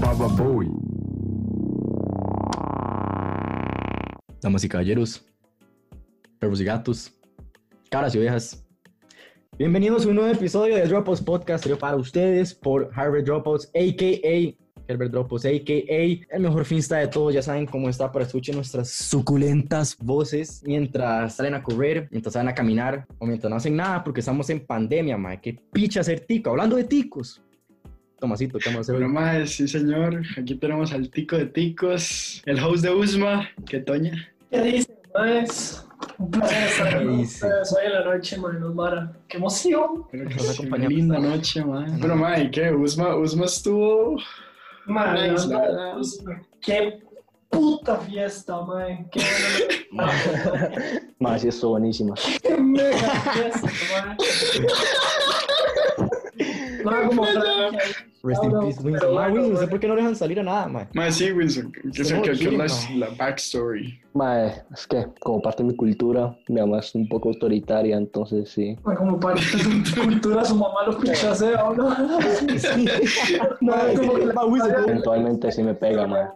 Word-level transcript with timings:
Baba 0.00 0.28
Boy. 0.28 0.68
Damas 4.40 4.64
y 4.64 4.68
caballeros, 4.68 5.26
perros 6.38 6.60
y 6.60 6.64
gatos, 6.64 7.12
caras 7.90 8.14
y 8.14 8.18
ovejas. 8.18 8.64
Bienvenidos 9.58 10.06
a 10.06 10.08
un 10.08 10.14
nuevo 10.14 10.32
episodio 10.32 10.76
de 10.76 10.86
Dropouts 10.86 11.20
Podcast, 11.20 11.66
para 11.78 11.96
ustedes 11.96 12.54
por 12.54 12.90
Harvard 12.94 13.24
Dropouts, 13.24 13.70
a.k.a. 13.74 14.69
Herbert 14.90 15.12
Dropouts, 15.12 15.44
a.k.a. 15.44 16.34
el 16.34 16.42
mejor 16.42 16.64
finsta 16.64 16.96
de 16.96 17.08
todos. 17.08 17.32
Ya 17.32 17.42
saben 17.42 17.66
cómo 17.66 17.88
está 17.88 18.10
para 18.10 18.24
escuchar 18.24 18.56
nuestras 18.56 18.90
suculentas 18.90 19.96
voces 19.98 20.62
mientras 20.66 21.36
salen 21.36 21.54
a 21.54 21.62
correr, 21.62 22.08
mientras 22.10 22.32
salen 22.34 22.48
a 22.48 22.54
caminar 22.54 23.06
o 23.18 23.26
mientras 23.26 23.50
no 23.50 23.56
hacen 23.56 23.76
nada 23.76 24.02
porque 24.02 24.20
estamos 24.20 24.50
en 24.50 24.60
pandemia, 24.60 25.16
mae. 25.16 25.40
Qué 25.40 25.58
picha 25.72 26.02
ser 26.02 26.20
tico. 26.20 26.50
Hablando 26.50 26.76
de 26.76 26.84
ticos. 26.84 27.40
Tomasito, 28.18 28.58
¿qué 28.58 28.68
vamos 28.68 28.88
a 28.88 28.92
hacer? 28.92 29.08
Bueno, 29.08 29.46
sí 29.46 29.66
señor, 29.66 30.22
aquí 30.36 30.54
tenemos 30.54 30.92
al 30.92 31.08
tico 31.08 31.38
de 31.38 31.46
ticos, 31.46 32.42
el 32.44 32.62
host 32.62 32.84
de 32.84 32.90
Usma, 32.90 33.48
que 33.66 33.80
Toña. 33.80 34.12
¿Qué 34.50 34.60
dice, 34.60 34.94
maes? 35.14 35.86
Un 36.18 36.30
placer 36.30 36.68
estar 36.68 36.98
¿Qué 36.98 37.04
con 37.06 37.20
ustedes 37.20 37.72
hoy 37.72 37.86
en 37.86 37.92
la 37.92 38.04
noche, 38.04 38.36
man, 38.38 38.60
nos 38.60 38.74
Mara. 38.74 39.12
¡Qué 39.26 39.38
emoción! 39.38 40.06
Que 40.10 40.18
Nos 40.18 40.58
una 40.60 40.76
linda 40.76 41.18
noche, 41.18 41.64
man. 41.64 41.98
Pero, 42.00 42.16
man, 42.16 42.42
¿y 42.42 42.50
qué? 42.50 42.70
Usma, 42.70 43.16
Usma 43.16 43.46
estuvo... 43.46 44.18
Man, 44.86 45.14
Nice, 45.14 45.46
la 45.48 45.54
la 45.54 45.60
verdad, 45.60 45.76
verdad. 45.76 45.92
pues, 45.94 46.24
¡Qué 46.60 47.02
puta 47.50 47.96
fiesta, 47.98 48.60
man! 48.62 49.08
¡Qué 49.10 49.20
buena! 49.92 50.70
Más, 51.18 51.40
sí, 51.42 51.48
estuvo 51.48 51.72
buenísima. 51.72 52.14
¡Qué 52.42 52.56
mega 52.56 52.98
fiesta, 52.98 53.68
man! 53.92 54.16
No 56.84 57.08
como 57.08 57.24
Rest 58.22 58.44
in 58.44 58.50
peace, 58.50 58.78
Winston. 58.82 59.14
bueno, 59.14 59.32
Winston, 59.34 59.56
sé 59.56 59.66
por 59.68 59.80
qué 59.80 59.88
no 59.88 59.96
dejan 59.96 60.14
salir 60.14 60.40
a 60.40 60.42
nada, 60.42 60.68
mae. 60.68 60.86
Man, 60.92 61.10
sí, 61.10 61.32
Wilson, 61.32 61.72
que 61.72 61.90
que 61.90 62.04
sí, 62.04 62.96
la, 62.98 63.08
backstory. 63.16 63.98
Mae, 64.12 64.62
es 64.74 64.86
que 64.86 65.06
como 65.20 65.40
parte 65.40 65.62
de 65.62 65.70
mi 65.70 65.76
cultura, 65.76 66.36
mi 66.48 66.60
mamá 66.60 66.80
es 66.80 66.94
un 66.94 67.08
poco 67.08 67.30
autoritaria, 67.30 67.96
entonces 67.96 68.50
sí. 68.50 68.76
man, 68.84 68.96
como 68.96 69.18
parte 69.18 69.40
de 69.56 69.82
tu 69.94 70.02
cultura, 70.02 70.44
su 70.44 70.54
mamá 70.54 70.84
lo 70.86 70.98
pichasea, 70.98 71.64
¿o 71.64 71.74
¿no? 71.74 71.88
No, 73.62 73.72
Mae, 73.76 73.94
como 73.96 74.14
que 74.14 74.26
la- 74.26 74.44
Winston, 74.44 74.72
¿cómo- 74.74 74.88
Eventualmente 74.88 75.50
sí 75.52 75.62
me 75.62 75.72
pega. 75.74 76.06
Ma, 76.06 76.34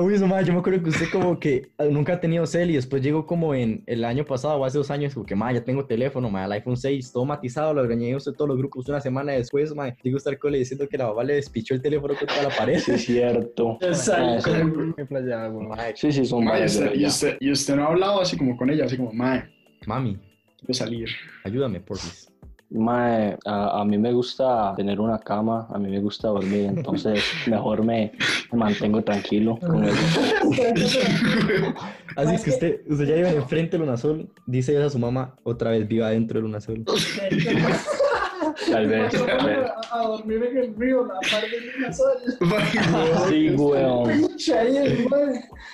Wilson, 0.00 0.28
ma, 0.28 0.42
yo 0.42 0.52
me 0.52 0.60
acuerdo 0.60 0.82
que 0.82 0.90
usted 0.90 1.06
como 1.10 1.38
que 1.38 1.70
eh, 1.78 1.88
nunca 1.90 2.14
ha 2.14 2.20
tenido 2.20 2.46
cel 2.46 2.70
y 2.70 2.74
después 2.74 3.02
llegó 3.02 3.26
como 3.26 3.54
en 3.54 3.82
el 3.86 4.04
año 4.04 4.24
pasado 4.24 4.56
o 4.56 4.64
hace 4.64 4.78
dos 4.78 4.90
años, 4.90 5.14
como 5.14 5.26
que, 5.26 5.34
ma, 5.34 5.52
ya 5.52 5.64
tengo 5.64 5.84
teléfono, 5.86 6.30
ma, 6.30 6.44
el 6.44 6.52
iPhone 6.52 6.76
6, 6.76 7.12
todo 7.12 7.24
matizado, 7.24 7.74
lo 7.74 7.82
regañé 7.82 8.12
a 8.12 8.16
usted 8.16 8.32
todos 8.32 8.48
los 8.48 8.58
grupos 8.58 8.88
una 8.88 9.00
semana 9.00 9.32
después, 9.32 9.74
ma, 9.74 9.94
digo 10.02 10.16
estar 10.16 10.38
cole 10.38 10.58
diciendo 10.58 10.88
que 10.88 10.98
la 10.98 11.08
mamá 11.08 11.24
le 11.24 11.34
despichó 11.34 11.74
el 11.74 11.82
teléfono 11.82 12.14
contra 12.14 12.42
la 12.42 12.50
pared. 12.50 12.78
Sí, 12.78 12.92
es 12.92 13.04
cierto. 13.04 13.78
Exacto. 13.80 14.50
Ma, 15.68 15.76
Sí, 15.94 16.12
sí, 16.12 16.24
son 16.26 16.44
Man, 16.44 16.60
y 16.60 16.64
usted, 16.64 16.94
y, 16.94 17.06
usted, 17.06 17.36
y 17.40 17.50
usted 17.50 17.76
no 17.76 17.84
ha 17.84 17.86
hablado 17.88 18.20
así 18.20 18.36
como 18.36 18.56
con 18.56 18.70
ella, 18.70 18.84
así 18.84 18.96
como, 18.96 19.12
man, 19.12 19.50
Mami, 19.86 20.18
quiero 20.58 20.74
salir. 20.74 21.08
ayúdame, 21.44 21.80
porfis. 21.80 22.28
Mae, 22.70 23.38
a, 23.44 23.80
a 23.80 23.84
mí 23.84 23.96
me 23.96 24.12
gusta 24.12 24.74
tener 24.76 24.98
una 25.00 25.18
cama, 25.18 25.68
a 25.72 25.78
mí 25.78 25.88
me 25.88 26.00
gusta 26.00 26.28
dormir, 26.28 26.66
entonces 26.66 27.22
mejor 27.46 27.84
me, 27.84 28.12
me 28.50 28.58
mantengo 28.58 29.02
tranquilo 29.02 29.56
con 29.58 29.84
eso. 29.84 30.20
Así 32.16 32.34
es 32.34 32.42
que 32.44 32.50
usted, 32.50 32.80
usted 32.88 33.06
ya 33.06 33.14
vive 33.14 33.30
enfrente 33.36 33.72
del 33.72 33.82
Lunasol, 33.86 34.28
dice 34.46 34.72
ella 34.72 34.86
a 34.86 34.90
su 34.90 34.98
mamá, 34.98 35.36
otra 35.44 35.70
vez 35.70 35.86
viva 35.86 36.10
dentro 36.10 36.40
del 36.40 36.44
Lunasol. 36.46 36.84
Tal 38.70 38.86
vez, 38.86 39.12
tal 39.12 39.46
vez. 39.46 39.58
A, 39.90 40.00
a 40.00 40.06
dormir 40.06 40.42
en 40.44 40.56
el 40.56 40.76
río, 40.76 41.04
la 41.06 41.14
parte 41.14 41.50
de 41.50 41.76
una 41.78 41.92
sola. 41.92 42.14
Sí, 43.28 43.50
weón. 43.50 44.08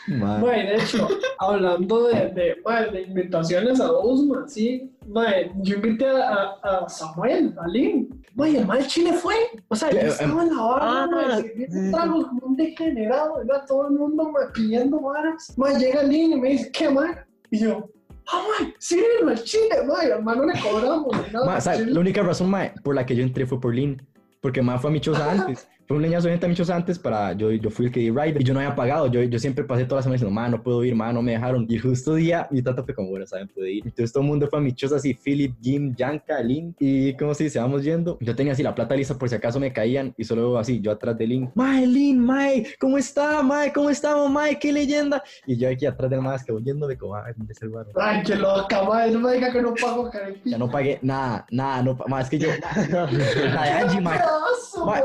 Mae, 0.08 0.66
de 0.66 0.74
hecho, 0.76 1.08
hablando 1.38 2.08
de, 2.08 2.28
de, 2.30 2.56
mae, 2.64 2.90
de 2.90 3.02
invitaciones 3.02 3.80
a 3.80 3.92
Usman, 3.92 4.48
sí, 4.48 4.90
mae, 5.06 5.52
yo 5.62 5.76
invité 5.76 6.06
a, 6.06 6.56
a, 6.62 6.78
a 6.84 6.88
Samuel, 6.88 7.54
a 7.58 7.68
Lin, 7.68 8.08
mae, 8.34 8.56
el 8.56 8.66
mal 8.66 8.86
chile 8.86 9.12
fue, 9.12 9.34
o 9.68 9.76
sea, 9.76 9.90
yo 9.90 9.98
Eh, 9.98 10.08
estaba 10.08 10.42
en 10.42 10.56
la 10.56 10.62
barra, 10.62 11.02
ah, 11.02 11.06
mae, 11.10 11.42
sirviendo 11.42 11.96
tragos 11.96 12.26
como 12.26 12.46
un 12.46 12.56
degenerado, 12.56 13.42
era 13.42 13.64
todo 13.66 13.88
el 13.88 13.94
mundo, 13.94 14.30
mae, 14.30 14.46
pidiendo 14.54 15.00
varas, 15.00 15.52
mae, 15.56 15.78
llega 15.78 16.02
Lin 16.02 16.32
y 16.32 16.40
me 16.40 16.48
dice, 16.50 16.70
¿qué, 16.72 16.90
mae? 16.90 17.14
Y 17.50 17.58
yo, 17.60 17.88
ah, 18.28 18.44
mae, 18.60 18.74
sí, 18.78 19.02
el 19.28 19.42
chile, 19.44 19.82
mae, 19.86 20.08
hermano, 20.08 20.44
le 20.44 20.60
cobramos, 20.60 21.32
nada, 21.32 21.46
ma, 21.46 21.60
¿sabe? 21.60 21.78
chile. 21.78 21.92
La 21.92 22.00
única 22.00 22.22
razón, 22.22 22.50
ma, 22.50 22.72
por 22.82 22.94
la 22.94 23.06
que 23.06 23.16
yo 23.16 23.22
entré 23.22 23.46
fue 23.46 23.60
por 23.60 23.74
Lin, 23.74 24.02
porque 24.40 24.62
ma 24.62 24.78
fue 24.78 24.90
a 24.90 24.92
mi 24.92 25.00
choza 25.00 25.30
antes. 25.30 25.68
Fue 25.92 25.98
un 25.98 26.03
leñazo 26.04 26.26
de 26.28 26.32
gente 26.32 26.47
a 26.47 26.48
mi 26.48 26.54
choza 26.54 26.75
antes 26.75 26.98
para, 26.98 27.34
yo, 27.34 27.50
yo 27.53 27.69
fui 27.69 27.84
el 27.84 27.92
que 27.92 28.00
di 28.00 28.08
ride 28.08 28.41
y 28.41 28.44
yo 28.44 28.54
no 28.54 28.60
había 28.60 28.75
pagado, 28.75 29.08
yo, 29.08 29.22
yo 29.25 29.38
siempre 29.38 29.62
pasé 29.62 29.84
toda 29.84 29.98
la 29.98 30.03
semana 30.04 30.14
diciendo, 30.14 30.34
ma, 30.34 30.48
no 30.48 30.62
puedo 30.62 30.82
ir, 30.84 30.94
ma, 30.94 31.12
no 31.12 31.20
me 31.20 31.32
dejaron. 31.32 31.66
Y 31.69 31.76
justo 31.76 32.14
día, 32.14 32.48
mi 32.50 32.62
tata 32.62 32.82
fue 32.82 32.94
como, 32.94 33.10
bueno, 33.10 33.26
saben, 33.26 33.47
puede 33.48 33.72
ir. 33.72 33.82
Entonces 33.84 34.10
todo 34.10 34.22
el 34.22 34.28
mundo 34.31 34.48
fue 34.48 34.58
a 34.60 34.62
mi 34.62 34.72
choza 34.72 34.97
así, 34.97 35.12
Philip, 35.12 35.54
Jim, 35.60 35.94
Yanka, 35.94 36.41
Lin, 36.41 36.75
y 36.81 37.12
como 37.19 37.34
si 37.34 37.50
se 37.50 37.58
vamos 37.58 37.84
yendo. 37.84 38.16
Yo 38.22 38.34
tenía 38.34 38.54
así 38.54 38.62
la 38.62 38.75
plata 38.75 38.97
lista 38.97 39.19
por 39.19 39.28
si 39.28 39.34
acaso 39.34 39.60
me 39.60 39.70
caían 39.70 40.14
y 40.16 40.25
solo 40.25 40.56
así, 40.56 40.81
yo 40.81 40.92
atrás 40.92 41.19
de 41.19 41.26
Lin, 41.26 41.50
mae, 41.54 41.86
Lin, 41.86 42.25
mae, 42.25 42.64
¿cómo 42.81 42.97
está, 42.97 43.42
mae? 43.42 43.70
¿Cómo 43.70 43.91
estamos, 43.91 44.31
mae? 44.31 44.58
¡Qué 44.58 44.72
leyenda! 44.72 45.22
Y 45.47 45.58
yo 45.58 45.69
aquí 45.69 45.84
atrás 45.84 46.08
del 46.10 46.22
más 46.22 46.42
que 46.42 46.52
oyéndome 46.52 46.97
como, 46.97 47.16
ay, 47.16 47.34
¿dónde 47.36 47.52
está 47.52 47.66
el 47.66 47.72
barro? 47.72 47.91
Ay, 47.97 48.22
qué 48.25 48.34
loca, 48.36 48.82
mae, 48.84 49.10
no 49.10 49.20
me 49.20 49.34
diga 49.34 49.52
que 49.52 49.60
no 49.60 49.75
pago 49.75 50.08
carepita. 50.10 50.48
Ya 50.48 50.56
no 50.56 50.70
pagué 50.70 50.98
nada, 51.02 51.44
nada, 51.50 51.82
no, 51.82 51.98
más 52.08 52.31
que 52.31 52.38
yo, 52.38 52.48
la 52.88 53.62
de 53.64 53.70
Angie, 53.72 54.00
mae. 54.00 54.19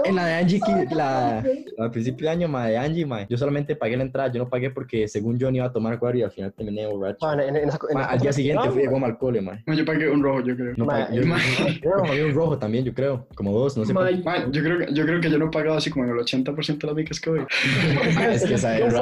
En 0.06 0.16
la 0.16 0.26
de 0.26 0.34
Angie, 0.36 0.62
que- 0.62 0.77
la, 0.96 1.44
al 1.78 1.92
principio 1.92 2.28
de 2.28 2.30
año, 2.32 2.48
ma, 2.48 2.68
de 2.68 2.78
Angie, 2.78 3.06
ma, 3.06 3.28
yo 3.28 3.38
solamente 3.38 3.76
pagué 3.76 3.98
la 3.98 4.04
entrada, 4.04 4.32
yo 4.32 4.40
no 4.40 4.50
pagué 4.50 4.70
porque 4.70 5.08
según 5.08 5.38
yo 5.38 5.50
no 5.50 5.58
iba 5.58 5.66
a 5.66 5.72
tomar 5.72 5.94
acuario 5.94 6.22
y 6.22 6.24
al 6.24 6.32
final 6.32 6.54
terminé 6.54 6.88
borracho. 6.88 7.26
Man, 7.26 7.40
en, 7.40 7.56
en 7.56 7.70
en 7.70 7.94
Ma, 7.94 8.06
al 8.06 8.20
día 8.20 8.34
siguiente 8.34 8.70
fui 8.70 8.82
llegó 8.82 9.00
mal 9.00 9.18
cole, 9.18 9.42
ma. 9.42 9.62
No, 9.66 9.74
yo 9.74 9.86
pagué 9.86 10.10
un 10.10 10.24
rojo, 10.24 10.42
yo 10.42 10.56
creo. 10.56 10.74
No 10.78 10.86
Ma, 10.86 11.06
pagué, 11.06 11.22
yo, 11.22 11.28
ma. 11.28 11.38
yo 11.84 12.04
pagué 12.04 12.26
un 12.26 12.34
rojo 12.34 12.58
también, 12.58 12.86
yo 12.86 12.94
creo, 12.94 13.28
como 13.36 13.52
dos, 13.52 13.78
no 13.78 13.86
sé. 13.86 13.94
Ma, 13.94 14.10
yo 14.12 14.64
creo, 14.64 14.80
que, 14.80 14.94
yo 14.94 15.06
creo 15.06 15.22
que 15.22 15.30
yo 15.30 15.38
no 15.38 15.46
he 15.48 15.50
pagado 15.50 15.78
así 15.78 15.90
como 15.90 16.06
en 16.06 16.12
el 16.12 16.18
80% 16.18 16.78
de 16.78 16.88
las 16.88 16.96
micas 16.96 17.20
que 17.20 17.30
voy. 17.30 17.40
es 18.32 18.46
que 18.46 18.54
esa 18.56 18.78
es. 18.78 18.94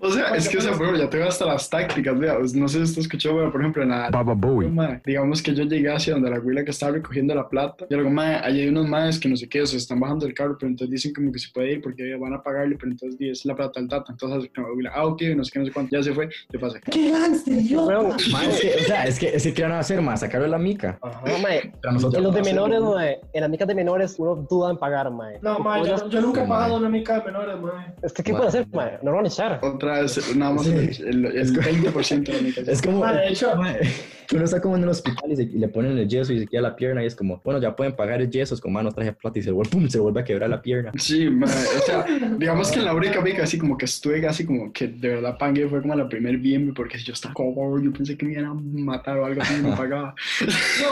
O 0.00 0.10
sea, 0.10 0.34
es 0.36 0.48
que, 0.48 0.58
o 0.58 0.60
sea, 0.60 0.72
ejemplo, 0.72 0.96
ya 0.96 1.08
tengo 1.08 1.24
hasta 1.24 1.46
las 1.46 1.68
tácticas, 1.70 2.18
vea, 2.18 2.38
no 2.54 2.68
sé 2.68 2.78
si 2.78 2.82
usted 2.84 3.02
escuchó, 3.02 3.34
pero, 3.34 3.50
por 3.50 3.60
ejemplo, 3.60 3.82
en 3.82 3.88
la... 3.90 4.10
Baba 4.10 4.34
Boy. 4.34 4.68
Mae, 4.68 5.00
digamos 5.04 5.42
que 5.42 5.54
yo 5.54 5.64
llegué 5.64 5.90
hacia 5.90 6.14
donde 6.14 6.30
la 6.30 6.36
abuela 6.36 6.64
que 6.64 6.70
estaba 6.70 6.92
recogiendo 6.92 7.34
la 7.34 7.48
plata. 7.48 7.86
Y 7.88 7.94
luego, 7.94 8.10
mae, 8.10 8.36
allí 8.36 8.60
hay 8.60 8.68
unos 8.68 8.88
maes 9.06 9.18
que 9.20 9.28
no 9.28 9.36
sé 9.36 9.48
qué, 9.48 9.64
se 9.66 9.76
están 9.76 10.00
bajando 10.00 10.26
del 10.26 10.34
carro, 10.34 10.56
pero 10.58 10.68
entonces 10.70 10.90
dicen 10.92 11.12
como 11.14 11.30
que 11.32 11.38
se 11.38 11.48
puede 11.52 11.72
ir 11.72 11.80
porque 11.80 12.14
van 12.16 12.34
a 12.34 12.42
pagarle, 12.42 12.76
pero 12.78 12.90
entonces 12.92 13.18
es 13.20 13.44
la 13.44 13.54
plata 13.54 13.78
del 13.80 13.88
tata. 13.88 14.12
Entonces, 14.12 14.50
ah, 14.92 15.06
ok, 15.06 15.22
no 15.36 15.44
sé 15.44 15.50
qué, 15.52 15.58
no 15.60 15.66
sé 15.66 15.72
cuánto, 15.72 15.96
ya 15.96 16.02
se 16.02 16.12
fue, 16.12 16.28
¿qué 16.50 16.58
pasa? 16.58 16.80
¡Qué 16.90 17.10
gánster, 17.10 17.62
yo! 17.62 17.86
O 17.86 18.18
sea, 18.18 19.04
es 19.06 19.18
que, 19.18 19.28
es 19.34 19.42
que 19.42 19.54
¿qué 19.54 19.62
van 19.62 19.72
a 19.72 19.78
hacer, 19.80 20.00
ma? 20.02 20.16
Sacarle 20.16 20.48
la 20.48 20.58
mica. 20.58 20.98
no, 21.02 21.38
mae, 21.38 21.72
En 21.84 21.94
los 22.02 22.12
de 22.12 22.20
no 22.20 22.32
menores, 22.32 22.80
mae, 22.80 23.20
en 23.32 23.40
las 23.40 23.50
micas 23.50 23.68
de 23.68 23.74
menores, 23.74 24.14
uno 24.18 24.46
duda 24.48 24.70
en 24.70 24.76
pagar, 24.78 25.10
mae. 25.10 25.38
No, 25.42 25.58
ma, 25.58 25.78
Pues, 25.78 25.90
yo, 25.90 26.08
yo 26.10 26.20
nunca 26.20 26.44
he 26.44 26.48
pagado 26.48 26.76
una 26.76 26.88
mica 26.88 27.18
de 27.20 27.24
menores, 27.26 27.60
ma. 27.60 27.94
Es 28.02 28.12
que, 28.12 28.22
¿qué 28.22 28.32
Ma. 28.32 28.38
puede 28.38 28.48
hacer, 28.48 28.66
mae? 28.72 28.98
No 29.02 29.10
organizar. 29.10 29.60
Otra 29.62 30.00
vez, 30.02 30.36
nada 30.36 30.52
más 30.52 30.66
Sí. 30.66 30.72
el, 30.72 31.26
el, 31.26 31.26
el 31.26 31.52
20% 31.54 32.24
de 32.24 32.32
la 32.32 32.40
mitad. 32.42 32.68
Es 32.68 32.82
como, 32.82 33.00
Ma, 33.00 33.12
de 33.12 33.28
hecho, 33.28 33.54
ma, 33.56 33.74
que 34.26 34.34
uno 34.34 34.44
está 34.44 34.60
como 34.60 34.76
en 34.76 34.82
el 34.82 34.88
hospital 34.88 35.30
y, 35.30 35.36
se- 35.36 35.42
y 35.44 35.58
le 35.58 35.68
ponen 35.68 35.96
el 35.98 36.08
yeso 36.08 36.32
y 36.32 36.40
se 36.40 36.46
queda 36.46 36.62
la 36.62 36.74
pierna 36.76 37.02
y 37.02 37.06
es 37.06 37.14
como, 37.14 37.40
bueno, 37.44 37.60
ya 37.60 37.76
pueden 37.76 37.94
pagar 37.94 38.20
el 38.20 38.28
yeso, 38.30 38.54
es 38.54 38.60
como, 38.60 38.74
mano, 38.74 38.90
traje 38.96 39.12
plata 39.12 39.38
y 39.38 39.42
se 39.42 39.50
vuelve, 39.52 39.70
pum, 39.70 39.88
se 39.88 40.00
vuelve 40.00 40.20
a 40.20 40.24
quebrar 40.24 40.50
la 40.50 40.60
pierna. 40.60 40.92
Sí, 40.96 41.28
o 41.28 41.46
sea, 41.86 42.04
digamos 42.38 42.70
que 42.70 42.80
en 42.80 42.84
la 42.86 42.94
única 42.94 43.20
mica 43.20 43.44
así 43.44 43.58
como 43.58 43.78
que 43.78 43.84
estuve 43.84 44.26
así 44.26 44.44
como 44.44 44.72
que 44.72 44.88
de 44.88 45.08
verdad 45.08 45.38
pagué 45.38 45.68
fue 45.68 45.82
como 45.82 45.94
la 45.94 46.08
primer 46.08 46.38
bien 46.38 46.74
porque 46.74 46.98
yo 46.98 47.12
estaba 47.12 47.34
como, 47.34 47.78
yo 47.78 47.92
pensé 47.92 48.16
que 48.16 48.26
me 48.26 48.32
iban 48.32 48.46
a 48.46 48.54
matar 48.54 49.18
o 49.18 49.26
algo 49.26 49.42
así 49.42 49.54
y 49.54 49.62
no 49.62 49.76
pagaba. 49.76 50.14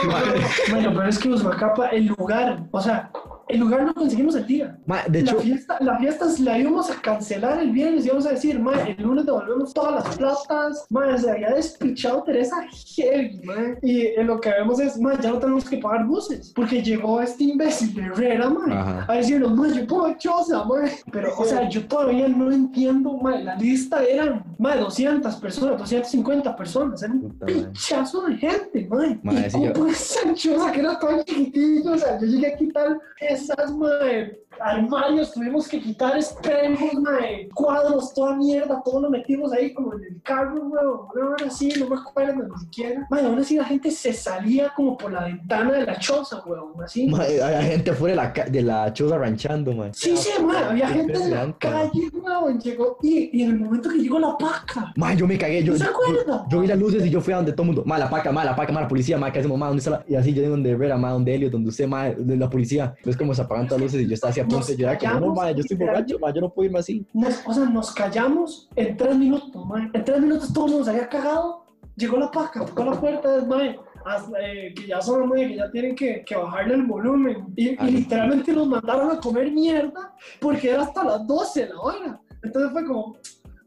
no, 0.05 0.11
no, 0.11 0.47
bueno, 0.71 0.93
pero 0.95 1.09
es 1.09 1.19
que 1.19 1.29
Usmacapa, 1.29 1.89
el 1.89 2.05
lugar, 2.05 2.63
o 2.71 2.81
sea, 2.81 3.11
el 3.47 3.59
lugar 3.59 3.83
no 3.83 3.93
conseguimos 3.93 4.35
el 4.35 4.47
día. 4.47 4.77
Ma, 4.85 5.03
de 5.07 5.21
la 5.21 5.31
hecho, 5.31 5.39
fiesta, 5.41 5.77
la 5.79 5.97
fiesta 5.99 6.25
la 6.39 6.57
íbamos 6.57 6.89
a 6.89 7.01
cancelar 7.01 7.59
el 7.59 7.71
viernes 7.71 8.03
y 8.03 8.07
íbamos 8.07 8.25
a 8.25 8.31
decir, 8.31 8.59
ma, 8.59 8.73
el 8.81 9.01
lunes 9.01 9.25
devolvemos 9.25 9.73
todas 9.73 10.05
las 10.05 10.17
platas, 10.17 10.85
ma, 10.89 11.17
se 11.17 11.29
había 11.29 11.51
despichado 11.51 12.23
Teresa 12.23 12.55
heavy, 12.95 13.41
ma, 13.43 13.75
y 13.81 14.07
en 14.07 14.27
lo 14.27 14.39
que 14.41 14.49
vemos 14.49 14.79
es, 14.79 14.99
ma, 14.99 15.19
ya 15.19 15.29
no 15.31 15.39
tenemos 15.39 15.69
que 15.69 15.77
pagar 15.77 16.05
buses, 16.05 16.51
porque 16.55 16.81
llegó 16.81 17.21
este 17.21 17.43
imbécil 17.43 17.93
de 17.93 18.01
Herrera, 18.03 18.49
ma, 18.49 18.65
Ajá. 18.81 19.05
a 19.11 19.15
decirnos, 19.17 19.55
ma, 19.55 19.67
yo 19.67 19.85
pongo 19.85 20.13
choza, 20.17 20.63
ma, 20.63 20.81
pero, 21.11 21.37
o 21.37 21.45
sea, 21.45 21.69
yo 21.69 21.85
todavía 21.87 22.27
no 22.27 22.51
entiendo, 22.51 23.17
ma, 23.17 23.37
la 23.37 23.55
lista 23.55 24.03
eran, 24.03 24.43
ma, 24.57 24.75
200 24.75 25.35
personas, 25.35 25.77
250 25.77 26.55
personas, 26.55 27.03
era 27.03 27.13
un 27.13 27.37
pichazo 27.45 28.23
de 28.23 28.37
gente, 28.37 28.87
ma, 28.89 29.19
Ma, 29.21 29.33
y 29.33 29.93
ser 29.93 30.33
choza 30.33 30.71
que 30.71 30.79
era 30.79 30.97
tan 30.99 31.23
chiquitillo, 31.23 31.93
o 31.93 31.97
sea, 31.97 32.19
yo 32.19 32.25
llegué 32.25 32.47
aquí 32.53 32.67
tal 32.69 32.99
mesas, 33.35 33.75
mae, 33.75 34.39
armarios, 34.59 35.33
tuvimos 35.33 35.67
que 35.67 35.81
quitar 35.81 36.17
espejos, 36.17 36.93
mae, 37.01 37.49
cuadros, 37.53 38.13
toda 38.13 38.35
mierda, 38.35 38.81
todo 38.83 39.01
lo 39.01 39.09
metimos 39.09 39.51
ahí 39.51 39.73
como 39.73 39.93
en 39.95 40.03
el 40.03 40.21
carro, 40.21 40.55
weón, 40.55 40.99
una 41.13 41.29
hora 41.29 41.47
así, 41.47 41.69
no 41.79 41.89
me 41.89 41.95
acuerdo 41.95 42.43
ni 42.43 42.59
siquiera. 42.59 43.05
Mae, 43.09 43.25
aún 43.25 43.39
así 43.39 43.57
la 43.57 43.65
gente 43.65 43.91
se 43.91 44.13
salía 44.13 44.71
como 44.75 44.97
por 44.97 45.11
la 45.11 45.25
ventana 45.25 45.71
de 45.73 45.85
la 45.85 45.99
choza, 45.99 46.41
weón, 46.45 46.73
así. 46.83 47.07
Mae, 47.07 47.41
había 47.41 47.63
gente 47.63 47.93
fuera 47.93 48.31
de 48.31 48.39
la, 48.39 48.45
de 48.45 48.61
la 48.61 48.93
choza 48.93 49.17
ranchando, 49.17 49.73
mae. 49.73 49.93
Sí, 49.93 50.15
sí, 50.15 50.31
mae, 50.43 50.63
había 50.63 50.87
gente 50.89 51.13
en 51.13 51.31
la 51.31 51.57
calle, 51.57 52.09
weón, 52.13 52.59
llegó, 52.59 52.97
y, 53.01 53.37
y 53.37 53.43
en 53.43 53.51
el 53.51 53.59
momento 53.59 53.89
que 53.89 53.97
llegó 53.97 54.19
la 54.19 54.37
paca, 54.37 54.93
Mae, 54.95 55.15
yo 55.15 55.27
me 55.27 55.37
cagué, 55.37 55.63
yo, 55.63 55.73
¿No 55.73 55.79
se 55.79 55.85
yo, 55.85 56.45
yo 56.49 56.61
vi 56.61 56.67
las 56.67 56.79
luces 56.79 57.05
y 57.05 57.09
yo 57.09 57.19
fui 57.19 57.33
a 57.33 57.37
donde 57.37 57.51
todo 57.51 57.63
el 57.63 57.67
mundo, 57.67 57.83
mae, 57.85 57.99
la 57.99 58.09
paca, 58.09 58.31
mae, 58.31 58.45
la 58.45 58.55
paca, 58.55 58.71
mae, 58.71 58.83
la 58.83 58.87
policía, 58.87 59.17
mae, 59.17 59.31
¿qué 59.31 59.39
hacemos, 59.39 59.57
mae, 59.57 59.67
¿dónde 59.67 59.79
está 59.79 59.91
la? 59.91 60.05
Y 60.07 60.15
así 60.15 60.33
yo 60.33 60.41
digo 60.41 60.51
donde 60.51 60.71
Herrera, 60.71 60.97
mae, 60.97 61.11
donde 61.11 61.35
Helio, 61.35 61.49
donde 61.49 61.69
usted, 61.69 61.87
mae, 61.87 62.15
de 62.15 62.37
la 62.37 62.49
policía. 62.49 62.93
Entonces 62.97 63.17
como 63.25 63.33
se 63.33 63.41
apagan 63.41 63.67
todas 63.67 63.81
las 63.81 63.91
luces 63.91 64.05
y 64.05 64.07
yo 64.07 64.13
estaba 64.13 64.31
así 64.31 64.39
a 64.39 64.47
punto 64.47 64.67
de 64.67 64.77
llorar, 64.77 64.99
como, 64.99 65.19
no, 65.19 65.33
mae, 65.33 65.53
yo 65.55 65.61
estoy 65.61 65.77
borracho, 65.77 66.19
mae, 66.19 66.33
yo 66.33 66.41
no 66.41 66.53
puedo 66.53 66.67
irme 66.67 66.79
así. 66.79 67.05
nos, 67.11 67.41
o 67.45 67.53
sea, 67.53 67.65
nos 67.65 67.91
callamos 67.91 68.69
en 68.75 68.95
tres 68.95 69.17
minutos, 69.17 69.65
mae. 69.65 69.89
En 69.93 70.05
tres 70.05 70.21
minutos 70.21 70.53
todo 70.53 70.83
se 70.83 70.91
había 70.91 71.09
cagado. 71.09 71.65
Llegó 71.95 72.17
la 72.17 72.29
paca, 72.29 72.63
tocó 72.63 72.83
la 72.83 72.99
puerta, 72.99 73.43
mae. 73.47 73.79
hasta, 74.05 74.39
eh, 74.41 74.73
que 74.75 74.85
ya 74.87 75.01
son, 75.01 75.27
mae, 75.27 75.47
que 75.47 75.55
ya 75.55 75.71
tienen 75.71 75.95
que, 75.95 76.23
que 76.23 76.35
bajarle 76.35 76.75
el 76.75 76.83
volumen. 76.83 77.47
Y, 77.55 77.69
y 77.83 77.91
literalmente 77.91 78.53
nos 78.53 78.67
mandaron 78.67 79.11
a 79.11 79.19
comer 79.19 79.51
mierda 79.51 80.13
porque 80.39 80.69
era 80.69 80.83
hasta 80.83 81.03
las 81.03 81.25
12 81.25 81.69
la 81.69 81.79
hora. 81.79 82.21
Entonces 82.43 82.71
fue 82.71 82.85
como, 82.85 83.17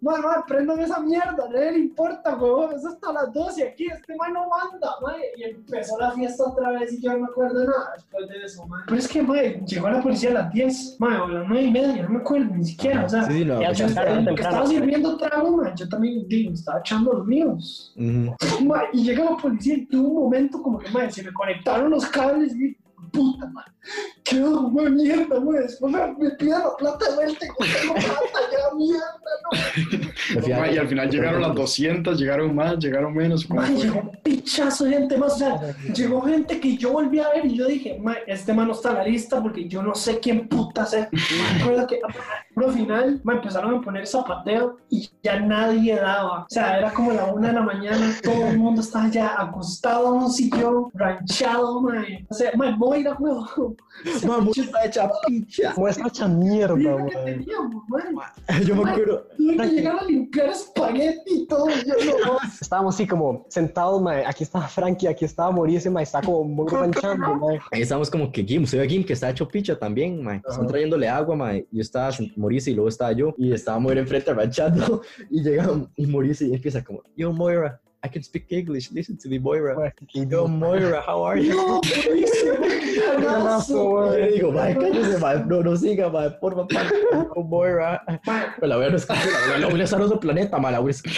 mae, 0.01 0.21
mae, 0.23 0.43
prendan 0.47 0.81
esa 0.81 1.01
mierda, 1.01 1.45
a 1.45 1.49
nadie 1.49 1.73
le 1.73 1.79
importa, 1.81 2.37
weón. 2.37 2.73
Es 2.75 2.85
hasta 2.85 3.13
las 3.13 3.33
12 3.33 3.69
aquí, 3.69 3.87
este 3.87 4.15
mae 4.17 4.33
no 4.33 4.49
manda, 4.49 4.91
mae. 5.03 5.21
Y 5.37 5.43
empezó 5.45 5.99
la 5.99 6.13
fiesta 6.13 6.45
otra 6.45 6.71
vez 6.71 6.93
y 6.93 7.01
yo 7.01 7.13
no 7.13 7.19
me 7.21 7.25
acuerdo 7.27 7.65
nada 7.65 7.93
después 7.95 8.29
de 8.29 8.45
eso, 8.45 8.67
mae. 8.67 8.83
Pero 8.87 8.99
es 8.99 9.09
que, 9.09 9.23
mae, 9.23 9.61
llegó 9.67 9.89
la 9.91 10.03
policía 10.03 10.31
a 10.31 10.35
las 10.35 10.53
10, 10.53 10.97
mae, 11.01 11.19
o 11.19 11.25
a 11.25 11.29
las 11.29 11.49
9 11.49 11.63
y 11.63 11.71
media, 11.71 12.03
no 12.05 12.09
me 12.11 12.19
acuerdo 12.21 12.55
ni 12.55 12.65
siquiera, 12.65 13.05
o 13.05 13.09
sea. 13.09 13.23
Sí, 13.25 13.45
no, 13.45 13.61
Ya 13.61 13.73
Yo 13.73 13.87
Temprano, 13.87 14.11
estaba, 14.11 14.19
que 14.19 14.25
temprano. 14.25 14.49
estaba 14.51 14.67
sirviendo 14.67 15.17
trago, 15.17 15.57
man, 15.57 15.75
yo 15.77 15.89
también 15.89 16.29
digo, 16.29 16.53
estaba 16.55 16.79
echando 16.81 17.13
los 17.15 17.27
míos. 17.27 17.95
ujú. 17.97 18.65
Ma, 18.65 18.83
y 18.93 19.03
llega 19.05 19.25
la 19.25 19.37
policía 19.37 19.75
y 19.75 19.87
tuvo 19.87 20.09
un 20.09 20.23
momento 20.25 20.63
como 20.63 20.79
que, 20.79 20.89
man, 20.91 21.11
se 21.11 21.23
me 21.23 21.33
conectaron 21.33 21.91
los 21.91 22.07
cables 22.07 22.55
y 22.55 22.77
puta, 23.13 23.47
man, 23.47 23.65
qué 24.25 24.41
man, 24.41 24.95
mierda, 24.95 25.41
man, 25.41 25.57
después 25.63 25.93
me, 25.93 26.13
me 26.19 26.31
piden 26.33 26.59
la 26.61 26.77
plata 26.77 27.09
de 27.09 27.15
vuelta 27.15 27.47
y 27.47 27.81
tengo 27.81 27.95
plata, 27.95 28.41
ya, 28.53 28.77
mierda, 28.77 29.15
no. 30.51 30.59
Ma, 30.61 30.71
y 30.71 30.79
al 30.79 30.89
final 30.89 31.11
llegaron 31.11 31.43
las 31.43 31.55
200, 31.55 32.19
llegaron 32.19 32.55
más, 32.55 32.79
llegaron 32.79 33.15
menos. 33.15 33.47
¿cómo 33.47 33.61
Man, 33.61 33.75
fue? 33.75 33.85
llegó 33.85 34.01
un 34.01 34.11
pichazo 34.23 34.85
de 34.85 34.91
gente 34.91 35.17
más, 35.17 35.35
o 35.35 35.39
sea, 35.39 35.77
llegó 35.95 36.23
gente 36.23 36.61
que 36.61 36.77
yo 36.77 36.93
volví 36.93 37.19
a 37.19 37.31
ver 37.31 37.47
y 37.47 37.57
yo 37.57 37.67
dije, 37.67 37.99
man, 38.01 38.17
este 38.27 38.53
man 38.53 38.69
no 38.69 38.75
está 38.75 38.91
en 38.91 38.95
la 38.97 39.05
lista 39.05 39.43
porque 39.43 39.69
yo 39.69 39.83
no 39.83 39.95
sé 39.95 40.19
quién 40.19 40.49
puta 40.49 40.85
es. 40.85 41.09
Me 41.13 41.63
acuerdo 41.63 41.87
que 41.87 42.01
al 42.57 42.73
final 42.73 43.21
me 43.25 43.35
empezaron 43.35 43.77
a 43.77 43.81
poner 43.81 44.07
zapateo 44.07 44.79
y 44.91 45.09
ya 45.23 45.41
nadie 45.41 45.97
daba. 45.97 46.43
O 46.43 46.47
sea, 46.49 46.79
era 46.79 46.93
como 46.93 47.13
la 47.13 47.27
una 47.27 47.49
de 47.49 47.55
la 47.55 47.63
mañana, 47.63 48.15
todo 48.23 48.47
el 48.49 48.59
mundo 48.59 48.81
estaba 48.81 49.09
ya 49.09 49.41
acostado 49.41 50.15
en 50.15 50.23
un 50.23 50.31
sillón, 50.31 50.91
ranchado, 50.95 51.81
man. 51.81 52.05
O 52.29 52.35
sea, 52.35 52.53
man, 52.57 52.79
Moira, 52.89 53.17
weón. 53.21 53.77
Mamá, 54.27 54.51
está 54.57 54.87
hecha 54.87 55.11
picha. 55.27 55.75
Muestra 55.77 56.07
hecha 56.09 56.29
mierda, 56.29 56.75
man. 56.77 57.09
teníamos, 57.25 57.83
man. 57.89 58.15
Yo 58.67 58.75
me 58.77 58.91
acuerdo, 58.91 59.27
Tuve 59.37 59.57
que 59.57 59.67
llegar 59.69 59.99
a 59.99 60.05
limpiar 60.05 60.49
espagueti 60.49 61.43
y 61.43 61.47
todo. 61.47 61.69
y 61.69 61.87
Yo 61.87 62.19
no, 62.25 62.39
Estábamos 62.61 62.95
así 62.95 63.07
como 63.07 63.45
sentados, 63.49 64.01
mae. 64.01 64.25
Aquí 64.25 64.45
estaba 64.45 64.67
Frankie, 64.69 65.07
aquí 65.07 65.25
estaba 65.25 65.53
Mauricio, 65.53 65.91
mae. 65.91 66.05
Está 66.05 66.23
como 66.23 66.45
muy 66.45 66.67
ranchando, 66.69 67.35
mae. 67.37 67.61
ahí 67.73 67.83
estábamos 67.83 68.11
como 68.11 68.33
que 68.33 68.45
Kim, 68.47 68.63
usted 68.63 68.79
ve 68.79 68.85
a 68.85 68.89
Kim 68.89 69.05
que 69.05 69.13
está 69.13 69.31
hecho 69.31 69.47
picha 69.47 69.79
también, 69.79 70.23
mae. 70.23 70.41
Están 70.49 70.67
trayéndole 70.67 71.09
agua, 71.09 71.37
mae. 71.37 71.67
Yo 71.71 71.83
estaba 71.83 72.11
Mauricio 72.37 72.73
y 72.73 72.77
luego 72.77 72.89
estaba 72.89 73.13
yo 73.13 73.35
y 73.37 73.53
estaba 73.53 73.79
Moira 73.79 74.01
enfrente 74.01 74.33
ranchando 74.33 75.03
y 75.31 75.43
llega 75.43 75.69
y 75.97 76.07
Mauricio 76.07 76.47
y 76.47 76.55
empieza 76.55 76.83
como, 76.83 77.03
yo 77.17 77.33
Moira, 77.33 77.81
I 78.05 78.09
can 78.09 78.23
speak 78.23 78.47
English, 78.51 78.93
listen 78.93 79.17
to 79.19 79.29
me 79.29 79.39
Moira. 79.41 79.75
Yo 80.15 80.47
Moira, 80.47 81.03
how 81.05 81.25
are 81.25 81.37
you? 81.37 81.57
no, 81.57 81.81
buenísimo, 81.81 82.55
yo 83.69 84.11
le 84.19 84.31
digo, 84.31 84.53
mae, 84.53 84.73
cállese, 84.77 85.19
mae, 85.19 85.45
no, 85.45 85.63
no 85.65 85.77
siga, 85.77 86.09
mae, 86.09 86.31
por 86.41 86.55
favor, 86.55 86.69
yo 87.35 87.43
Moira. 87.43 88.01
Pero 88.25 88.67
la 88.69 88.75
abuela 88.77 88.91
no 88.93 88.97
es 88.99 89.09
la 89.09 89.15
abuela- 89.17 89.59
la 89.59 89.67
abuela 89.67 89.85
está 89.85 89.97
en 89.97 90.03
otro 90.03 90.21
planeta, 90.21 90.59
mae, 90.59 90.73
la 90.73 90.79
es... 90.89 91.03
No, 91.05 91.13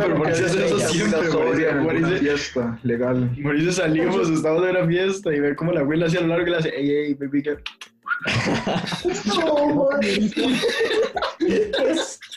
pero 0.00 0.14
¿por 0.16 0.26
qué 0.26 0.32
haces 0.32 0.54
eso 0.54 0.76
ella 0.76 0.88
siempre, 0.88 1.18
está 1.20 1.32
sobria 1.32 1.72
Mauricio? 1.72 2.06
Mauricio- 2.06 2.18
fiesta 2.20 2.78
legal. 2.84 3.30
Mauricio 3.38 3.72
salimos, 3.72 4.30
estamos 4.30 4.62
en 4.62 4.70
una 4.76 4.86
fiesta 4.86 5.34
y 5.34 5.40
ve 5.40 5.56
como 5.56 5.72
la 5.72 5.80
abuela 5.80 6.06
hacia 6.06 6.20
lo 6.20 6.28
largo 6.28 6.46
y 6.46 6.50
le 6.50 6.56
hace, 6.56 6.68
ey, 6.68 6.88
ey, 6.90 7.14
baby, 7.14 7.42
girl. 7.42 7.60
no, 9.26 9.74
man. 9.90 10.00
Qué 10.00 11.96
soba 11.96 12.31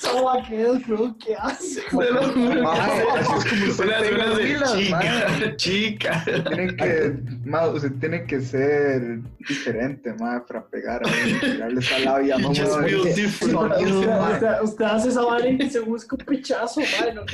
que 0.48 0.62
es, 0.62 0.88
bro, 0.88 1.16
¿qué 1.24 1.36
hace? 1.36 1.82
Te 1.82 2.12
lo 2.12 2.24
juro. 2.24 2.64
Mae, 2.64 2.80
así 2.80 3.32
es 3.38 3.46
como 3.46 3.66
usted 3.72 3.86
Una 3.86 4.00
pega 4.00 4.24
abuela 4.24 4.38
pilas, 4.48 4.72
hace, 4.74 4.90
mae. 4.90 5.56
chica, 5.56 6.24
chica. 6.24 6.24
Tiene 6.48 6.76
que, 6.76 7.14
mae, 7.46 7.70
usted 7.70 7.92
tiene 8.00 8.26
que 8.26 8.42
ser 8.42 9.20
diferente, 9.48 10.14
mae, 10.20 10.40
para 10.42 10.66
pegar 10.66 11.02
tirarle 11.42 11.80
esa 11.80 12.00
labia, 12.00 12.38
que- 12.54 12.66
sonido, 12.72 14.00
Usted, 14.00 14.08
mae. 14.10 14.34
usted- 14.34 14.62
usted 14.64 14.86
hace 14.86 15.10
esa 15.10 15.22
vara 15.22 15.48
y 15.48 15.70
se 15.70 15.80
busca 15.80 16.16
un 16.16 16.26
pichazo, 16.26 16.82
madre, 17.00 17.14
no 17.14 17.26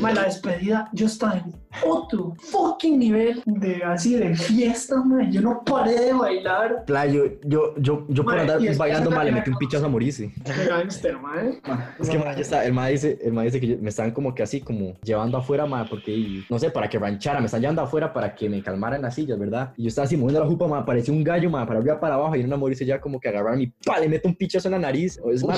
Ma, 0.00 0.12
la 0.12 0.24
despedida, 0.24 0.88
yo 0.92 1.06
estaba 1.06 1.34
en 1.38 1.54
otro 1.84 2.34
fucking 2.50 2.98
nivel 2.98 3.42
de 3.44 3.82
así 3.84 4.14
de 4.16 4.34
fiesta, 4.34 4.96
man. 5.04 5.30
Yo 5.30 5.40
no 5.42 5.62
paré 5.64 5.92
de 6.00 6.12
bailar. 6.12 6.84
Playo, 6.86 7.24
yo, 7.44 7.74
yo, 7.78 8.06
yo 8.08 8.24
por 8.24 8.34
Mae, 8.34 8.42
andar 8.42 8.76
bailando 8.76 9.10
mal 9.10 9.26
le 9.26 9.32
me 9.32 9.38
metí 9.38 9.50
un 9.50 9.58
pichazo 9.58 9.88
a. 9.88 10.32
Qué 10.44 10.64
gangster, 10.68 11.18
man. 11.18 11.60
Es 12.00 12.08
que 12.08 12.18
mae, 12.18 12.34
ya 12.34 12.40
está, 12.42 12.64
el 12.64 12.72
mae 12.72 12.92
dice, 12.92 13.18
el 13.22 13.32
mae 13.32 13.46
dice 13.46 13.60
que 13.60 13.66
yo- 13.68 13.76
me 13.80 13.88
están 13.90 14.10
como 14.12 14.34
que 14.34 14.42
así, 14.42 14.60
como 14.60 14.94
llevando 15.02 15.38
afuera, 15.38 15.66
mae, 15.66 15.86
porque, 15.88 16.42
no 16.50 16.58
sé, 16.58 16.70
para 16.70 16.88
que 16.88 16.98
ranchara, 16.98 17.40
me 17.40 17.46
están 17.46 17.60
llevando 17.60 17.82
afuera 17.82 18.12
para 18.12 18.34
que 18.34 18.48
me 18.48 18.62
calmara 18.62 18.96
en 18.96 19.02
las 19.02 19.14
sillas, 19.14 19.38
¿verdad? 19.38 19.72
Y 19.76 19.82
yo 19.84 19.88
estaba 19.88 20.06
así 20.06 20.16
moviendo 20.16 20.40
la 20.40 20.46
jupa, 20.46 20.66
mae, 20.66 20.82
parecía 20.84 21.12
un 21.14 21.24
gallo, 21.24 21.50
mae, 21.50 21.66
para 21.66 21.80
arriba, 21.80 22.00
para 22.00 22.14
abajo, 22.14 22.36
y 22.36 22.40
en 22.40 22.46
una 22.46 22.56
Mauricio 22.56 22.86
ya 22.86 23.00
como 23.00 23.20
que 23.20 23.28
agarraron 23.28 23.60
y 23.60 23.66
pa, 23.68 23.98
le 23.98 24.08
meto 24.08 24.28
un 24.28 24.34
pichazo 24.34 24.68
en 24.68 24.72
la 24.72 24.78
nariz. 24.78 25.20
O 25.22 25.30
es 25.30 25.42
no 25.42 25.48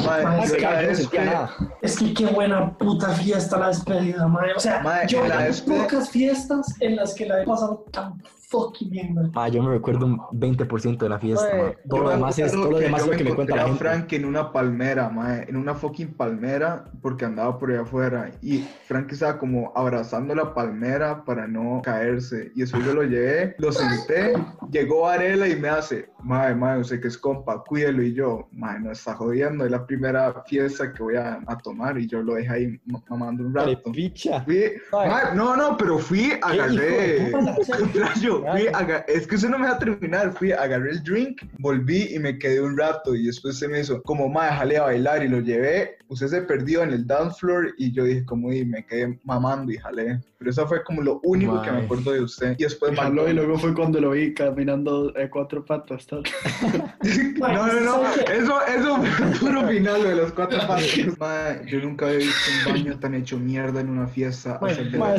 vez 0.88 0.98
sentía 0.98 1.20
fui- 1.20 1.28
nada. 1.30 1.50
Es 1.82 1.98
que 1.98 2.14
qué 2.14 2.26
buena 2.26 2.76
puta 2.76 3.08
fiesta 3.10 3.58
la 3.58 3.68
despedida, 3.68 4.26
man. 4.26 4.44
O 4.56 4.60
sea, 4.60 5.06
yo 5.06 5.26
la 5.26 5.48
pocas 5.66 6.10
fiestas 6.10 6.74
en 6.80 6.96
las 6.96 7.14
que 7.14 7.26
la 7.26 7.42
he 7.42 7.46
pasado 7.46 7.84
tan 7.90 8.14
fucking 8.50 8.90
bien, 8.90 9.14
man. 9.14 9.30
Ah, 9.34 9.48
yo 9.48 9.62
me 9.62 9.70
recuerdo 9.70 10.06
un 10.06 10.18
20% 10.32 10.96
de 10.98 11.08
la 11.08 11.18
fiesta. 11.18 11.74
Todo 11.88 12.04
lo 12.04 12.10
demás 12.10 12.38
es, 12.38 12.50
todo 12.52 12.70
lo 12.70 12.78
que 12.78 12.84
demás 12.84 13.06
lo 13.06 13.12
que 13.12 13.24
me 13.24 13.34
cuenta 13.34 13.56
la 13.56 13.64
gente. 13.64 13.78
Frank 13.78 14.12
en 14.14 14.24
una 14.24 14.52
palmera, 14.52 15.10
mae, 15.10 15.44
en 15.48 15.56
una 15.56 15.74
fucking 15.74 16.14
palmera, 16.14 16.84
porque 17.02 17.26
andaba 17.26 17.58
por 17.58 17.70
allá 17.70 17.82
afuera. 17.82 18.30
Y 18.40 18.66
Frank 18.86 19.12
estaba 19.12 19.38
como 19.38 19.70
abrazando 19.76 20.34
la 20.34 20.54
palmera 20.54 21.24
para 21.24 21.46
no 21.46 21.82
caerse. 21.84 22.50
Y 22.54 22.60
después 22.60 22.84
yo 22.86 22.94
lo 22.94 23.02
llevé, 23.02 23.54
lo 23.58 23.70
senté, 23.70 24.32
llegó 24.70 25.02
Varela 25.02 25.46
y 25.46 25.56
me 25.56 25.68
hace, 25.68 26.08
mae, 26.22 26.54
mae, 26.54 26.80
usted 26.80 27.00
que 27.02 27.08
es 27.08 27.18
compa, 27.18 27.62
cuídelo. 27.64 28.02
Y 28.02 28.14
yo, 28.14 28.48
mae, 28.52 28.80
no 28.80 28.92
está 28.92 29.14
jodiendo, 29.14 29.66
es 29.66 29.70
la 29.70 29.86
primera 29.86 30.42
fiesta 30.46 30.90
que 30.92 31.02
voy 31.02 31.16
a, 31.16 31.40
a 31.46 31.58
tomar. 31.58 31.98
Y 31.98 32.06
yo 32.06 32.22
lo 32.22 32.34
dejé 32.34 32.48
ahí 32.52 32.80
ma- 32.86 33.02
mamando 33.10 33.42
un 33.44 33.52
Dale, 33.52 33.74
rato. 33.74 33.92
picha. 33.92 34.40
Fui, 34.42 34.72
mae, 34.92 35.34
no, 35.34 35.54
no, 35.54 35.76
pero 35.76 35.98
fui, 35.98 36.32
agarré. 36.40 37.30
fui, 38.52 38.66
aga- 38.72 39.04
es 39.08 39.26
que 39.26 39.36
eso 39.36 39.48
no 39.48 39.58
me 39.58 39.66
va 39.66 39.74
a 39.74 39.78
terminar. 39.78 40.32
Fui, 40.32 40.52
agarré 40.52 40.90
el 40.92 41.02
drink, 41.02 41.42
volví 41.58 42.14
y 42.14 42.18
me 42.18 42.38
quedé 42.38 42.60
un 42.60 42.76
rato. 42.76 43.14
Y 43.14 43.26
después 43.26 43.58
se 43.58 43.68
me 43.68 43.80
hizo 43.80 44.02
como, 44.02 44.28
mae, 44.28 44.50
jale 44.50 44.78
a 44.78 44.82
bailar. 44.84 45.22
Y 45.24 45.28
lo 45.28 45.40
llevé. 45.40 45.96
Usted 46.08 46.28
se 46.28 46.42
perdió 46.42 46.82
en 46.82 46.90
el 46.92 47.06
dance 47.06 47.38
floor. 47.40 47.74
Y 47.78 47.92
yo 47.92 48.04
dije, 48.04 48.24
como, 48.24 48.52
y 48.52 48.64
me 48.64 48.84
quedé 48.86 49.18
mamando 49.24 49.70
y 49.72 49.76
jalé. 49.78 50.20
Pero 50.38 50.50
eso 50.52 50.66
fue 50.68 50.84
como 50.84 51.02
lo 51.02 51.20
único 51.24 51.60
que 51.62 51.72
me 51.72 51.78
acuerdo 51.82 52.12
de 52.12 52.20
usted. 52.22 52.54
Y 52.58 52.62
después, 52.62 52.94
Jaló 52.96 53.28
y 53.28 53.32
luego 53.32 53.58
fue 53.58 53.74
cuando 53.74 54.00
lo 54.00 54.10
vi 54.12 54.32
caminando 54.34 55.12
eh, 55.16 55.28
cuatro 55.30 55.64
patas. 55.64 56.06
tal. 56.06 56.22
No, 57.38 57.66
no, 57.66 57.80
no. 57.80 58.02
Eso, 58.32 58.66
eso 58.66 58.96
fue 59.02 59.26
el 59.26 59.38
puro 59.38 59.68
final 59.68 60.02
de 60.02 60.14
los 60.16 60.32
cuatro. 60.32 60.58
Mae, 61.18 61.62
yo 61.66 61.80
nunca 61.80 62.06
había 62.06 62.18
visto 62.18 62.50
un 62.66 62.72
baño 62.72 62.98
tan 62.98 63.14
hecho 63.14 63.38
mierda 63.38 63.80
en 63.80 63.88
una 63.90 64.06
fiesta. 64.06 64.58
De 64.58 64.98
Mae, 64.98 65.18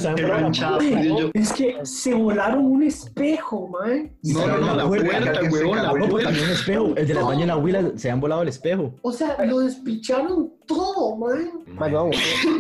yo- 1.07 1.31
Es 1.33 1.53
que 1.53 1.77
se 1.83 2.13
volaron 2.13 2.65
un 2.65 2.83
espejo, 3.09 3.67
man. 3.67 4.11
No, 4.23 4.47
no, 4.47 4.57
no, 4.57 4.75
la 4.75 4.87
puerta, 4.87 5.41
huevón, 5.51 5.83
la 5.83 5.91
puerta. 5.91 6.23
también 6.23 6.45
un 6.45 6.51
espejo. 6.51 6.93
El 6.95 7.07
de 7.07 7.13
la 7.13 7.23
baña 7.23 7.41
en 7.41 7.47
la 7.47 7.57
huila 7.57 7.91
se 7.95 8.09
han 8.09 8.19
volado 8.19 8.41
el 8.41 8.49
espejo. 8.49 8.95
O 9.01 9.11
sea, 9.11 9.43
lo 9.45 9.59
despicharon 9.59 10.53
todo, 10.69 11.15
man. 11.17 11.49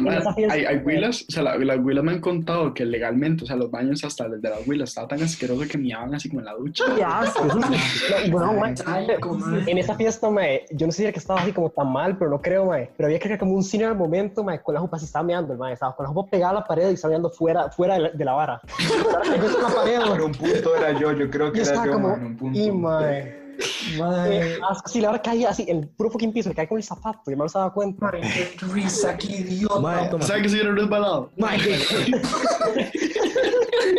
Man, 0.01 0.33
fiesta- 0.35 0.53
hay, 0.53 0.65
hay 0.65 0.77
huilas, 0.77 1.25
o 1.29 1.31
sea, 1.31 1.43
la- 1.43 1.57
las 1.57 1.77
huilas 1.79 2.03
me 2.03 2.11
han 2.13 2.19
contado 2.21 2.73
que 2.73 2.83
legalmente, 2.85 3.43
o 3.43 3.47
sea, 3.47 3.55
los 3.55 3.69
baños 3.71 4.03
hasta 4.03 4.25
el 4.25 4.41
de 4.41 4.49
las 4.49 4.67
huilas 4.67 4.89
estaba 4.89 5.07
tan 5.07 5.21
asqueroso 5.21 5.63
que 5.69 5.77
miaban 5.77 6.13
así 6.15 6.27
como 6.29 6.39
en 6.41 6.45
la 6.45 6.53
ducha. 6.55 6.83
Qué 6.95 7.03
asco, 7.03 7.45
eso. 7.45 7.59
No, 7.59 7.67
bueno, 8.31 8.53
man. 8.53 8.75
en 9.67 9.77
esa 9.77 9.95
fiesta, 9.95 10.29
mae, 10.29 10.65
yo 10.71 10.87
no 10.87 10.91
sé 10.91 10.97
si 10.97 11.03
era 11.03 11.11
que 11.13 11.19
estaba 11.19 11.41
así 11.41 11.51
como 11.51 11.69
tan 11.69 11.91
mal, 11.91 12.17
pero 12.17 12.31
no 12.31 12.41
creo, 12.41 12.65
mae. 12.65 12.89
Pero 12.97 13.07
había 13.07 13.19
que 13.19 13.37
como 13.37 13.53
un 13.53 13.63
cine 13.63 13.85
al 13.85 13.95
momento, 13.95 14.43
mae, 14.43 14.61
con 14.61 14.73
la 14.73 14.81
jupa 14.81 14.97
se 14.99 15.05
estaba 15.05 15.23
meando, 15.23 15.53
el 15.53 15.59
mae. 15.59 15.73
Estaba 15.73 15.95
con 15.95 16.03
la 16.05 16.09
jupa 16.11 16.29
pegada 16.31 16.51
a 16.51 16.55
la 16.55 16.63
pared 16.65 16.89
y 16.89 16.93
estaba 16.95 17.11
meando 17.11 17.29
fuera, 17.29 17.69
fuera 17.69 17.93
de 17.93 17.99
la, 18.01 18.09
de 18.09 18.25
la 18.25 18.33
vara. 18.33 18.61
La 19.61 19.75
pared. 19.75 19.99
Pero 20.11 20.25
un 20.25 20.31
punto 20.31 20.75
era 20.75 20.91
yo, 20.99 21.11
yo 21.13 21.29
creo 21.29 21.51
que 21.51 21.63
Yo 21.63 21.71
era 21.71 21.85
yo, 21.85 21.91
como, 21.93 22.09
man, 22.09 22.25
un 22.25 22.37
punto. 22.37 22.59
y 22.59 22.71
mae. 22.71 23.48
Es 23.59 24.81
que 24.83 24.89
sí, 24.91 25.01
la 25.01 25.09
hora 25.09 25.21
caía 25.21 25.49
así, 25.49 25.65
el 25.67 25.87
puro 25.89 26.09
fucking 26.11 26.31
piso, 26.33 26.49
le 26.49 26.55
cae 26.55 26.67
con 26.67 26.77
el 26.77 26.83
zapato, 26.83 27.19
y 27.27 27.31
el 27.33 27.37
no 27.37 27.49
se 27.49 27.57
daba 27.59 27.73
cuenta. 27.73 28.05
Mae, 28.11 28.21
qué 28.21 28.65
risa, 28.73 29.17
qué 29.17 29.27
idiota. 29.27 30.09
Toma. 30.09 30.25
¿Sabes 30.25 30.43
que 30.43 30.49
se 30.49 30.55
hubiera 30.55 30.71
resbalado? 30.73 31.31
Mae, 31.37 31.57
que- 31.57 31.79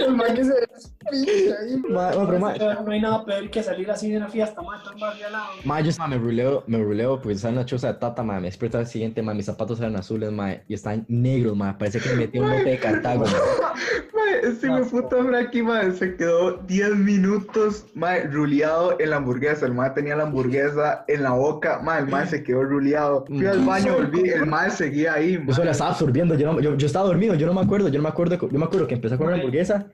El 0.06 0.16
mae 0.16 0.34
que 0.34 0.44
se 0.44 0.52
despicha 0.54 1.54
ahí. 1.60 1.76
Mae, 1.88 2.16
mae, 2.16 2.26
pero 2.26 2.38
mae. 2.38 2.58
No 2.84 2.90
hay 2.92 3.00
nada 3.00 3.24
peor 3.24 3.50
que 3.50 3.62
salir 3.62 3.90
así 3.90 4.10
de 4.10 4.16
una 4.18 4.28
fiesta, 4.28 4.62
mae, 4.62 4.80
todo 4.82 4.92
el 4.94 5.00
barrio 5.00 5.26
al 5.26 5.32
lado. 5.32 5.46
Mae, 5.64 5.82
yo 5.82 5.90
me 6.08 6.16
ruleo, 6.18 6.64
me 6.66 6.78
ruleo 6.78 7.20
estaba 7.30 7.50
en 7.50 7.56
la 7.56 7.66
choza 7.66 7.88
de 7.88 7.94
tata, 7.94 8.22
mae, 8.22 8.40
me 8.40 8.46
despierto 8.48 8.78
al 8.78 8.86
siguiente, 8.86 9.20
mae, 9.22 9.34
mis 9.34 9.46
zapatos 9.46 9.78
eran 9.80 9.96
azules, 9.96 10.30
mae, 10.32 10.62
y 10.68 10.74
están 10.74 11.04
negros, 11.08 11.56
mae, 11.56 11.74
parece 11.74 12.00
que 12.00 12.08
me 12.10 12.14
metí 12.16 12.38
un 12.38 12.50
bote 12.50 12.64
de 12.70 12.78
Cartago, 12.78 13.24
mae. 13.24 13.32
Este 14.42 14.70
mi 14.70 14.82
puta 14.82 15.16
Frankie, 15.24 15.62
mae, 15.62 15.92
se 15.92 16.16
quedó 16.16 16.52
10 16.66 16.96
minutos, 16.96 17.86
mae, 17.94 18.24
ruleado 18.28 18.96
en 19.00 19.10
la 19.10 19.16
hamburguesa. 19.16 19.66
El 19.66 19.74
mae 19.74 19.90
tenía 19.90 20.16
la 20.16 20.24
hamburguesa 20.24 21.04
en 21.08 21.22
la 21.22 21.30
boca, 21.32 21.80
el 21.98 22.06
mae 22.06 22.26
se 22.26 22.42
quedó 22.42 22.62
ruleado. 22.64 23.24
Fui 23.26 23.46
al 23.46 23.64
baño, 23.64 23.94
volví, 23.94 24.28
el 24.30 24.46
mae 24.46 24.70
seguía 24.70 25.14
ahí, 25.14 25.32
Yo 25.34 25.52
solo 25.54 25.58
la 25.58 25.64
mae. 25.64 25.70
estaba 25.72 25.90
absorbiendo, 25.90 26.34
yo, 26.36 26.52
no- 26.52 26.60
yo, 26.60 26.74
yo 26.76 26.86
estaba 26.86 27.06
dormido, 27.06 27.34
yo 27.34 27.46
no 27.46 27.54
me 27.54 27.60
acuerdo, 27.60 27.88
yo 27.88 27.98
no 27.98 28.04
me 28.04 28.08
acuerdo, 28.08 28.36
yo 28.48 28.58
me 28.58 28.64
acuerdo 28.64 28.86
que 28.86 28.94
empecé 28.94 29.14
a 29.14 29.18
comer 29.18 29.32
la 29.32 29.38
hamburguesa 29.38 29.86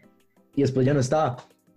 y 0.55 0.63
después 0.63 0.87
ya 0.87 0.95
no 0.95 1.01
estaba. 1.01 1.37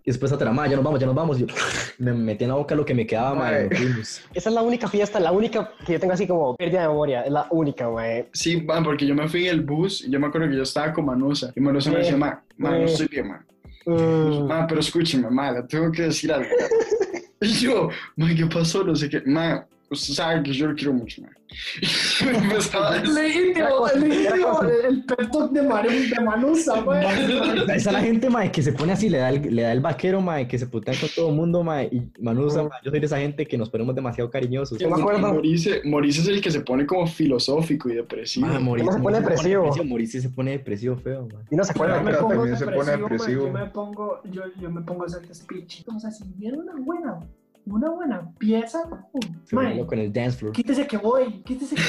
Y 0.10 0.12
después 0.12 0.32
otra, 0.32 0.52
mae, 0.52 0.68
ya 0.68 0.76
nos 0.76 0.84
vamos, 0.84 1.00
ya 1.00 1.06
nos 1.06 1.14
vamos. 1.14 1.38
y 1.40 1.46
yo 1.46 1.56
me 2.00 2.12
metí 2.14 2.44
en 2.44 2.50
la 2.50 2.56
boca 2.56 2.74
lo 2.74 2.84
que 2.84 2.96
me 2.96 3.06
quedaba, 3.06 3.52
fuimos. 3.72 4.22
Esa 4.34 4.50
es 4.50 4.56
la 4.56 4.64
única 4.64 4.88
fiesta, 4.88 5.20
la 5.20 5.32
única 5.32 5.72
que 5.86 5.94
yo 5.94 6.00
tengo 6.00 6.14
así 6.14 6.26
como 6.26 6.56
pérdida 6.56 6.82
de 6.82 6.88
memoria, 6.88 7.22
es 7.22 7.32
la 7.32 7.46
única, 7.52 7.88
mae. 7.88 8.28
Sí, 8.34 8.60
man, 8.60 8.84
porque 8.84 9.06
yo 9.06 9.14
me 9.14 9.28
fui 9.28 9.46
en 9.48 9.54
el 9.54 9.62
bus 9.62 10.04
y 10.04 10.10
yo 10.10 10.20
me 10.20 10.26
acuerdo 10.26 10.50
que 10.50 10.56
yo 10.56 10.64
estaba 10.64 10.92
con 10.94 11.06
Manusa. 11.06 11.54
Y 11.56 11.60
Manusa 11.62 11.92
me 11.92 11.98
Sí. 11.98 12.02
decía, 12.06 12.18
ma, 12.18 12.42
ma, 12.58 12.72
no 12.80 12.88
Sí. 12.88 12.94
estoy 12.94 13.08
bien, 13.10 13.28
ma. 13.28 13.46
Mm, 13.86 14.48
Ma, 14.48 14.66
pero 14.66 14.80
escúcheme, 14.80 15.30
ma, 15.30 15.52
le 15.52 15.62
tengo 15.62 15.92
que 15.92 16.02
decir 16.02 16.32
algo. 16.34 16.50
y 17.42 17.48
yo, 17.50 17.90
ma, 18.16 18.30
¿qué 18.36 18.48
pasó? 18.48 18.84
No 18.84 18.96
sé 18.96 19.10
qué. 19.12 19.22
Ma, 19.28 19.64
usted 19.90 20.14
sabe 20.14 20.44
que 20.44 20.54
yo 20.54 20.68
lo 20.68 20.76
quiero 20.76 20.94
mucho, 20.94 21.22
ma. 21.22 21.30
Y 21.82 22.26
me 22.26 22.38
empezaba 22.38 22.92
a 22.92 23.00
decir, 23.00 23.10
Legítimo, 23.16 23.88
legítimo, 23.96 24.62
el 24.88 25.04
pep 25.06 25.32
talk 25.32 25.52
de 25.52 25.64
Mario 25.64 25.92
de 25.92 26.24
Manusa, 26.24 26.82
mae. 26.82 27.06
Esa 27.64 27.74
es 27.76 27.86
la 27.92 28.00
gente, 28.02 28.30
mae, 28.30 28.52
que 28.52 28.62
se 28.62 28.72
pone 28.74 28.92
así, 28.94 29.10
le 29.10 29.18
da 29.18 29.30
el, 29.30 29.56
le 29.56 29.64
da 29.64 29.72
el 29.72 29.80
vaquero, 29.80 30.22
mae, 30.22 30.48
que 30.48 30.60
se 30.60 30.68
putea 30.68 30.94
con 31.00 31.10
todo 31.16 31.30
el 31.30 31.36
mundo, 31.36 31.64
mae, 31.64 31.90
y 31.92 32.22
Manusa, 32.22 32.64
mae, 32.64 32.80
yo 32.84 32.92
soy 32.92 33.00
de 33.00 33.06
esa 33.08 33.18
gente 33.18 33.46
que 33.48 33.58
nos 33.58 33.70
ponemos 33.70 33.96
demasiado 33.96 34.30
cariñosos. 34.30 34.78
Yo 34.78 34.90
me 34.90 35.02
acuerdo. 35.02 35.20
Maurice, 35.22 35.82
Maurice 35.86 36.22
es 36.22 36.28
el 36.28 36.42
que 36.42 36.52
se 36.52 36.62
pone 36.62 36.86
como 36.86 37.08
filosófico 37.08 37.90
y 37.90 37.96
depresivo. 37.96 38.46
Mae, 38.46 38.60
Mauricio- 38.60 38.84
Uno 38.84 38.92
se 38.92 39.00
pone 39.00 39.20
Mauricio 39.20 39.60
depresivo. 39.60 39.86
Mauricio 39.86 40.22
se 40.22 40.30
pone 40.30 40.52
depresivo 40.52 40.98
feo, 40.98 41.28
mae. 41.34 41.44
y 41.50 41.56
no 41.56 41.64
se 41.64 41.72
acuerda. 41.72 42.02
Pero 42.04 42.28
también 42.28 42.58
se 42.58 42.66
pone 42.66 42.92
depresivo. 42.92 43.48
Yo 43.48 43.54
me 43.54 43.66
pongo, 43.66 44.22
yo, 44.32 44.44
yo 44.62 44.70
me 44.70 44.82
pongo 44.82 45.04
a 45.04 45.06
hacer 45.08 45.24
speech. 45.34 45.80
Entonces, 45.80 46.18
si 46.18 46.24
viene 46.36 46.60
una 46.60 46.74
buena, 46.78 47.20
una 47.66 47.90
buena 47.92 48.32
pieza, 48.40 48.84
mae, 49.52 49.68
volvió 49.68 49.88
con 49.88 50.00
el 50.00 50.12
dance 50.12 50.38
floor. 50.38 50.54
quítese 50.54 50.88
que 50.88 50.98
voy, 50.98 51.42
quítese 51.46 51.76
que 51.76 51.82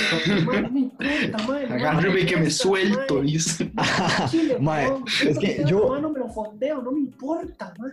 voy, 0.44 0.62
no 0.62 0.70
me 0.70 0.80
importa, 0.80 1.46
mae. 1.48 1.64
Agárreme 1.66 2.14
me 2.14 2.26
que 2.26 2.36
me 2.36 2.50
suelto, 2.50 3.22
dice. 3.22 3.70
Mae, 4.60 4.88
es 5.26 5.38
que 5.38 5.64
yo- 5.66 5.88
Mano, 5.88 6.10
me 6.10 6.18
lo 6.20 6.28
fondeo, 6.28 6.82
no 6.82 6.92
me 6.92 7.00
importa, 7.00 7.72
mae. 7.78 7.92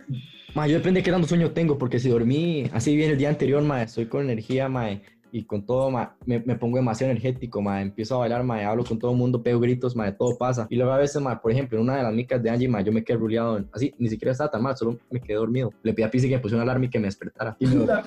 Mae, 0.54 0.70
yo 0.70 0.78
depende 0.78 1.00
de 1.00 1.04
qué 1.04 1.10
tanto 1.10 1.28
sueño 1.28 1.50
tengo, 1.52 1.78
porque 1.78 1.98
si 1.98 2.08
dormí 2.08 2.68
así 2.72 2.94
bien 2.96 3.10
el 3.10 3.18
día 3.18 3.28
anterior, 3.28 3.62
mae, 3.62 3.84
estoy 3.84 4.06
con 4.06 4.24
energía, 4.24 4.68
mae, 4.68 5.02
y 5.32 5.44
con 5.44 5.64
todo, 5.64 5.90
mae, 5.90 6.08
me, 6.26 6.40
me 6.40 6.56
pongo 6.56 6.76
demasiado 6.76 7.10
energético, 7.10 7.60
mae, 7.62 7.82
empiezo 7.82 8.14
a 8.16 8.18
bailar, 8.18 8.42
mae, 8.44 8.64
hablo 8.64 8.84
con 8.84 8.98
todo 8.98 9.10
el 9.12 9.16
mundo, 9.16 9.42
pego 9.42 9.60
gritos, 9.60 9.94
mae, 9.96 10.12
todo 10.12 10.36
pasa. 10.38 10.66
Y 10.70 10.76
luego 10.76 10.92
a 10.92 10.98
veces, 10.98 11.20
mae, 11.22 11.36
por 11.36 11.52
ejemplo, 11.52 11.78
en 11.78 11.84
una 11.84 11.96
de 11.96 12.02
las 12.02 12.12
micas 12.12 12.42
de 12.42 12.50
Angie, 12.50 12.68
mae, 12.68 12.84
yo 12.84 12.92
me 12.92 13.04
quedé 13.04 13.18
ruleado, 13.18 13.64
así, 13.72 13.94
ni 13.98 14.08
siquiera 14.08 14.32
estaba 14.32 14.50
tan 14.50 14.62
mal, 14.62 14.76
solo 14.76 14.98
me 15.10 15.20
quedé 15.20 15.36
dormido. 15.36 15.72
Le 15.82 15.92
pedí 15.92 16.04
a 16.04 16.10
Pizzi 16.10 16.28
que 16.28 16.36
me 16.36 16.40
pusiera 16.40 16.62
una 16.62 16.70
alarma 16.72 16.86
y 16.86 16.90
que 16.90 16.98
me 16.98 17.06
despertara. 17.06 17.56
Y 17.58 17.66
me 17.66 17.86
La- 17.86 18.02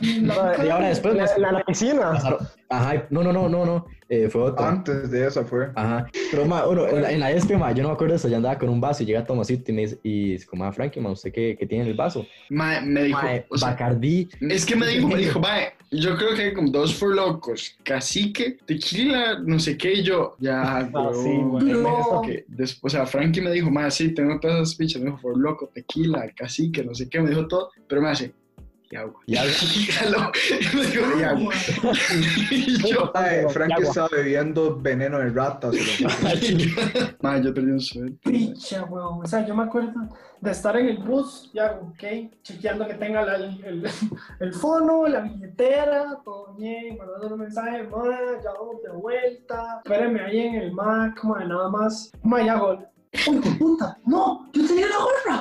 la- 0.58 0.66
y 0.66 0.70
ahora 0.70 0.88
después 0.90 1.14
me 1.14 1.22
La, 1.22 1.38
la, 1.38 1.52
la 1.52 1.64
piscina. 1.64 2.12
pasaron- 2.14 2.40
Ajá, 2.70 3.06
no, 3.10 3.22
no, 3.24 3.34
no, 3.34 3.50
no, 3.50 3.66
no, 3.66 3.86
eh, 4.14 4.28
fue 4.30 4.42
otra. 4.42 4.68
Antes 4.68 5.10
de 5.10 5.26
esa 5.26 5.46
fue. 5.46 5.70
Ajá, 5.74 6.06
pero 6.32 6.46
ma, 6.46 6.66
bueno, 6.66 6.86
en 6.86 7.02
la, 7.02 7.12
en 7.14 7.20
la 7.22 7.58
ma, 7.58 7.72
yo 7.72 7.82
no 7.82 7.88
me 7.90 7.94
acuerdo 7.94 8.12
de 8.12 8.18
eso, 8.18 8.28
yo 8.28 8.36
andaba 8.36 8.58
con 8.58 8.68
un 8.68 8.82
vaso 8.82 9.04
y 9.04 9.06
llega 9.06 9.24
Tomasito 9.26 9.72
y 9.72 9.74
me 9.74 9.82
dice, 9.84 10.00
y 10.04 10.34
es 10.34 10.46
como, 10.46 10.66
ah, 10.66 10.74
Frankie, 10.74 11.00
ma, 11.00 11.12
¿usted 11.12 11.32
qué, 11.32 11.56
qué 11.58 11.66
tiene 11.66 11.86
en 11.86 11.92
el 11.92 11.96
vaso? 11.96 12.28
Ma, 12.50 12.82
me 12.82 13.04
dijo, 13.04 13.22
Ma, 13.22 13.42
o 13.48 13.58
sea, 13.58 13.70
Bacardí, 13.70 14.28
es 14.42 14.66
que 14.66 14.76
me 14.76 14.86
dijo, 14.86 15.08
me 15.08 15.16
dijo, 15.16 15.40
ma, 15.40 15.60
yo 15.92 16.18
creo 16.18 16.36
que 16.36 16.42
hay 16.42 16.54
como 16.54 16.70
dos 16.72 16.94
for 16.94 17.16
locos, 17.16 17.78
cacique, 17.84 18.58
tequila, 18.66 19.40
no 19.46 19.58
sé 19.60 19.78
qué, 19.78 19.94
y 19.94 20.04
yo, 20.04 20.36
ya, 20.40 20.62
Ah, 20.80 20.84
bro. 20.92 21.14
sí. 21.14 21.30
No. 21.30 22.22
después, 22.50 22.94
o 22.94 22.98
sea, 22.98 23.06
Frankie 23.06 23.40
me 23.40 23.52
dijo, 23.52 23.72
ma, 23.72 23.90
sí, 23.90 24.14
tengo 24.14 24.38
todas 24.42 24.58
esas 24.58 24.76
pichas, 24.76 25.02
me 25.02 25.06
dijo, 25.12 25.20
for 25.20 25.38
loco, 25.38 25.72
tequila, 25.74 26.30
cacique, 26.36 26.84
no 26.84 26.94
sé 26.94 27.08
qué, 27.08 27.22
me 27.22 27.30
dijo 27.30 27.48
todo, 27.48 27.70
pero 27.88 28.02
me 28.02 28.10
hace, 28.10 28.34
y 28.92 28.96
agua. 28.98 29.22
y 29.26 29.36
algo. 29.38 29.54
Dígalo. 29.74 30.32
Y 30.60 30.76
me 30.76 30.86
dijo, 30.86 31.20
y 31.20 31.24
agua. 31.24 31.54
y 32.52 32.90
yo, 32.92 33.12
Mae, 33.14 33.40
agua. 33.42 33.78
estaba 33.80 34.10
bebiendo 34.12 34.78
veneno 34.80 35.20
de 35.20 35.30
ratas. 35.30 35.74
y 35.74 36.04
lo- 36.04 36.80
ma, 37.22 37.38
yo 37.42 37.54
perdí 37.54 37.72
un 37.72 37.80
sueño. 37.80 38.16
Picha, 38.24 38.84
weón. 38.84 39.24
O 39.24 39.28
sea, 39.28 39.46
yo 39.46 39.56
me 39.56 39.64
acuerdo 39.64 39.94
de 40.42 40.52
estar 40.52 40.76
en 40.76 40.88
el 40.90 40.98
bus, 40.98 41.52
ya, 41.54 41.80
ok, 41.82 42.32
chequeando 42.42 42.88
que 42.88 42.96
tenga 42.96 43.24
la- 43.24 43.36
el, 43.36 43.64
el, 43.64 43.90
el 44.40 44.54
fono, 44.54 45.08
la 45.08 45.20
billetera, 45.22 46.18
todo 46.26 46.56
bien, 46.56 46.98
mandando 46.98 47.36
un 47.36 47.42
mensaje, 47.42 47.84
ma, 47.84 48.04
ya 48.44 48.52
vamos 48.52 48.82
de 48.84 48.90
vuelta, 48.92 49.82
espérenme 49.86 50.22
ahí 50.22 50.40
en 50.40 50.56
el 50.56 50.72
Mac, 50.74 51.24
ma, 51.24 51.44
nada 51.46 51.70
más. 51.70 52.12
Ma, 52.24 52.42
ya 52.44 52.56
gol. 52.58 52.88
¡Uy, 53.28 53.42
qué 53.42 53.52
puta! 53.52 53.98
¡No! 54.06 54.50
¡Yo 54.54 54.66
tenía! 54.66 54.88
¡La 54.88 54.96
gorra! 54.98 55.41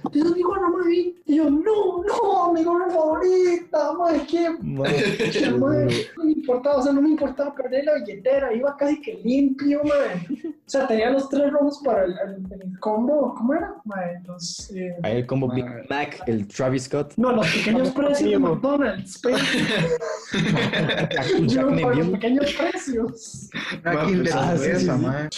ma, 0.11 0.13
tiene 0.13 0.29
mi 0.31 0.41
gorra, 0.41 0.69
ma, 0.69 0.85
ahí. 0.87 1.15
Y 1.25 1.35
yo, 1.37 1.49
no, 1.49 2.03
no, 2.03 2.53
mi 2.53 2.63
gorra 2.63 2.89
favorita, 2.89 3.93
ma, 3.93 4.15
es 4.15 4.23
que 4.23 4.49
Ma, 4.61 4.83
Pucha, 4.85 5.51
madre, 5.51 6.07
no 6.17 6.23
me 6.25 6.31
importaba, 6.31 6.75
o 6.77 6.83
sea, 6.83 6.93
no 6.93 7.01
me 7.01 7.09
importaba 7.09 7.53
perder 7.55 7.85
la 7.85 7.95
billetera, 7.95 8.53
iba 8.53 8.75
casi 8.77 9.01
que 9.01 9.15
limpio, 9.23 9.81
madre. 9.83 10.25
O 10.45 10.69
sea, 10.71 10.87
tenía 10.87 11.09
los 11.11 11.27
tres 11.29 11.51
rojos 11.51 11.81
para 11.83 12.05
el, 12.05 12.11
el- 12.11 12.61
el 12.61 12.79
combo, 12.79 13.33
¿cómo 13.35 13.53
era? 13.53 13.73
Madre, 13.85 14.21
los, 14.25 14.71
eh, 14.73 14.95
Ahí 15.03 15.17
el 15.17 15.25
combo 15.25 15.51
Big 15.53 15.65
Ma. 15.65 15.75
Mac, 15.89 16.21
el 16.27 16.47
Travis 16.47 16.83
Scott, 16.83 17.13
no, 17.17 17.31
los 17.33 17.47
pequeños 17.47 17.89
precios 17.91 18.29
de 18.31 18.39
McDonald's, 18.39 19.21
yo 21.41 21.67
para 21.67 21.95
los 21.95 22.07
pequeños 22.09 22.53
precios. 22.53 23.49
Una 23.83 24.05
Kinder 24.05 24.33
ah, 24.35 24.55
sí, 24.57 24.85
madre, 24.87 25.29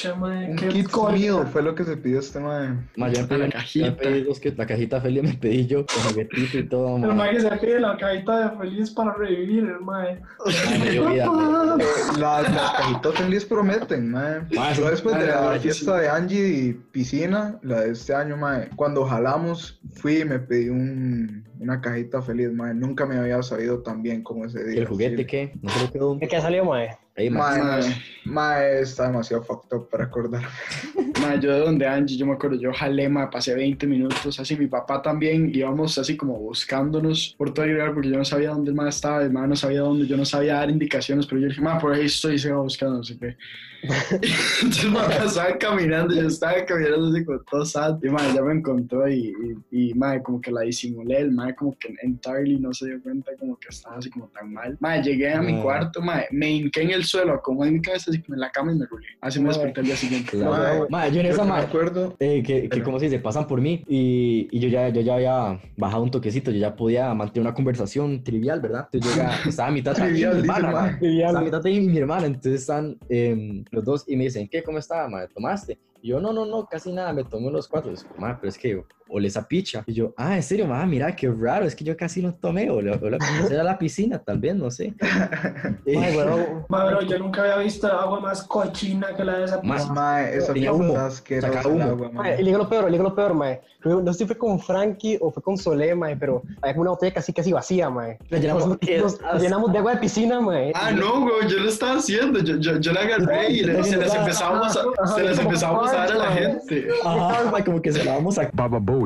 Un 0.52 0.56
qué 0.56 0.84
col- 0.86 1.14
Meal 1.14 1.48
fue 1.48 1.62
lo 1.62 1.76
que 1.76 1.84
se 1.84 1.98
pidió 1.98 2.20
este 2.20 2.40
mae. 2.40 2.70
Ma, 2.96 3.10
yo 3.10 3.28
me 3.28 3.92
pedí, 3.92 4.24
dos 4.24 4.40
que, 4.40 4.52
la 4.64 4.68
cajita 4.68 5.02
feliz 5.02 5.24
me 5.24 5.34
pedí 5.34 5.68
yo, 5.68 5.86
con 5.86 6.04
juguetito 6.04 6.58
y 6.58 6.68
todo, 6.70 6.96
El 6.96 7.08
ma. 7.08 7.14
mae 7.14 7.34
que 7.34 7.42
se 7.42 7.52
pide 7.58 7.80
la 7.82 7.98
cajita 7.98 8.50
de 8.50 8.58
feliz 8.58 8.92
para 8.92 9.14
revivir, 9.14 9.64
el 9.66 9.80
mae. 9.82 10.22
Ma, 10.22 10.78
me 10.80 10.90
dio 10.90 11.10
vida, 11.12 11.30
ma. 11.30 11.78
Las, 12.18 12.54
las 12.54 12.72
cajitas 12.72 13.16
feliz 13.16 13.46
prometen, 13.46 14.12
mae. 14.12 14.42
Ma, 14.56 14.72
Yo 14.72 14.90
después 14.90 15.18
de 15.18 15.28
la 15.28 15.60
fiesta 15.60 15.98
de 15.98 16.10
Angie 16.10 16.48
y 16.48 16.74
piscina, 16.74 17.60
la 17.62 17.82
de 17.82 17.92
este 17.92 18.16
año, 18.16 18.38
mae, 18.38 18.70
cuando 18.76 19.06
jalamos, 19.06 19.82
fui 19.96 20.20
y 20.22 20.26
me 20.26 20.40
pedí 20.40 20.70
un, 20.70 21.44
una 21.60 21.82
cajita 21.82 22.22
feliz, 22.22 22.52
mae. 22.52 22.74
Nunca 22.74 23.06
me 23.06 23.18
había 23.18 23.42
sabido 23.44 23.82
tan 23.82 24.02
bien 24.02 24.24
como 24.24 24.46
ese 24.46 24.62
¿Y 24.62 24.72
día. 24.72 24.82
el 24.82 24.88
juguete 24.88 25.18
sí. 25.18 25.26
qué? 25.26 25.54
No 25.62 25.72
quedó. 25.92 26.20
¿Qué, 26.20 26.28
qué 26.28 26.42
salió, 26.42 26.66
mae? 26.66 26.98
Ma. 27.30 27.30
Mae, 27.30 27.62
Ma. 27.62 27.80
mae, 28.26 28.82
está 28.82 29.06
demasiado 29.06 29.44
fucked 29.44 29.78
up 29.78 29.88
para 29.90 30.06
acordar. 30.06 30.42
Ma, 31.22 31.36
yo 31.36 31.54
de 31.54 31.60
donde 31.60 31.86
Angie, 31.86 32.18
yo 32.18 32.26
me 32.26 32.34
acuerdo, 32.34 32.58
yo 32.60 32.74
jalé, 32.74 33.08
ma, 33.08 33.30
pasé 33.30 33.54
20 33.54 33.86
minutos, 33.86 34.40
así 34.40 34.58
mi 34.58 34.66
papá 34.66 35.02
también, 35.02 35.52
íbamos 35.54 35.98
así 36.00 36.18
como 36.18 36.40
buscándonos 36.40 37.36
por 37.38 37.54
todo 37.54 37.66
el 37.66 37.74
lugar 37.74 37.94
porque 37.94 38.10
yo 38.10 38.18
no 38.18 38.26
sabía 38.26 38.50
dónde 38.50 38.72
el 38.72 38.76
ma 38.76 38.90
estaba, 38.90 39.22
el 39.22 39.32
ma 39.32 39.46
no 39.46 39.56
sabía 39.56 39.82
dónde, 39.82 40.08
yo 40.08 40.18
no 40.18 40.26
sabía 40.26 40.56
dar 40.56 40.72
indicaciones, 40.72 41.28
pero 41.28 41.40
yo 41.42 41.48
dije, 41.50 41.62
ma, 41.62 41.78
por 41.78 41.94
ahí 41.94 42.06
estoy, 42.06 42.40
se 42.40 42.52
va 42.52 42.62
buscando, 42.62 42.98
no 42.98 43.04
sé 43.04 43.18
qué. 43.18 43.38
Entonces, 43.84 44.92
ma, 44.92 45.08
pasaba 45.08 45.58
caminando, 45.58 46.16
yo 46.16 46.28
estaba 46.28 46.64
caminando 46.66 47.10
así 47.10 47.26
como 47.26 47.40
todo 47.40 47.66
sad, 47.66 47.98
y 48.02 48.10
ma, 48.10 48.20
ya 48.34 48.42
me 48.42 48.54
encontró 48.54 49.08
y, 49.10 49.34
y, 49.72 49.92
y, 49.92 49.94
como 50.24 50.40
que 50.42 50.52
la 50.52 50.62
disimulé, 50.62 51.20
el 51.20 51.32
ma, 51.32 51.54
como 51.54 51.78
que 51.78 51.94
entirely 52.02 52.60
no 52.60 52.74
se 52.74 52.88
dio 52.88 53.02
cuenta 53.02 53.32
como 53.40 53.58
que 53.58 53.68
estaba 53.70 53.98
así 53.98 54.10
como 54.10 54.28
tan 54.28 54.54
mal. 54.54 54.78
Ma, 54.80 55.02
llegué 55.02 55.34
a 55.34 55.42
mi 55.42 55.62
cuarto, 55.62 56.02
ma, 56.02 56.22
me 56.32 56.52
hinqué 56.52 56.84
en 56.84 56.92
el 56.92 57.04
suelo, 57.04 57.34
acomodé 57.34 57.72
mi 57.72 57.82
cabeza 57.82 58.12
así 58.12 58.22
como 58.22 58.36
en 58.36 58.42
la 58.42 58.52
cama 58.52 58.72
y 58.72 58.76
me 58.78 58.86
rulé. 58.86 59.08
Así 59.22 59.40
me 59.40 59.50
desperté 59.50 59.82
el 59.82 59.86
día 59.88 59.96
siguiente. 59.96 60.32
Claro. 60.32 60.88
Yo 61.12 61.20
en 61.20 61.26
esa, 61.26 61.44
me 61.44 61.54
acuerdo. 61.54 62.16
eh, 62.20 62.42
que, 62.44 62.70
que 62.70 62.82
como 62.84 63.00
se 63.00 63.06
dice, 63.06 63.20
pasan 63.20 63.48
por 63.48 63.62
mí 63.62 63.84
y, 63.88 64.48
y 64.52 64.60
yo, 64.60 64.70
ya, 64.70 64.90
yo 64.90 65.02
ya 65.02 65.16
había 65.16 65.60
bajado 65.78 66.04
un 66.04 66.12
toquecito, 66.12 66.52
yo 66.52 66.58
ya 66.60 66.76
podía 66.76 67.14
mantener 67.14 67.48
una 67.48 67.54
conversación 67.56 68.24
trivial, 68.24 68.62
¿verdad? 68.62 68.88
Entonces 68.92 69.18
yo 69.18 69.24
ya 69.24 69.50
estaba 69.50 69.70
a 69.70 69.72
mitad 69.72 69.96
de 69.96 70.04
Trivial, 70.04 70.34
mi 70.36 70.40
hermana. 70.42 71.00
Estaba 71.02 71.40
a 71.40 71.44
mitad 71.44 71.62
de 71.62 71.80
mi 71.82 71.98
hermana, 71.98 72.26
entonces 72.28 72.62
están 72.62 72.98
em, 73.10 73.64
los 73.74 73.84
dos 73.84 74.04
y 74.08 74.16
me 74.16 74.26
dicen, 74.26 74.48
¿qué? 74.48 74.64
¿Cómo 74.64 74.78
está, 74.78 75.08
ma? 75.08 75.28
¿Tomaste? 75.28 75.78
Y 76.04 76.10
yo, 76.10 76.20
no, 76.20 76.34
no, 76.34 76.46
no, 76.46 76.66
casi 76.66 76.92
nada, 76.92 77.14
me 77.14 77.24
tomé 77.24 77.48
unos 77.48 77.70
cuatro. 77.70 77.90
Y 77.92 77.96
yo, 77.96 78.02
"Ma, 78.18 78.38
pero 78.38 78.50
es 78.50 78.58
que 78.58 78.84
olé 79.08 79.28
esa 79.28 79.48
picha. 79.48 79.84
Y 79.86 79.94
yo, 79.94 80.14
ah, 80.18 80.36
en 80.36 80.44
serio, 80.44 80.66
ma, 80.68 80.84
mira, 80.86 81.16
qué 81.16 81.30
raro, 81.30 81.66
es 81.66 81.76
que 81.76 81.84
yo 81.86 81.96
casi 81.96 82.22
no 82.22 82.34
tomé. 82.34 82.70
O 82.70 82.82
la, 82.82 82.94
o 83.02 83.10
la 83.10 83.18
era 83.50 83.62
a 83.62 83.64
la 83.64 83.78
piscina, 83.78 84.18
tal 84.20 84.40
vez, 84.40 84.54
no 84.56 84.70
sé. 84.70 84.94
Y- 85.86 85.96
weón, 85.96 86.66
Ma, 86.68 86.86
bro, 86.86 87.02
yo 87.04 87.18
nunca 87.20 87.42
había 87.42 87.58
visto 87.58 87.88
agua 87.88 88.20
más 88.20 88.44
cochina 88.44 89.16
que 89.16 89.24
la 89.24 89.38
de 89.38 89.46
esa 89.46 89.62
Más- 89.62 89.84
puta. 89.84 89.94
Mae, 89.94 90.38
esa 90.38 90.54
Tenía 90.54 90.74
humo, 90.74 90.96
sacaba 91.10 91.68
humo. 91.70 91.84
agua, 91.84 92.32
y 92.34 92.38
le 92.40 92.44
digo 92.46 92.58
lo 92.58 92.68
peor, 92.70 92.86
le 92.86 92.92
digo 92.92 93.04
lo 93.04 93.16
peor, 93.16 93.34
mae. 93.34 93.62
No 93.86 94.14
sé 94.14 94.20
si 94.20 94.26
fue 94.26 94.38
con 94.38 94.60
Frankie 94.60 95.18
o 95.22 95.30
fue 95.32 95.44
con 95.44 95.58
Solé, 95.58 95.94
mae, 95.94 96.16
pero 96.18 96.42
había 96.62 96.74
como 96.74 96.82
una 96.84 96.92
botella 96.92 97.14
casi 97.14 97.32
casi 97.34 97.52
vacía, 97.54 97.90
mae. 97.90 98.18
La 98.30 98.40
llenamos- 98.40 98.68
Nos, 98.68 98.80
nos- 98.82 99.22
nos 99.22 99.42
llenamos 99.42 99.72
de 99.72 99.78
agua 99.78 99.94
de 99.94 99.98
piscina, 100.00 100.40
mae. 100.42 100.72
Ah, 100.76 100.92
no, 100.92 101.22
güey, 101.22 101.48
yo 101.50 101.60
lo 101.60 101.70
estaba 101.70 101.98
haciendo. 102.00 102.40
Yo, 102.40 102.56
yo, 102.58 102.78
yo 102.80 102.92
la 102.94 103.02
agarré 103.02 103.52
y 103.52 103.62
le- 103.62 103.84
se 103.84 103.98
las 103.98 104.16
empezamos 104.16 104.76
a, 104.76 104.82
Ajá, 105.04 105.16
se 105.16 105.24
las 105.24 105.38
empezamos 105.40 105.93
a 105.94 105.98
dar 105.98 106.12
a 106.12 106.16
la 106.18 106.32
gente. 106.32 106.88
Ajá, 107.06 107.52
ma, 107.52 107.64
como 107.64 107.82
que 107.82 107.92
se 107.92 108.04
la 108.04 108.16
vamos 108.16 108.38
a... 108.38 108.50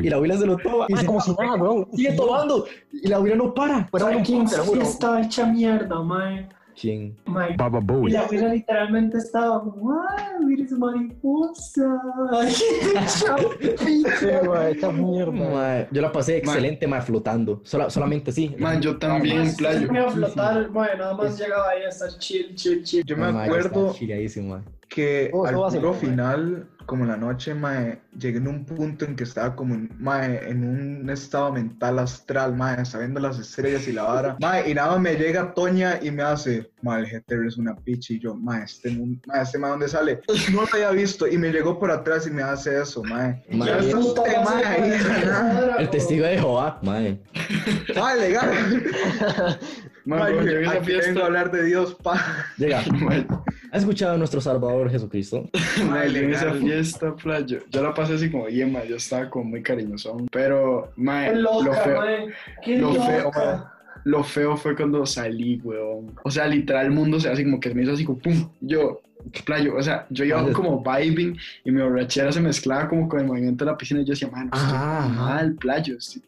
Y 0.01 0.09
la 0.09 0.15
abuela 0.15 0.37
se 0.37 0.45
lo 0.45 0.57
toma. 0.57 0.85
Y 0.89 0.93
dice, 0.93 1.05
como 1.05 1.21
si 1.21 1.31
nada, 1.31 1.55
weón. 1.55 1.87
sigue 1.93 2.13
tomando. 2.13 2.65
Y 2.91 3.07
la 3.07 3.17
abuela 3.17 3.35
no 3.35 3.53
para. 3.53 3.85
Fuera 3.87 4.05
¿Sabe 4.05 4.17
un 4.17 4.23
quién 4.23 4.47
sí 4.47 4.79
estaba 4.79 5.21
hecha 5.21 5.45
mierda, 5.45 6.01
mae? 6.01 6.49
¿Quién? 6.79 7.17
Mae. 7.25 7.53
Y 7.53 8.11
la 8.11 8.21
abuela 8.21 8.53
literalmente 8.53 9.17
estaba 9.17 9.63
¡ay, 9.65 10.45
mira 10.45 10.63
esa 10.63 10.77
mariposa! 10.77 12.01
Esta 14.69 14.91
mierda. 14.91 15.31
Ma, 15.31 15.87
yo 15.91 16.01
la 16.01 16.11
pasé 16.11 16.37
excelente, 16.37 16.85
ma, 16.87 17.01
flotando. 17.01 17.61
Sola- 17.63 17.89
solamente 17.89 18.29
así. 18.29 18.55
Man, 18.59 18.79
yo 18.81 18.97
también, 18.97 19.45
Más, 19.45 19.55
playo. 19.55 19.79
se 19.79 19.87
ponía 19.87 20.05
a 20.05 20.09
flotar, 20.11 20.69
mae, 20.71 20.97
nada 20.97 21.13
más 21.15 21.39
llegaba 21.39 21.69
ahí 21.71 21.83
a 21.83 21.89
estar 21.89 22.09
chill, 22.19 22.53
chill, 22.55 22.83
chill. 22.83 23.03
Yo 23.05 23.17
me 23.17 23.25
acuerdo 23.25 23.95
que 24.89 25.29
Oh, 25.33 25.45
al 25.45 25.55
puro 25.55 25.93
final, 25.93 26.67
como 26.87 27.03
en 27.03 27.09
la 27.09 27.17
noche, 27.17 27.53
mae, 27.53 27.99
llegué 28.17 28.37
en 28.37 28.47
un 28.47 28.65
punto 28.65 29.03
en 29.05 29.15
que 29.15 29.25
estaba 29.25 29.55
como 29.55 29.75
en, 29.75 29.91
mae, 29.99 30.49
en 30.49 30.63
un 30.63 31.09
estado 31.09 31.51
mental 31.51 31.99
astral, 31.99 32.55
mae, 32.55 32.85
sabiendo 32.85 33.19
las 33.19 33.37
estrellas 33.37 33.87
y 33.87 33.91
la 33.91 34.03
vara. 34.03 34.37
Mae, 34.41 34.71
y 34.71 34.73
nada 34.73 34.91
más 34.91 35.01
me 35.01 35.15
llega 35.15 35.53
Toña 35.53 35.99
y 36.01 36.11
me 36.11 36.23
hace, 36.23 36.71
mae, 36.81 37.01
el 37.01 37.07
GTR 37.07 37.45
es 37.45 37.57
una 37.57 37.75
picha. 37.75 38.13
Y 38.13 38.19
yo, 38.19 38.33
mae, 38.35 38.63
este, 38.63 38.89
mae, 38.89 39.41
este 39.41 39.59
mae, 39.59 39.71
¿dónde 39.71 39.89
sale? 39.89 40.21
No 40.53 40.61
lo 40.61 40.67
había 40.73 40.91
visto. 40.91 41.27
Y 41.27 41.37
me 41.37 41.51
llegó 41.51 41.77
por 41.77 41.91
atrás 41.91 42.25
y 42.25 42.31
me 42.31 42.41
hace 42.41 42.81
eso, 42.81 43.03
mae. 43.03 43.43
Ya 43.49 43.79
está 43.79 43.97
usted, 43.97 44.41
mae, 44.45 44.65
ahí, 44.65 44.89
¿verdad? 44.89 45.75
el 45.79 45.89
testigo 45.89 46.25
de 46.25 46.37
Jehová, 46.37 46.79
mae. 46.81 47.19
Mae, 47.95 48.19
legal. 48.19 48.49
Mae, 50.05 50.33
bro, 50.33 50.45
yo 50.45 50.59
vi 50.59 50.65
esa 50.65 50.71
aquí 50.71 50.87
vengo 50.87 50.99
a 50.99 51.03
fiesta. 51.03 51.25
hablar 51.25 51.51
de 51.51 51.63
Dios, 51.63 51.95
pa. 51.95 52.47
Llega. 52.57 52.81
Man, 52.93 53.27
¿Has 53.71 53.81
escuchado 53.81 54.15
a 54.15 54.17
nuestro 54.17 54.41
Salvador 54.41 54.89
Jesucristo? 54.89 55.49
yo 55.77 56.27
vi 56.27 56.33
esa 56.33 56.53
fiesta, 56.53 57.15
playo. 57.15 57.59
Yo 57.69 57.83
la 57.83 57.93
pasé 57.93 58.13
así 58.13 58.31
como 58.31 58.45
bien, 58.45 58.71
man. 58.71 58.83
Yo 58.87 58.95
estaba 58.95 59.29
como 59.29 59.45
muy 59.45 59.61
cariñosón. 59.61 60.27
Pero, 60.31 60.91
lo 60.95 61.63
loca, 61.63 61.81
feo. 61.81 62.01
mae. 62.01 62.27
Qué 62.63 62.77
lo 62.77 62.93
feo. 62.93 63.31
Lo 64.03 64.23
feo 64.23 64.55
fue 64.55 64.75
cuando 64.75 65.05
salí, 65.05 65.59
weón. 65.63 66.13
O 66.23 66.31
sea, 66.31 66.47
literal, 66.47 66.85
el 66.85 66.91
mundo 66.91 67.19
se 67.19 67.29
hace 67.29 67.43
como 67.43 67.59
que 67.59 67.73
me 67.73 67.83
hizo 67.83 67.91
así 67.91 68.05
como 68.05 68.19
pum. 68.19 68.49
Yo, 68.61 69.01
playo, 69.45 69.75
o 69.75 69.83
sea, 69.83 70.05
yo 70.09 70.23
iba 70.23 70.51
como 70.53 70.81
vibing 70.81 71.37
y 71.65 71.71
mi 71.71 71.81
borrachera 71.81 72.31
se 72.31 72.39
mezclaba 72.39 72.87
como 72.87 73.09
con 73.09 73.19
el 73.19 73.25
movimiento 73.25 73.65
de 73.65 73.71
la 73.71 73.77
piscina 73.77 74.01
y 74.01 74.05
yo 74.05 74.11
decía, 74.11 74.29
man, 74.29 74.49
estoy 74.53 75.17
mal, 75.17 75.55
playo. 75.55 75.99
sí". 75.99 76.21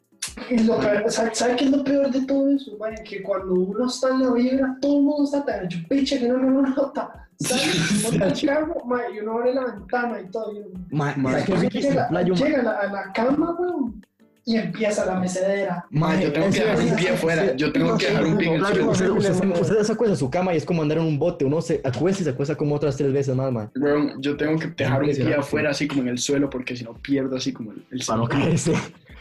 Y 0.50 0.60
lo 0.64 0.78
peor- 0.80 1.10
¿sabe, 1.12 1.32
sabe 1.34 1.56
qué 1.56 1.66
es 1.66 1.72
lo 1.72 1.84
peor 1.84 2.10
de 2.12 2.22
todo 2.26 2.50
eso? 2.50 2.78
mae? 2.80 2.96
Que 3.04 3.22
cuando 3.22 3.54
uno 3.54 3.88
está 3.88 4.10
en 4.10 4.22
la 4.24 4.32
vibra, 4.34 4.78
todo 4.82 4.98
el 4.98 5.04
mundo 5.04 5.24
está 5.24 5.46
tan 5.46 5.66
hecho 5.66 5.78
piche 5.90 6.20
que 6.20 6.28
no 6.28 6.38
lo 6.38 6.62
nota. 6.62 7.28
El 8.12 8.48
carro, 8.48 8.76
mae, 8.86 9.16
y 9.16 9.20
uno 9.20 9.34
abre 9.38 9.54
la 9.54 9.66
ventana 9.66 10.20
y 10.22 10.30
todo. 10.30 10.52
y 10.54 10.58
uno- 10.58 10.86
Ma, 10.92 11.14
Ma, 11.16 11.40
¿sabes 11.40 11.70
qué 11.70 11.82
Llega, 11.82 12.10
ma? 12.12 12.22
llega 12.22 12.60
a, 12.60 12.64
la, 12.64 12.72
a 12.80 12.88
la 12.92 13.14
cama, 13.14 13.56
weón, 13.58 14.06
y 14.46 14.58
empieza 14.58 15.06
la 15.06 15.16
mecedera. 15.20 15.86
Man, 15.92 16.20
yo 16.20 16.34
tengo 16.34 16.48
en 16.48 16.52
que 16.54 16.60
dejar 16.60 16.80
un 16.82 16.96
pie 16.96 17.10
afuera. 17.10 17.56
Yo 17.56 17.72
tengo 17.72 17.98
que 17.98 18.08
dejar 18.08 18.26
un 18.26 18.38
pie 18.38 18.48
en 18.48 18.54
el 18.56 18.66
suelo. 18.66 18.92
usted, 18.92 19.10
usted, 19.12 19.62
usted 19.62 19.84
se 19.84 19.92
acuesta 19.94 20.14
en 20.14 20.18
su 20.18 20.30
cama 20.30 20.54
y 20.54 20.58
es 20.58 20.66
como 20.66 20.82
andar 20.82 20.98
en 20.98 21.06
un 21.06 21.20
bote. 21.20 21.46
Uno 21.46 21.62
se 21.62 21.80
acuesta 21.84 22.22
y 22.22 22.26
se 22.26 22.32
acuesta 22.32 22.56
como 22.56 22.76
otras 22.76 22.98
tres 22.98 23.14
veces 23.14 23.36
más, 23.36 23.52
ma. 23.54 23.72
Weón, 23.80 24.22
yo 24.22 24.36
tengo 24.36 24.58
que 24.60 24.68
dejar 24.68 25.02
un 25.04 25.10
pie 25.10 25.34
afuera 25.36 25.70
así 25.70 25.88
como 25.88 26.02
en 26.02 26.08
el 26.10 26.18
suelo 26.18 26.50
porque 26.50 26.76
si 26.76 26.84
no 26.84 26.94
pierdo 26.96 27.38
así 27.38 27.54
como 27.54 27.72
el, 27.72 27.86
el 27.92 28.02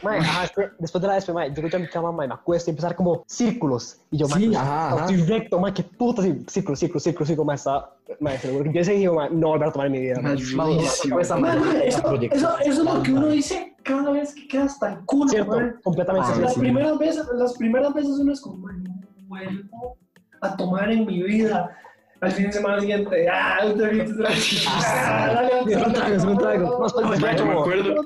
Mae, 0.03 0.21
ajá, 0.21 0.43
después, 0.43 0.69
después 0.79 1.03
de 1.03 1.09
la 1.09 1.15
después, 1.15 1.35
mae, 1.35 1.51
llego 1.53 1.69
yo 1.69 1.77
a 1.77 1.81
mi 1.81 1.89
cama, 1.89 2.13
mae, 2.13 2.29
me 2.29 2.35
acuesto 2.35 2.71
y 2.71 2.73
empezar 2.73 2.95
como 2.95 3.25
círculos. 3.27 3.99
Y 4.11 4.19
yo, 4.19 4.29
mae, 4.29 4.41
Sí, 4.41 4.55
ajá, 4.55 4.89
ajá. 4.93 5.01
estoy 5.01 5.23
recto, 5.27 5.59
mae, 5.59 5.73
qué 5.75 5.83
puta, 5.83 6.23
sí, 6.23 6.45
círculo, 6.49 6.77
círculo, 6.77 7.01
círculo, 7.01 7.27
círculo, 7.27 7.45
mae, 7.47 7.57
estaba, 7.57 7.97
mae, 8.21 8.39
se 8.39 8.47
lo 8.49 8.53
juro 8.59 8.65
que 8.65 8.73
yo 8.77 8.81
ese 8.83 8.93
dije, 8.93 9.11
mae, 9.11 9.31
no 9.31 9.49
volver 9.49 9.69
a 9.69 9.73
tomar 9.73 9.87
en 9.89 9.93
mi 9.93 10.01
vida. 10.01 10.21
mae. 10.21 10.35
Eso, 10.35 12.03
Proyectos. 12.03 12.39
eso, 12.39 12.59
eso 12.61 12.71
es 12.71 12.79
lo 12.95 13.03
que 13.03 13.13
uno 13.13 13.27
dice 13.29 13.75
cada 13.83 14.11
vez 14.11 14.35
que 14.35 14.47
queda 14.49 14.65
hasta 14.65 14.93
el 14.93 15.05
culo, 15.07 15.29
Cierto, 15.29 15.53
mae. 15.61 15.73
completamente 15.83 16.25
Ah, 16.29 16.33
cierto. 16.35 16.45
Las 16.45 16.55
sí. 16.55 16.61
primeras 16.61 16.99
veces, 16.99 17.27
las 17.35 17.55
primeras 17.57 17.95
veces 17.95 18.11
uno 18.19 18.33
es 18.33 18.41
como, 18.41 18.57
"Mae, 18.59 18.77
no 18.79 18.95
vuelvo 19.27 19.97
a 20.41 20.57
tomar 20.57 20.91
en 20.91 21.07
mi 21.07 21.23
vida. 21.23 21.77
Al 22.21 22.33
fin 22.33 22.47
de 22.47 22.53
semana 22.53 22.81
siguiente, 22.81 23.29
ah, 23.29 23.61
otra 23.65 23.89
vez, 23.91 24.13
otra 24.13 24.31
vez, 24.31 24.67
ah, 24.69 25.31
dale, 25.35 25.73
Es 25.73 25.87
un 25.87 25.93
trago, 25.93 26.15
es 26.15 26.25
un 26.25 26.39
trago. 26.39 27.47
Me 27.47 27.53
acuerdo. 27.53 28.05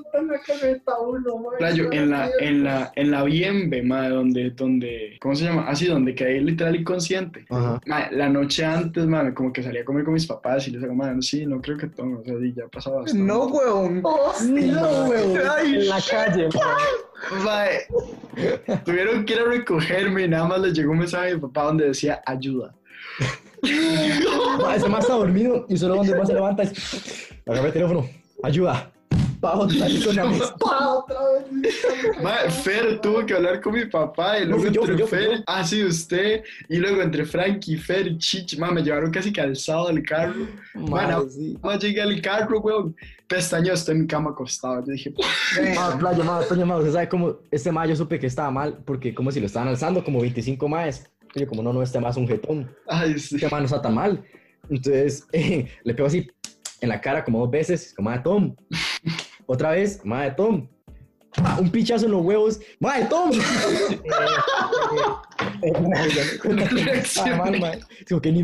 Playo, 1.57 1.91
en 1.91 2.11
la, 2.11 2.29
en 2.39 2.63
la, 2.63 2.91
en 2.95 3.09
la 3.11 3.23
Bienve, 3.23 3.81
madre, 3.81 4.09
donde, 4.09 4.49
donde, 4.51 5.17
¿cómo 5.19 5.35
se 5.35 5.45
llama? 5.45 5.65
Así, 5.67 5.87
donde 5.87 6.13
quedé 6.13 6.41
literal 6.41 6.75
inconsciente. 6.75 7.45
Ajá. 7.49 7.81
Mae, 7.87 8.11
la 8.11 8.29
noche 8.29 8.63
antes, 8.63 9.05
madre, 9.07 9.33
como 9.33 9.51
que 9.51 9.63
salía 9.63 9.81
a 9.81 9.85
comer 9.85 10.03
con 10.03 10.13
mis 10.13 10.27
papás 10.27 10.67
y 10.67 10.71
les 10.71 10.81
digo, 10.81 10.93
madre, 10.93 11.19
sí, 11.21 11.47
no 11.47 11.59
creo 11.59 11.77
que 11.77 11.87
tome, 11.87 12.17
o 12.17 12.23
sea, 12.23 12.35
sí, 12.39 12.53
ya 12.55 12.67
pasaba 12.67 13.01
bastante. 13.01 13.23
No, 13.23 13.45
weón. 13.47 14.01
Hostia, 14.03 14.73
No, 14.73 15.05
weón. 15.05 15.37
En 15.65 15.87
la 15.89 15.99
calle. 16.09 16.49
Mae, 17.43 17.87
tuvieron 18.85 19.25
que 19.25 19.33
ir 19.33 19.39
a 19.39 19.45
recogerme 19.45 20.23
y 20.23 20.27
nada 20.27 20.45
más 20.45 20.59
les 20.61 20.73
llegó 20.73 20.91
un 20.91 20.99
mensaje 20.99 21.31
a 21.31 21.35
mi 21.35 21.41
papá 21.41 21.63
donde 21.63 21.87
decía 21.87 22.21
ayuda. 22.25 22.75
Ma, 24.61 24.75
ese 24.75 24.89
más 24.89 25.01
está 25.01 25.13
dormido 25.15 25.65
y 25.69 25.77
solo 25.77 25.95
donde 25.95 26.15
más 26.15 26.27
se 26.27 26.33
levanta 26.33 26.63
es. 26.63 27.29
Agarra 27.45 27.67
el 27.67 27.73
teléfono. 27.73 28.09
Ayuda. 28.43 28.89
Pa, 29.39 29.55
otra 29.57 29.87
vez 29.87 30.05
con 30.05 30.15
la 30.15 30.23
mesa. 30.25 30.55
pa, 30.55 30.87
otra 30.89 31.17
vez. 31.51 32.53
Fer 32.63 33.01
tuvo 33.01 33.25
que 33.25 33.33
hablar 33.33 33.59
con 33.59 33.73
mi 33.73 33.85
papá 33.85 34.39
y 34.39 34.45
No, 34.47 34.55
luego 34.55 34.71
yo, 34.71 34.81
entre 34.83 34.97
yo, 34.97 35.07
Fer, 35.07 35.31
yo. 35.37 35.43
ah, 35.47 35.65
sí, 35.65 35.83
usted, 35.83 36.43
y 36.69 36.77
luego 36.77 37.01
entre 37.01 37.25
Frankie, 37.25 37.77
Fer 37.77 38.07
y 38.07 38.17
Chichi, 38.17 38.57
mae, 38.57 38.71
me 38.71 38.81
llevaron 38.81 39.11
casi 39.11 39.33
calzado 39.33 39.87
del 39.89 40.01
carro. 40.05 40.47
Bueno, 40.73 41.23
Ma, 41.25 41.29
sí. 41.29 41.57
más 41.61 41.77
llegué 41.79 42.01
al 42.01 42.21
carro, 42.21 42.61
weón, 42.61 42.95
pestaño, 43.27 43.73
estoy 43.73 43.95
en 43.95 44.01
mi 44.03 44.07
cama 44.07 44.29
acostado. 44.29 44.79
Yo 44.85 44.93
dije, 44.93 45.13
Ma, 45.75 45.97
playa, 45.99 46.23
ma, 46.23 46.39
Toño, 46.47 46.65
ma, 46.65 46.77
usted 46.77 46.93
sabe 46.93 47.09
cómo 47.09 47.35
este 47.51 47.69
ma 47.69 47.85
yo 47.85 47.97
supe 47.97 48.19
que 48.21 48.27
estaba 48.27 48.49
mal 48.49 48.77
porque 48.85 49.13
como 49.13 49.29
si 49.29 49.41
lo 49.41 49.47
estaban 49.47 49.67
alzando 49.67 50.05
como 50.05 50.21
25 50.21 50.69
más. 50.69 51.09
Y 51.35 51.39
yo 51.41 51.47
como 51.47 51.63
no, 51.63 51.73
no, 51.73 51.81
este 51.81 51.99
ma 51.99 52.09
es 52.09 52.17
un 52.17 52.27
jetón. 52.27 52.69
ay, 52.87 53.17
sí. 53.17 53.35
Este 53.35 53.49
no 53.49 53.65
está 53.65 53.81
tan 53.81 53.95
mal. 53.95 54.23
Entonces 54.69 55.25
eh, 55.31 55.67
le 55.83 55.93
pego 55.93 56.07
así 56.07 56.27
en 56.81 56.89
la 56.89 56.99
cara 57.01 57.23
como 57.23 57.39
dos 57.39 57.49
veces, 57.51 57.93
como 57.95 58.09
ma, 58.09 58.21
Tom. 58.21 58.55
Otra 59.45 59.71
vez, 59.71 60.01
ma, 60.03 60.33
Tom. 60.35 60.67
Pa, 61.35 61.57
un 61.59 61.69
pichazo 61.71 62.05
en 62.05 62.11
los 62.11 62.21
huevos, 62.23 62.59
ma, 62.79 62.93
Tom. 63.09 63.31
Ah, 65.65 67.51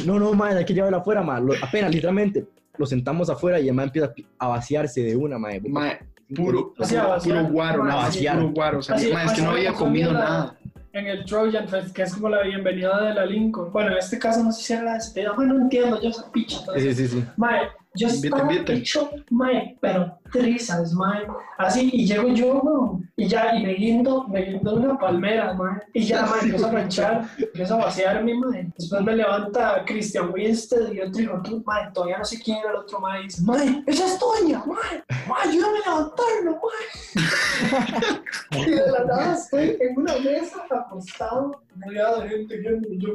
no, 0.05 0.19
no, 0.19 0.33
ma, 0.33 0.47
hay 0.49 0.65
que 0.65 0.73
llevarlo 0.73 0.97
afuera, 0.97 1.21
ma. 1.21 1.39
Lo- 1.39 1.53
apenas, 1.61 1.91
literalmente, 1.93 2.45
lo 2.77 2.85
sentamos 2.85 3.29
afuera 3.29 3.59
y 3.59 3.67
el 3.67 3.73
ma 3.73 3.83
empieza 3.83 4.13
a 4.37 4.47
vaciarse 4.47 5.01
de 5.03 5.15
una, 5.15 5.37
ma. 5.37 5.49
Mae, 5.67 5.99
puro, 6.35 6.73
O 6.77 6.85
sea, 6.85 7.17
puro, 7.17 7.43
guaro, 7.49 7.83
nada, 7.83 8.03
vaciar. 8.03 8.37
puro 8.37 8.49
guaro. 8.51 8.79
O 8.79 8.81
sea, 8.81 8.95
mae, 9.13 9.25
es 9.25 9.31
que 9.33 9.41
no 9.41 9.51
había 9.51 9.73
comido 9.73 10.13
nada. 10.13 10.57
En 10.91 11.05
el 11.05 11.23
Trojan 11.25 11.67
Fest, 11.67 11.95
que 11.95 12.01
es 12.01 12.13
como 12.15 12.29
la 12.29 12.41
bienvenida 12.41 13.03
de 13.03 13.13
la 13.13 13.25
Lincoln. 13.25 13.71
Bueno, 13.71 13.91
en 13.91 13.97
este 13.97 14.17
caso 14.17 14.43
no 14.43 14.51
sé 14.51 14.63
si 14.63 14.73
era 14.73 14.83
la 14.83 14.93
despedida. 14.95 15.33
Bueno, 15.33 15.53
no 15.53 15.61
entiendo, 15.61 16.01
yo 16.01 16.09
esa 16.09 16.31
picha. 16.31 16.59
Sí, 16.77 16.93
sí, 16.95 17.07
sí. 17.07 17.23
Mae, 17.37 17.67
yo 17.95 18.07
estaba 18.07 18.51
invite. 18.51 18.73
hecho, 18.73 19.09
mae, 19.31 19.77
pero 19.81 20.19
trizas, 20.31 20.93
mae. 20.93 21.25
Así, 21.57 21.89
y 21.91 22.05
llego 22.05 22.29
yo, 22.29 22.99
y 23.15 23.27
ya, 23.27 23.55
y 23.55 23.63
me 23.63 23.73
guindo, 23.73 24.27
me 24.27 24.43
guindo 24.43 24.75
una 24.75 24.97
palmera, 24.97 25.53
mae. 25.53 25.81
Y 25.93 26.03
ya, 26.03 26.25
mae, 26.25 26.41
empiezo 26.43 26.67
a 26.67 26.71
manchar, 26.71 27.29
empiezo 27.37 27.75
a 27.75 27.85
vaciarme, 27.85 28.35
mae. 28.35 28.71
Después 28.77 29.01
me 29.01 29.15
levanta 29.15 29.83
Christian 29.85 30.31
Winstead 30.31 30.91
y 30.91 31.01
otro 31.01 31.21
hijo, 31.21 31.41
tú, 31.43 31.63
mae, 31.65 31.91
todavía 31.91 32.19
no 32.19 32.25
sé 32.25 32.39
quién 32.39 32.59
era 32.59 32.71
el 32.71 32.77
otro, 32.77 32.99
mae. 32.99 33.23
Dice, 33.23 33.41
mae, 33.41 33.83
esa 33.87 34.05
es 34.05 34.19
Toña, 34.19 34.63
mae. 34.65 35.03
Mae, 35.27 35.49
ayúdame 35.49 35.79
a 35.85 35.89
levantarlo, 35.89 36.61
mae. 36.61 38.59
y 38.67 38.71
de 38.71 38.91
la 38.91 39.03
nada 39.05 39.35
estoy 39.35 39.77
en 39.79 39.97
una 39.97 40.17
mesa 40.19 40.65
acostado, 40.69 41.61
rodeado 41.75 42.21
de 42.21 42.29
gente 42.29 42.57
viendo, 42.57 42.87
y 42.89 42.99
yo, 42.99 43.09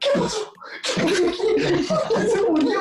¿qué 0.00 0.08
¿qué 0.14 0.20
pasó? 0.20 0.52
se 0.84 2.50
murió. 2.50 2.80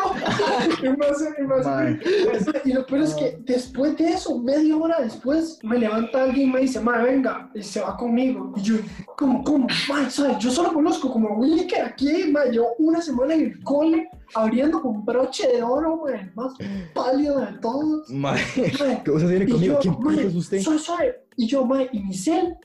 Y 0.83 0.89
más, 0.97 1.23
y 1.37 1.43
más- 1.43 2.65
y 2.65 2.73
lo 2.73 2.85
peor 2.85 3.01
es 3.03 3.13
que 3.15 3.37
después 3.45 3.97
de 3.97 4.09
eso, 4.09 4.39
media 4.39 4.75
hora 4.77 4.97
después, 5.01 5.59
me 5.63 5.77
levanta 5.77 6.23
alguien 6.23 6.49
y 6.49 6.51
me 6.53 6.59
dice, 6.61 6.79
madre, 6.79 7.11
venga, 7.15 7.49
y 7.53 7.61
se 7.61 7.81
va 7.81 7.97
conmigo. 7.97 8.53
Y 8.55 8.61
yo, 8.61 8.75
¿cómo, 9.17 9.43
cómo? 9.43 9.67
Madre, 9.89 10.09
¿sabes? 10.09 10.37
Yo 10.39 10.51
solo 10.51 10.73
conozco 10.73 11.11
como 11.11 11.35
Willy 11.37 11.67
que 11.67 11.79
aquí, 11.81 12.29
madre, 12.31 12.55
yo 12.55 12.67
una 12.79 13.01
semana 13.01 13.33
en 13.33 13.41
el 13.41 13.63
cole, 13.63 14.09
abriendo 14.35 14.81
con 14.81 15.03
broche 15.05 15.47
de 15.47 15.61
oro, 15.63 15.97
madre, 15.97 16.21
el 16.21 16.33
más 16.35 16.53
pálido 16.93 17.39
de 17.39 17.53
todos. 17.59 18.09
Madre, 18.09 18.41
¿qué 18.55 19.11
cosa 19.11 19.27
tiene 19.27 19.45
y 19.45 19.49
conmigo? 19.51 19.79
yo, 19.81 19.99
¿Quién 19.99 20.19
es 20.19 20.35
usted? 20.35 20.61
suave, 20.61 20.79
suave. 20.79 21.15
Y 21.35 21.47
yo, 21.47 21.65
mae, 21.65 21.89
y 21.91 21.99
mi 22.01 22.13
cel 22.13 22.55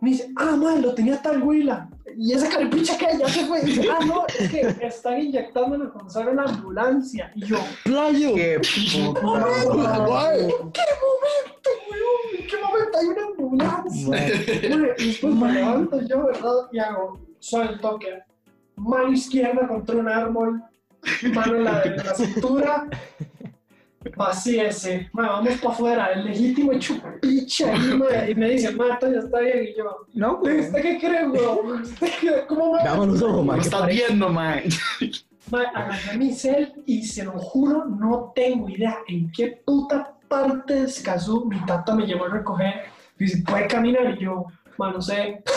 me 0.00 0.10
dice, 0.10 0.30
ah, 0.36 0.56
mae, 0.56 0.80
lo 0.80 0.94
tenía 0.94 1.20
tal 1.22 1.42
Willa. 1.42 1.88
Y 2.16 2.32
esa 2.32 2.48
carepicha 2.48 2.96
que 2.98 3.06
ya 3.18 3.28
se 3.28 3.46
fue. 3.46 3.60
Y 3.62 3.66
dice, 3.66 3.88
ah, 3.90 4.04
no, 4.04 4.26
es 4.38 4.50
que 4.50 4.60
están 4.86 5.20
inyectándome 5.20 5.88
con 5.90 6.10
sal 6.10 6.28
en 6.28 6.36
la 6.36 6.42
ambulancia. 6.42 7.30
Y 7.34 7.46
yo, 7.46 7.58
¡Playo! 7.84 8.34
Qué 8.34 8.60
"Oh, 9.04 9.14
puta 9.14 10.06
mae, 10.08 10.40
¿en 10.42 10.72
qué 10.72 10.82
momento, 11.02 11.70
weón? 11.90 12.40
¿En 12.40 12.46
qué 12.46 12.56
momento 12.58 12.98
hay 12.98 13.06
una 13.06 13.26
ambulancia? 13.26 14.94
Y 14.98 15.06
después 15.06 15.34
me 15.34 15.52
levanto 15.52 16.00
yo, 16.02 16.26
¿verdad? 16.26 16.68
Y 16.72 16.78
hago, 16.78 17.20
el 17.52 17.80
toque. 17.80 18.22
Mano 18.76 19.12
izquierda 19.12 19.68
contra 19.68 19.96
un 19.96 20.08
árbol, 20.08 20.62
mano 21.34 21.56
en 21.56 21.64
la, 21.64 21.82
en 21.82 21.96
la 21.96 22.14
cintura. 22.14 22.88
Vacíese, 24.16 25.08
mae, 25.12 25.28
vamos 25.28 25.54
para 25.58 25.74
afuera, 25.74 26.12
el 26.12 26.24
legítimo 26.24 26.72
hecho 26.72 26.94
picha 27.20 27.72
ahí, 27.72 28.30
y 28.30 28.34
me 28.34 28.50
dice, 28.50 28.72
Marta, 28.72 29.10
ya 29.10 29.20
está 29.20 29.38
bien, 29.40 29.68
y 29.68 29.76
yo, 29.76 30.06
No, 30.14 30.38
güey. 30.38 30.60
¿usted 30.60 30.82
qué 30.82 30.98
cree, 30.98 31.28
weón? 31.28 31.82
¿Usted 31.82 32.08
qué, 32.20 32.44
cómo 32.48 32.72
me 32.72 32.82
Veamos 32.82 33.08
los 33.08 33.22
ojos, 33.22 33.36
¿Cómo 33.36 33.44
mae. 33.44 33.58
¿qué 33.58 33.64
estás 33.64 33.86
viendo, 33.86 34.28
agarré 35.74 36.16
mi 36.16 36.32
cel 36.32 36.72
y 36.86 37.04
se 37.04 37.24
lo 37.24 37.32
juro, 37.32 37.84
no 37.84 38.32
tengo 38.34 38.68
idea 38.68 38.98
en 39.08 39.30
qué 39.32 39.62
puta 39.64 40.14
parte 40.28 40.74
de 40.74 40.84
Escazú 40.84 41.44
mi 41.44 41.58
tata 41.66 41.94
me 41.94 42.06
llevó 42.06 42.24
a 42.24 42.30
recoger. 42.30 42.84
Y 43.18 43.24
dice, 43.24 43.42
¿puede 43.46 43.66
caminar? 43.66 44.16
Y 44.18 44.24
yo, 44.24 44.46
mae, 44.78 44.92
no 44.92 45.02
sé. 45.02 45.42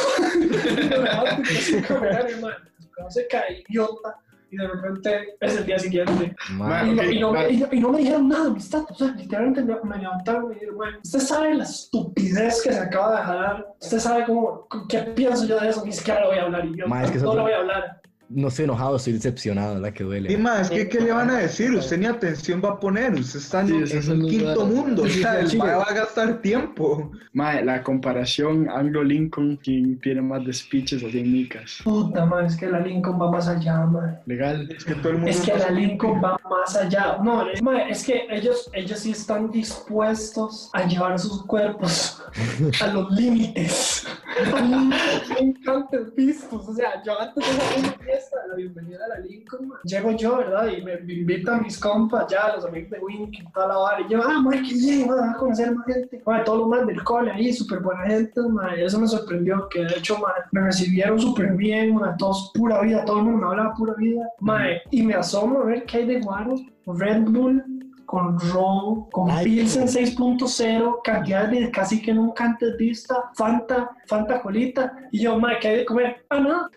No 2.97 3.11
se 3.11 3.27
cae, 3.27 3.61
idiota. 3.67 4.17
Y 4.51 4.57
de 4.57 4.67
repente 4.67 5.35
es 5.41 5.57
el 5.57 5.65
día 5.65 5.79
siguiente. 5.79 6.35
Mae, 6.51 6.87
Y 6.91 6.95
no, 6.95 7.01
ok, 7.01 7.07
y 7.11 7.19
no- 7.19 7.49
y 7.49 7.57
no- 7.57 7.67
y 7.71 7.79
no 7.79 7.89
me 7.91 7.97
dijeron 7.99 8.27
nada, 8.29 8.49
mis 8.51 8.69
tatas. 8.69 9.01
O 9.01 9.05
sea, 9.05 9.13
literalmente 9.15 9.63
me, 9.63 9.75
me 9.83 9.97
levantaron 9.97 10.45
y 10.45 10.47
me 10.47 10.53
dijeron, 10.53 10.77
"Mae, 10.77 10.89
usted 11.03 11.19
sabe 11.19 11.53
la 11.55 11.63
estupidez 11.63 12.61
que 12.63 12.71
se 12.71 12.79
acaba 12.79 13.17
de 13.17 13.23
jalar. 13.23 13.67
Usted 13.81 13.99
sabe 13.99 14.25
cómo, 14.25 14.67
qué 14.87 14.99
pienso 14.99 15.45
yo 15.45 15.59
de 15.59 15.69
eso. 15.69 15.83
Ni 15.85 15.91
siquiera 15.91 16.21
lo 16.21 16.27
voy 16.27 16.37
a 16.37 16.43
hablar. 16.43 16.65
Y 16.65 16.77
yo, 16.77 16.87
Mae, 16.87 17.05
es 17.05 17.11
que 17.11 17.17
no 17.19 17.33
lo 17.33 17.41
voy 17.43 17.51
a 17.51 17.57
hablar. 17.57 18.01
No 18.27 18.47
estoy 18.47 18.65
enojado, 18.65 18.95
estoy 18.95 19.13
decepcionado, 19.13 19.79
la 19.79 19.93
que 19.93 20.03
duele. 20.03 20.33
Y 20.33 20.37
más, 20.37 20.69
¿qué, 20.69 20.89
¿qué 20.89 20.99
le 20.99 21.11
van 21.11 21.29
a 21.29 21.37
decir? 21.39 21.71
Usted 21.71 21.97
ni 21.99 22.05
atención 22.07 22.61
va 22.63 22.69
a 22.69 22.79
poner. 22.79 23.13
Usted 23.13 23.39
está 23.39 23.61
en, 23.61 23.67
Sí, 23.67 23.73
en 23.75 23.83
es 23.83 24.07
lo 24.07 24.27
quinto 24.27 24.47
raro. 24.47 24.65
mundo. 24.65 25.03
O 25.05 25.07
sea, 25.07 25.39
el 25.39 25.57
mae 25.57 25.75
va 25.75 25.83
a 25.83 25.93
gastar 25.93 26.41
tiempo. 26.41 27.11
Mae, 27.33 27.63
la 27.63 27.83
comparación 27.83 28.67
Anglo-Lincoln, 28.69 29.57
¿quién 29.63 29.99
tiene 29.99 30.21
más 30.21 30.43
despiches 30.45 31.03
o 31.03 31.09
100 31.09 31.31
micas? 31.31 31.79
Puta, 31.83 32.25
man, 32.25 32.45
es 32.45 32.55
que 32.57 32.67
la 32.67 32.79
Lincoln 32.79 33.21
va 33.21 33.29
más 33.31 33.47
allá, 33.47 33.85
man. 33.85 34.19
Legal. 34.25 34.69
Es 34.75 34.83
que 34.85 34.95
todo 34.95 35.09
el 35.09 35.15
mundo. 35.17 35.29
Es 35.31 35.41
que 35.41 35.55
la 35.57 35.69
Lincoln 35.69 36.21
va 36.23 36.39
más 36.49 36.75
allá. 36.75 37.17
No, 37.23 37.45
man, 37.61 37.77
es 37.89 38.03
que 38.03 38.25
ellos, 38.31 38.69
ellos 38.73 38.99
sí 38.99 39.11
están 39.11 39.51
dispuestos 39.51 40.69
a 40.73 40.85
llevar 40.87 41.19
sus 41.19 41.45
cuerpos 41.45 42.23
a 42.81 42.87
los 42.87 43.11
límites. 43.11 44.07
Me 45.29 45.39
encantan 45.39 46.11
vistos. 46.15 46.67
O 46.67 46.73
sea, 46.73 47.01
yo 47.05 47.19
antes 47.19 47.43
de 47.45 48.14
fiesta 48.15 48.47
la 48.47 48.55
bienvenida 48.55 49.05
a 49.05 49.07
la 49.09 49.19
Lincoln, 49.19 49.73
llego 49.83 50.11
yo, 50.11 50.37
¿verdad? 50.37 50.69
Y 50.69 50.81
me, 50.81 50.97
me 50.97 51.13
invitan 51.13 51.63
mis 51.63 51.77
compas 51.77 52.27
ya, 52.29 52.55
los 52.55 52.65
amigos 52.65 52.91
de 52.91 52.99
Wink 52.99 53.53
toda 53.53 53.67
la 53.67 53.77
vara. 53.77 54.01
Y 54.01 54.09
yo, 54.09 54.21
ah, 54.23 54.41
man, 54.41 54.63
qué 54.63 54.73
bien, 54.73 55.07
man, 55.07 55.29
a 55.29 55.37
conocer 55.37 55.75
más 55.75 55.85
gente. 55.85 56.21
Man, 56.25 56.43
todos 56.45 56.59
los 56.59 56.67
más 56.69 56.87
del 56.87 57.03
cole 57.03 57.31
ahí, 57.31 57.51
súper 57.51 57.79
buena 57.79 58.03
gente, 58.05 58.41
man. 58.41 58.77
Eso 58.77 58.99
me 58.99 59.07
sorprendió, 59.07 59.67
que 59.69 59.83
de 59.83 59.97
hecho, 59.97 60.17
man, 60.19 60.31
me 60.51 60.61
recibieron 60.61 61.19
súper 61.19 61.53
bien, 61.55 61.95
man, 61.95 62.15
todos 62.17 62.51
pura 62.53 62.81
vida, 62.81 63.03
todo 63.03 63.19
el 63.19 63.23
mundo 63.25 63.39
me 63.39 63.47
hablaba 63.47 63.73
pura 63.73 63.93
vida. 63.95 64.29
Man, 64.39 64.67
y 64.91 65.03
me 65.03 65.15
asomo 65.15 65.61
a 65.61 65.65
ver 65.65 65.83
qué 65.85 65.97
hay 65.97 66.05
de 66.05 66.21
guaro. 66.21 66.55
Red 66.87 67.23
Bull 67.23 67.63
con 68.05 68.39
ron, 68.39 69.09
con 69.09 69.29
Ay, 69.31 69.45
Pilsen 69.45 69.85
qué- 69.87 70.05
6.0, 70.05 71.01
cantidad 71.03 71.47
de 71.49 71.71
casi 71.71 72.01
que 72.01 72.13
nunca 72.13 72.45
antes 72.45 72.77
vista, 72.77 73.31
Fanta, 73.35 73.89
Fanta 74.07 74.41
colita. 74.41 74.93
Y 75.11 75.21
yo, 75.23 75.39
man, 75.39 75.55
¿qué 75.61 75.67
hay 75.69 75.77
de 75.77 75.85
comer? 75.85 76.25
Ah, 76.29 76.39
no. 76.39 76.69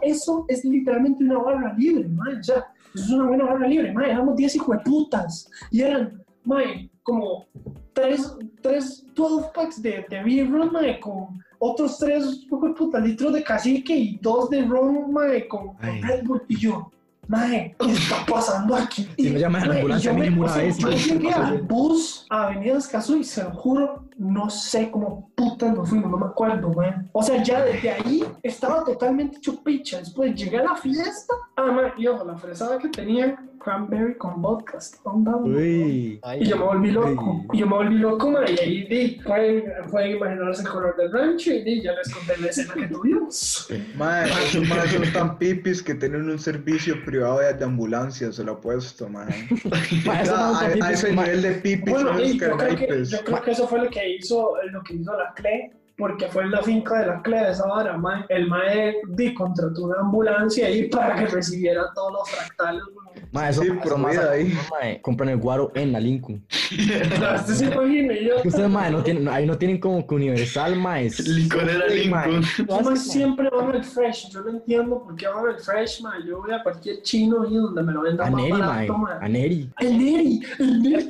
Que 0.00 0.10
eso 0.10 0.44
es 0.48 0.64
literalmente 0.64 1.24
una 1.24 1.38
barra 1.38 1.74
libre, 1.74 2.08
mae. 2.08 2.38
O 2.38 2.42
sea, 2.44 2.66
eso 2.94 3.04
es 3.04 3.10
una 3.10 3.26
buena 3.28 3.44
barra 3.44 3.66
libre, 3.66 3.92
mae. 3.92 4.10
Éramos 4.10 4.36
10 4.36 4.56
hijueputas. 4.56 5.50
Y 5.70 5.82
eran, 5.82 6.22
mae, 6.44 6.90
como 7.02 7.46
3, 7.92 8.36
tres 8.62 9.04
12 9.14 9.48
packs 9.54 9.82
de, 9.82 10.04
de 10.08 10.22
mae, 10.70 10.98
con 11.00 11.38
otros 11.58 11.98
3 11.98 12.44
hijueputas 12.46 13.02
litros 13.02 13.32
de 13.32 13.42
cacique 13.42 13.94
y 13.94 14.18
2 14.18 14.50
de 14.50 14.62
ron, 14.64 15.12
mae, 15.12 15.46
con, 15.48 15.68
con. 15.82 16.00
Red 16.02 16.24
Bull. 16.24 16.42
Y 16.48 16.56
yo, 16.58 16.90
mae, 17.30 17.76
¿qué 17.78 17.92
está 17.92 18.26
pasando 18.26 18.74
aquí? 18.74 19.08
Si 19.16 19.28
Y, 19.28 19.30
no 19.30 19.38
llaman 19.38 19.62
a 19.62 19.66
la 19.66 19.74
y 19.74 19.76
ambulancia 19.78 20.10
yo 20.12 20.18
me- 20.18 20.24
mínimo 20.24 20.42
una 20.44 20.56
vez, 20.56 20.78
Yo 20.78 20.88
mae. 20.88 20.96
llegué 20.98 21.32
al 21.32 21.58
bus 21.62 22.26
a 22.28 22.46
Avenida 22.48 22.76
Escazú 22.76 23.16
y 23.16 23.24
se 23.24 23.44
lo 23.44 23.50
juro, 23.52 24.04
no 24.20 24.50
sé 24.50 24.90
cómo 24.90 25.30
putas 25.34 25.74
nos 25.74 25.88
fuimos, 25.88 26.10
no 26.10 26.18
me 26.18 26.26
acuerdo, 26.26 26.68
güey. 26.68 26.90
O 27.12 27.22
sea, 27.22 27.42
ya 27.42 27.64
desde 27.64 27.90
ahí 27.90 28.22
estaba 28.42 28.84
totalmente 28.84 29.38
hecho 29.38 29.64
picha. 29.64 29.98
Después 29.98 30.34
llegué 30.34 30.58
a 30.58 30.64
la 30.64 30.76
fiesta. 30.76 31.32
Ah, 31.56 31.72
man, 31.72 31.92
y 31.96 32.06
ojo, 32.06 32.22
la 32.24 32.36
fresada 32.36 32.78
que 32.78 32.88
tenía 32.88 33.38
cranberry 33.58 34.16
con 34.16 34.42
vodka. 34.42 34.78
estaban 34.78 35.24
dando, 35.24 35.44
Uy. 35.44 36.18
Ay, 36.22 36.42
Y 36.42 36.46
yo 36.46 36.56
me 36.56 36.64
volví 36.64 36.90
loco. 36.90 37.40
Ay. 37.40 37.48
Y 37.52 37.58
yo 37.60 37.66
me 37.66 37.76
volví 37.76 37.98
loco, 37.98 38.30
man. 38.30 38.44
Y 38.48 38.60
ahí 38.60 38.84
di, 38.86 39.20
pueden, 39.24 39.64
pueden 39.90 40.16
imaginarse 40.16 40.62
el 40.62 40.68
color 40.68 40.96
del 40.96 41.12
rancho. 41.12 41.52
Y 41.52 41.62
di, 41.62 41.82
ya 41.82 41.92
les 41.92 42.12
conté 42.12 42.36
la 42.38 42.48
escena 42.48 42.74
que 42.74 42.88
tuvimos. 42.88 43.68
Mae, 43.96 44.28
esos 44.28 44.68
son 44.68 45.12
tan 45.12 45.38
pipis 45.38 45.82
que 45.82 45.94
tienen 45.94 46.28
un 46.28 46.38
servicio 46.38 47.02
privado 47.04 47.38
de, 47.38 47.54
de 47.54 47.64
ambulancia, 47.64 48.32
se 48.32 48.44
lo 48.44 48.52
ha 48.52 48.60
puesto, 48.60 49.08
mae. 49.08 49.48
Mae, 50.06 50.22
eso 50.22 50.34
O 50.34 50.54
sea, 50.56 50.68
no 50.68 50.74
a, 50.74 50.78
tan 50.78 50.82
a 50.82 50.92
ese 50.92 51.10
nivel 51.10 51.42
de 51.42 51.52
pipis 51.52 51.94
Bueno, 51.94 52.08
son 52.10 52.18
los 52.18 52.28
y 52.28 52.38
yo 52.38 52.56
creo, 52.56 52.76
que, 52.76 53.04
yo 53.04 53.24
creo 53.24 53.42
que 53.42 53.50
eso 53.50 53.68
fue 53.68 53.84
lo 53.84 53.90
que 53.90 54.00
hizo, 54.16 54.54
lo 54.70 54.82
que 54.82 54.94
hizo 54.94 55.16
la 55.16 55.32
CLE, 55.34 55.72
porque 55.96 56.28
fue 56.28 56.44
en 56.44 56.52
la 56.52 56.62
finca 56.62 57.00
de 57.00 57.06
la 57.06 57.22
CLE 57.22 57.40
de 57.40 57.50
esa 57.50 57.66
mae. 57.98 58.24
El 58.28 58.48
mae 58.48 58.96
contrató 59.34 59.84
una 59.84 60.00
ambulancia 60.00 60.66
ahí 60.66 60.88
para 60.90 61.14
que 61.16 61.26
recibiera 61.26 61.90
todos 61.94 62.12
los 62.12 62.30
fractales, 62.30 62.82
mae. 63.14 63.24
Mae, 63.32 63.50
eso 63.50 63.62
Sí, 63.62 63.70
más 63.70 64.10
vida 64.12 64.30
ahí. 64.32 64.52
mae, 64.70 65.00
compran 65.02 65.28
el 65.30 65.36
guaro 65.38 65.70
en 65.74 65.92
la 65.92 66.00
Lincoln. 66.00 66.44
Usted 66.50 67.54
se 67.54 67.66
imagina, 67.66 68.14
y 68.14 68.26
yo, 68.26 68.34
ustedes, 68.44 68.68
mae, 68.70 68.90
no 68.90 69.02
tienen, 69.02 69.28
ahí 69.28 69.46
no 69.46 69.56
tienen 69.58 69.78
como 69.78 70.06
que 70.06 70.14
universal, 70.14 70.76
mae. 70.76 71.06
es- 71.06 71.26
Licorera 71.26 71.84
Sí, 71.90 72.08
mae. 72.08 72.30
Lincoln. 72.32 72.84
Más 72.84 73.06
siempre 73.06 73.48
van 73.50 73.70
al 73.74 73.84
fresh, 73.84 74.30
yo 74.30 74.40
no 74.42 74.50
entiendo 74.50 75.02
por 75.02 75.16
qué 75.16 75.26
van 75.28 75.46
al 75.48 75.58
fresh, 75.60 76.02
mae. 76.02 76.20
Yo 76.26 76.38
voy 76.40 76.52
a 76.52 76.62
cualquier 76.62 77.02
chino 77.02 77.42
ahí 77.42 77.54
donde 77.54 77.82
me 77.82 77.92
lo 77.92 78.00
A 78.00 78.04
vendan 78.04 78.32
más 78.32 78.42
Neri, 78.42 78.52
mae. 78.52 78.60
barato, 78.68 78.98
mae. 78.98 79.14
A 79.20 79.28
Neri. 79.28 79.70
El 79.80 79.98
Neri, 79.98 80.40
el 80.58 80.82
Neri. 80.82 81.06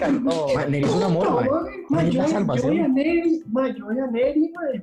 Mae, 0.54 0.70
Neri 0.70 0.84
es 0.84 0.90
un 0.94 1.02
amor, 1.02 1.30
mae. 1.34 1.48
Mae, 1.90 2.10
yo, 2.10 2.22
yo 2.26 2.44
voy 2.62 2.78
a 2.80 2.88
Neri, 2.88 3.42
mae, 3.50 3.74
yo 3.76 3.84
voy 3.86 3.98
a 3.98 4.06
Neri, 4.06 4.52
mae, 4.54 4.82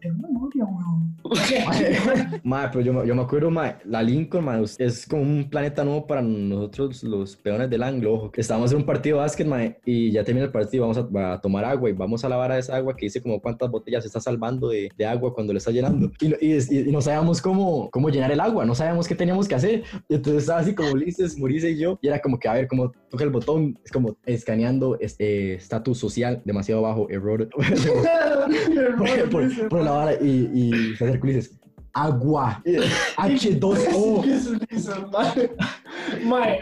tengo 0.00 0.28
memoria, 0.28 0.64
weón. 0.64 1.14
Mae, 2.44 2.68
pero 2.68 2.80
yo, 2.82 2.92
me- 2.92 3.06
yo 3.06 3.14
me 3.14 3.22
acuerdo, 3.22 3.50
mae, 3.50 3.76
la 3.84 4.02
Lincoln, 4.02 4.44
mae, 4.44 4.62
es 4.78 5.06
como 5.08 5.22
un 5.22 5.48
planeta 5.48 5.82
nuevo 5.84 6.06
para 6.06 6.20
nosotros, 6.22 6.53
los 7.02 7.36
peones 7.36 7.68
del 7.70 7.82
anglo. 7.82 8.14
Ojo, 8.14 8.30
que 8.30 8.40
estábamos 8.40 8.70
en 8.72 8.78
un 8.78 8.84
partido 8.86 9.16
de 9.16 9.22
básquet, 9.22 9.46
mae, 9.46 9.78
y 9.84 10.10
ya 10.12 10.24
termina 10.24 10.46
el 10.46 10.52
partido, 10.52 10.86
vamos 10.88 10.98
a, 10.98 11.32
a 11.34 11.40
tomar 11.40 11.64
agua 11.64 11.90
y 11.90 11.92
vamos 11.92 12.24
a 12.24 12.28
lavar 12.28 12.52
a 12.52 12.58
esa 12.58 12.76
agua 12.76 12.94
que 12.96 13.06
dice 13.06 13.20
como 13.22 13.40
cuántas 13.40 13.70
botellas 13.70 14.02
se 14.04 14.08
está 14.08 14.20
salvando 14.20 14.68
de, 14.68 14.88
de 14.96 15.06
agua 15.06 15.34
cuando 15.34 15.52
le 15.52 15.58
está 15.58 15.70
llenando. 15.70 16.10
Y, 16.20 16.28
no- 16.28 16.36
y, 16.40 16.52
y- 16.54 16.92
no 16.92 17.00
sabíamos 17.00 17.40
cómo, 17.42 17.88
cómo 17.90 18.08
llenar 18.08 18.30
el 18.32 18.40
agua, 18.40 18.64
no 18.64 18.74
sabíamos 18.74 19.06
qué 19.08 19.14
teníamos 19.14 19.46
que 19.48 19.54
hacer. 19.54 19.82
Y 20.08 20.14
entonces 20.14 20.42
estaba 20.42 20.60
así 20.60 20.74
como 20.74 20.92
Ulises, 20.92 21.36
Murice 21.38 21.70
y 21.70 21.78
yo, 21.78 21.98
y 22.02 22.08
era 22.08 22.20
como 22.20 22.38
que, 22.38 22.48
a 22.48 22.54
ver, 22.54 22.68
como 22.68 22.92
toca 23.10 23.24
el 23.24 23.30
botón, 23.30 23.78
es 23.84 23.90
como 23.92 24.16
escaneando 24.26 24.96
este 25.00 25.54
estatus 25.54 25.98
social 25.98 26.40
demasiado 26.44 26.82
bajo, 26.82 27.08
error. 27.10 27.48
por, 28.98 29.30
por- 29.30 29.68
por 29.68 29.82
la 29.82 29.90
vara 29.90 30.14
y, 30.20 30.50
y 30.54 30.96
se 30.96 31.04
acerca 31.04 31.26
y 31.30 31.32
dices 31.34 31.58
agua 31.96 32.60
H2O 33.16 34.24
Mae, 36.24 36.60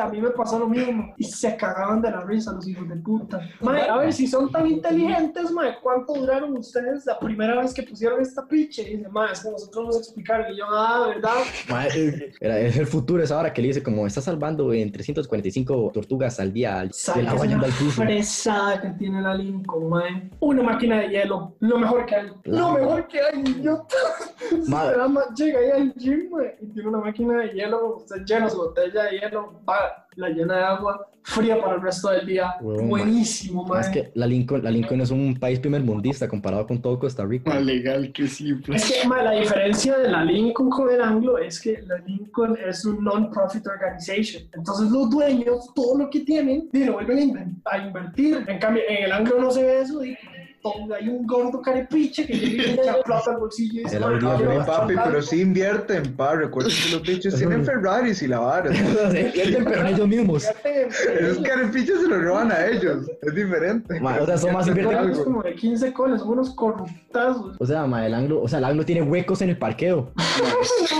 a 0.00 0.08
mí 0.08 0.20
me 0.20 0.30
pasó 0.30 0.58
lo 0.58 0.68
mismo. 0.68 1.14
Y 1.16 1.24
se 1.24 1.56
cagaban 1.56 2.00
de 2.02 2.10
la 2.10 2.20
risa 2.22 2.52
los 2.52 2.66
hijos 2.68 2.88
de 2.88 2.96
puta. 2.96 3.40
Mae, 3.60 3.82
a 3.88 3.96
ver, 3.98 4.12
si 4.12 4.26
son 4.26 4.50
tan 4.50 4.66
inteligentes, 4.66 5.50
mae, 5.50 5.74
¿cuánto 5.82 6.14
duraron 6.14 6.56
ustedes 6.56 7.04
la 7.06 7.18
primera 7.18 7.60
vez 7.60 7.72
que 7.74 7.82
pusieron 7.82 8.20
esta 8.20 8.46
piche? 8.46 8.82
Y 8.82 8.96
dice, 8.96 9.08
mae, 9.08 9.32
es 9.32 9.40
que 9.40 9.50
nosotros 9.50 9.86
nos 9.86 9.96
explicaron. 9.98 10.52
Y 10.52 10.58
yo, 10.58 10.64
ah, 10.68 11.06
¿verdad? 11.08 11.34
Mae, 11.68 12.32
era- 12.40 12.58
es 12.58 12.76
el 12.76 12.86
futuro, 12.86 13.22
es 13.22 13.30
ahora 13.30 13.52
que 13.52 13.62
le 13.62 13.68
dice 13.68 13.82
como 13.82 14.06
está 14.06 14.20
salvando 14.20 14.72
en 14.72 14.90
345 14.92 15.90
tortugas 15.94 16.38
al 16.40 16.52
día 16.52 16.80
al, 16.80 16.92
¿Sabes 16.92 17.22
del 17.24 17.28
agua 17.32 17.46
yendo 17.46 17.66
al 17.66 17.72
piso. 17.72 18.02
fresada 18.02 18.80
que 18.80 18.90
tiene 18.90 19.22
la 19.22 19.34
Lincoln, 19.34 19.88
mae? 19.88 20.30
Una 20.40 20.62
máquina 20.62 21.00
de 21.00 21.08
hielo, 21.08 21.54
lo 21.60 21.78
mejor 21.78 22.06
que 22.06 22.14
hay. 22.16 22.26
Lo 22.26 22.40
Claro. 22.42 22.74
mejor 22.74 23.08
que 23.08 23.20
hay, 23.20 23.40
idiota. 23.40 23.96
Mae. 24.68 24.94
Llega 25.36 25.58
ahí 25.58 25.70
al 25.70 25.94
gym, 25.94 26.30
mae, 26.30 26.56
y 26.60 26.66
tiene 26.72 26.88
una 26.88 26.98
máquina 26.98 27.38
de 27.38 27.48
hielo, 27.52 28.02
se 28.06 28.18
llena 28.24 28.48
su 28.48 28.56
botella 28.58 28.87
de 28.92 29.18
hielo, 29.18 29.60
va, 29.68 30.06
la 30.16 30.28
llena 30.28 30.56
de 30.56 30.64
agua, 30.64 31.08
fría 31.22 31.60
para 31.60 31.74
el 31.76 31.82
resto 31.82 32.10
del 32.10 32.26
día. 32.26 32.54
Mae. 32.60 32.86
Buenísimo, 32.86 33.64
mae. 33.64 33.80
Es 33.82 33.88
que 33.88 34.10
la 34.14 34.26
Lincoln, 34.26 34.64
la 34.64 34.70
Lincoln 34.70 35.00
es 35.00 35.10
un 35.10 35.38
país 35.38 35.60
primer 35.60 35.82
mundista 35.82 36.28
comparado 36.28 36.66
con 36.66 36.80
todo 36.80 36.98
Costa 36.98 37.24
Rica. 37.24 37.50
Más 37.50 37.62
legal 37.62 38.12
que 38.12 38.26
simple. 38.26 38.76
Es 38.76 38.90
que 38.90 39.06
mae, 39.06 39.22
la 39.22 39.32
diferencia 39.32 39.98
de 39.98 40.08
la 40.08 40.24
Lincoln 40.24 40.70
con 40.70 40.90
el 40.90 41.00
Anglo 41.00 41.38
es 41.38 41.60
que 41.60 41.82
la 41.82 41.98
Lincoln 41.98 42.56
es 42.66 42.84
un 42.84 43.04
non-profit 43.04 43.66
organization. 43.66 44.42
Entonces 44.52 44.90
los 44.90 45.10
dueños, 45.10 45.72
todo 45.74 45.98
lo 45.98 46.10
que 46.10 46.20
tienen, 46.20 46.68
lo 46.72 46.94
vuelven 46.94 47.60
a 47.64 47.78
invertir. 47.78 48.44
En 48.46 48.58
cambio, 48.58 48.82
en 48.88 49.04
el 49.04 49.12
Anglo 49.12 49.40
no 49.40 49.50
se 49.50 49.62
ve 49.62 49.80
eso. 49.80 50.04
Y 50.04 50.16
todo- 50.62 50.94
hay 50.94 51.08
un 51.08 51.26
gordo 51.26 51.60
carepiche 51.62 52.26
que 52.26 52.34
le 52.34 52.72
echa 52.74 53.02
plata 53.04 53.30
al 53.32 53.38
bolsillo 53.38 53.80
y 53.80 53.84
dice, 53.84 53.96
El 53.96 54.02
"Mae, 54.02 54.14
audio, 54.14 54.28
no, 54.28 54.36
quiero 54.36 54.66
Papi, 54.66 54.86
pero 54.94 55.02
plata". 55.10 55.22
sí 55.22 55.40
invierten, 55.40 56.12
pa. 56.16 56.34
Recuerden 56.34 56.72
que 56.84 56.90
los 56.96 57.02
bichos 57.02 57.34
tienen 57.36 57.64
Ferraris 57.64 58.22
y 58.22 58.26
la 58.28 58.38
vara. 58.40 58.72
Se 58.74 59.24
pierden, 59.34 59.64
pero 59.64 59.80
en 59.80 59.86
ellos 59.88 60.08
mismos. 60.08 60.44
Esos 60.64 61.38
carepichos 61.44 62.00
se 62.00 62.08
los 62.08 62.22
roban 62.22 62.52
a 62.52 62.66
ellos. 62.66 63.10
Es 63.22 63.34
diferente. 63.34 64.00
Ma, 64.00 64.18
o 64.20 64.26
sea, 64.26 64.38
son 64.38 64.52
más 64.52 64.66
Invierten 64.68 64.98
invierten- 64.98 65.24
como 65.24 65.42
de 65.42 65.54
15 65.54 65.92
coles, 65.92 66.20
son 66.20 66.30
unos 66.30 66.54
corruptazos. 66.54 67.56
O 67.58 67.66
sea, 67.66 67.86
ma, 67.86 68.04
el 68.06 68.14
anglo, 68.14 68.42
o 68.42 68.48
sea, 68.48 68.58
el 68.58 68.64
anglo 68.64 68.84
tiene 68.84 69.02
huecos 69.02 69.42
en 69.42 69.50
el 69.50 69.58
parqueo. 69.58 70.10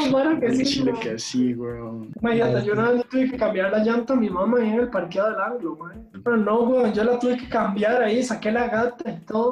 No, 0.05 0.11
mara 0.11 0.38
que 0.40 0.55
sí, 0.55 0.64
Chile 0.64 0.92
no. 0.92 1.01
que 1.01 1.18
sí, 1.18 1.55
weón. 1.55 2.11
Imagínate, 2.21 2.64
yo 2.66 2.73
una 2.73 2.90
vez 2.90 3.05
tuve 3.11 3.31
que 3.31 3.37
cambiar 3.37 3.71
la 3.71 3.79
llanta 3.85 4.14
a 4.14 4.16
mi 4.16 4.29
mamá 4.31 4.59
ahí 4.59 4.68
en 4.68 4.81
el 4.81 4.88
parqueo 4.88 5.25
del 5.31 5.40
anglo, 5.40 5.77
man. 5.77 6.09
Pero 6.25 6.37
no, 6.37 6.61
weón, 6.62 6.92
yo 6.92 7.05
la 7.05 7.18
tuve 7.18 7.37
que 7.37 7.49
cambiar 7.49 8.03
ahí, 8.03 8.23
saqué 8.23 8.51
la 8.51 8.68
gata 8.68 9.11
y 9.11 9.16
todo, 9.27 9.47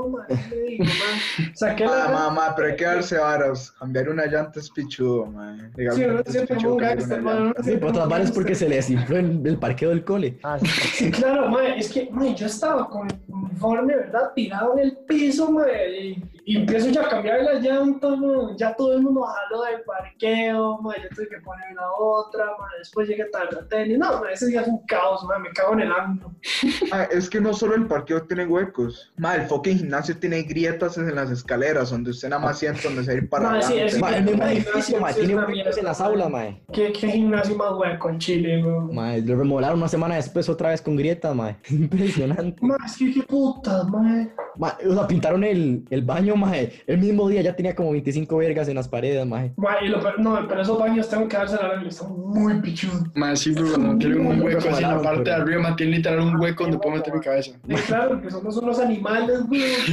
Le 0.50 0.62
digo, 0.62 0.85
man, 0.85 1.54
Saqué 1.54 1.85
la 1.85 1.90
Ma, 1.90 1.96
gata. 1.96 2.12
ma, 2.12 2.30
ma, 2.30 2.54
pero 2.56 2.68
hay 2.68 2.76
que 2.76 2.85
darse 2.85 3.18
varas. 3.18 3.70
Cambiar 3.72 4.09
una 4.09 4.26
llanta 4.26 4.61
es 4.61 4.70
pichudo, 4.70 5.26
man. 5.26 5.72
Sí, 5.74 6.04
uno 6.04 6.22
siempre 6.26 6.56
como 6.56 6.70
un 6.72 6.76
gangster, 6.78 7.22
Sí, 7.64 7.76
por 7.76 7.96
un 7.96 8.09
bares 8.09 8.30
porque 8.30 8.54
se 8.54 8.68
les 8.68 8.90
infló 8.90 9.16
el, 9.18 9.42
el 9.46 9.59
parqueo 9.59 9.90
del 9.90 10.04
cole. 10.04 10.38
Ah, 10.42 10.59
sí. 10.59 10.66
Sí, 10.66 11.11
claro, 11.11 11.48
man, 11.48 11.66
es 11.76 11.88
que, 11.92 12.09
man, 12.11 12.35
yo 12.35 12.46
estaba 12.46 12.88
con 12.88 13.09
el 13.11 13.16
uniforme, 13.28 13.96
¿verdad? 13.96 14.32
Tirado 14.35 14.74
en 14.74 14.78
el 14.80 14.96
piso, 15.06 15.50
man, 15.50 15.66
y, 16.00 16.22
y 16.48 16.59
empiezo 16.59 16.88
ya 16.90 17.02
a 17.02 17.09
cambiar 17.09 17.42
la 17.42 17.54
llanta, 17.54 18.09
man. 18.09 18.56
Ya 18.56 18.72
todo 18.76 18.94
el 18.94 19.02
mundo 19.02 19.22
jaló 19.22 19.62
del 19.64 19.82
parqueo, 19.82 20.80
man, 20.80 20.94
yo 21.02 21.09
tuve 21.16 21.28
que 21.28 21.40
poner 21.40 21.74
la 21.74 21.90
otra, 21.98 22.44
man. 22.59 22.68
Después 22.78 23.09
llegué 23.09 23.24
tarde 23.26 23.59
a 23.61 23.68
tenis. 23.68 23.98
No, 23.98 24.24
ese 24.26 24.46
día 24.46 24.61
es 24.61 24.68
un 24.68 24.78
caos, 24.87 25.26
me 25.42 25.50
cago 25.50 25.72
en 25.74 25.80
el 25.80 25.92
ángulo. 25.92 26.32
Ah, 26.92 27.09
es 27.11 27.28
que 27.28 27.40
no 27.40 27.52
solo 27.52 27.74
el 27.74 27.87
parqueo 27.87 28.22
tiene 28.22 28.46
huecos. 28.46 29.12
El 29.18 29.42
fucking 29.46 29.78
gimnasio 29.78 30.16
tiene 30.16 30.42
grietas 30.42 30.96
en 30.98 31.12
las 31.14 31.30
escaleras 31.32 31.90
donde 31.90 32.11
usted 32.11 32.28
nada 32.28 32.40
más 32.40 32.59
siente 32.61 32.82
donde 32.85 33.02
se 33.02 33.11
va 33.11 33.14
a 33.14 33.16
ir 33.22 33.28
para 33.28 33.62
sí, 33.62 33.74
es- 33.78 33.98
Ma, 33.98 34.16
el 34.16 34.24
mismo 34.24 34.44
edificio, 34.44 34.98
tiene 35.16 35.35
huecos 35.35 35.78
en 35.78 35.85
las 35.85 36.00
aulas, 36.00 36.30
ma. 36.30 36.38
ma. 36.44 36.56
¿Qué, 36.72 36.92
qué 36.92 37.09
gimnasio 37.11 37.56
más 37.56 37.72
hueco 37.72 38.09
en 38.09 38.18
Chile, 38.20 38.62
weón? 38.64 38.94
Ma, 38.94 39.16
lo 39.16 39.37
remodelaron 39.37 39.78
una 39.80 39.88
semana 39.88 40.14
después 40.14 40.48
otra 40.48 40.68
vez 40.70 40.80
con 40.80 40.94
grietas, 40.96 41.35
ma. 41.35 41.56
Impresionante. 41.70 42.56
Ma, 42.64 42.76
es 42.87 42.96
que 42.96 43.12
qué 43.12 43.22
puta, 43.24 43.82
ma. 43.85 44.28
Ma, 44.56 44.78
o 44.88 44.94
sea, 44.94 45.06
pintaron 45.06 45.42
el, 45.44 45.85
el 45.90 46.02
baño, 46.02 46.36
ma. 46.37 46.53
El 46.57 46.99
mismo 46.99 47.29
día 47.29 47.42
ya 47.42 47.57
tenía 47.57 47.75
como 47.75 47.92
25 47.92 48.37
vergas 48.37 48.68
en 48.68 48.75
las 48.77 48.88
paredes, 48.88 49.27
ma. 49.27 49.49
Ma, 49.57 49.77
y 49.83 49.88
lo, 49.88 50.01
peor- 50.01 50.18
no, 50.18 50.46
pero 50.49 50.62
esos 50.62 50.79
baños 50.79 51.09
tengo 51.09 51.27
que 51.29 51.37
darse 51.37 51.57
la 51.57 51.83
están 51.88 52.09
muy 52.16 52.61
pichudos. 52.61 53.03
Más 53.14 53.40
sí, 53.40 53.53
pero 53.55 53.68
cuando 53.70 53.99
tienen 53.99 54.27
un 54.27 54.40
hueco 54.42 54.68
así 54.70 54.83
en 54.85 54.90
la 54.90 55.03
parte 55.03 55.25
de 55.25 55.33
arriba, 55.33 55.62
más 55.62 55.77
tienen 55.77 55.96
literal 55.96 56.20
un 56.20 56.40
hueco 56.40 56.64
donde 56.64 56.79
puedo 56.79 56.96
meter 56.96 57.14
mi 57.14 57.20
cabeza. 57.20 57.53
Y 57.66 57.75
claro, 57.75 58.20
que 58.20 58.31
somos 58.31 58.57
unos 58.57 58.79
animales. 58.79 59.40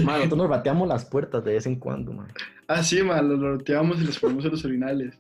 Ma, 0.03 0.17
nosotros 0.17 0.37
nos 0.37 0.49
bateamos 0.49 0.87
las 0.87 1.05
puertas 1.05 1.43
de 1.43 1.53
vez 1.53 1.65
en 1.65 1.75
cuando, 1.77 2.13
ma. 2.13 2.27
Ah, 2.67 2.81
sí, 2.81 3.03
man, 3.03 3.27
los 3.27 3.39
roteamos 3.41 4.01
y 4.01 4.05
los 4.05 4.17
ponemos 4.17 4.45
en 4.45 4.51
los 4.51 4.63
urinales. 4.63 5.13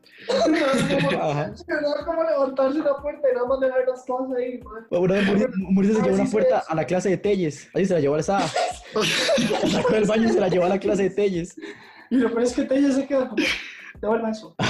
Ajá. 1.19 1.51
Es 1.53 1.65
verdad, 1.65 2.05
como 2.05 2.23
levantarse 2.23 2.79
una 2.79 2.95
puerta 3.01 3.27
y 3.29 3.35
nada 3.35 3.47
más 3.47 3.59
dejar 3.59 3.79
las 3.87 4.05
cosas 4.05 4.37
ahí, 4.37 4.59
ma. 4.63 4.97
Una 4.97 5.13
vez 5.15 5.25
Mauricio 5.27 5.49
Mauricio 5.71 5.95
se 5.97 6.01
llevó 6.03 6.15
una 6.21 6.31
puerta 6.31 6.63
a 6.67 6.75
la 6.75 6.85
clase 6.85 7.09
de 7.09 7.17
Telles. 7.17 7.69
Ahí 7.73 7.85
se 7.85 7.93
la 7.93 7.99
llevó 7.99 8.15
a 8.15 8.19
esa. 8.19 8.39
Sacó 9.71 9.93
del 9.93 10.05
baño 10.05 10.29
y 10.29 10.33
se 10.33 10.39
la 10.39 10.47
llevó 10.47 10.65
a 10.65 10.69
la 10.69 10.79
clase 10.79 11.03
de 11.03 11.09
Telles. 11.09 11.55
Y 12.09 12.17
lo 12.17 12.29
peor 12.29 12.43
es 12.43 12.53
que 12.53 12.63
Tella 12.63 12.91
se 12.91 13.07
queda 13.07 13.29
como, 13.29 13.43
devuelva 14.03 14.29
eso. 14.31 14.55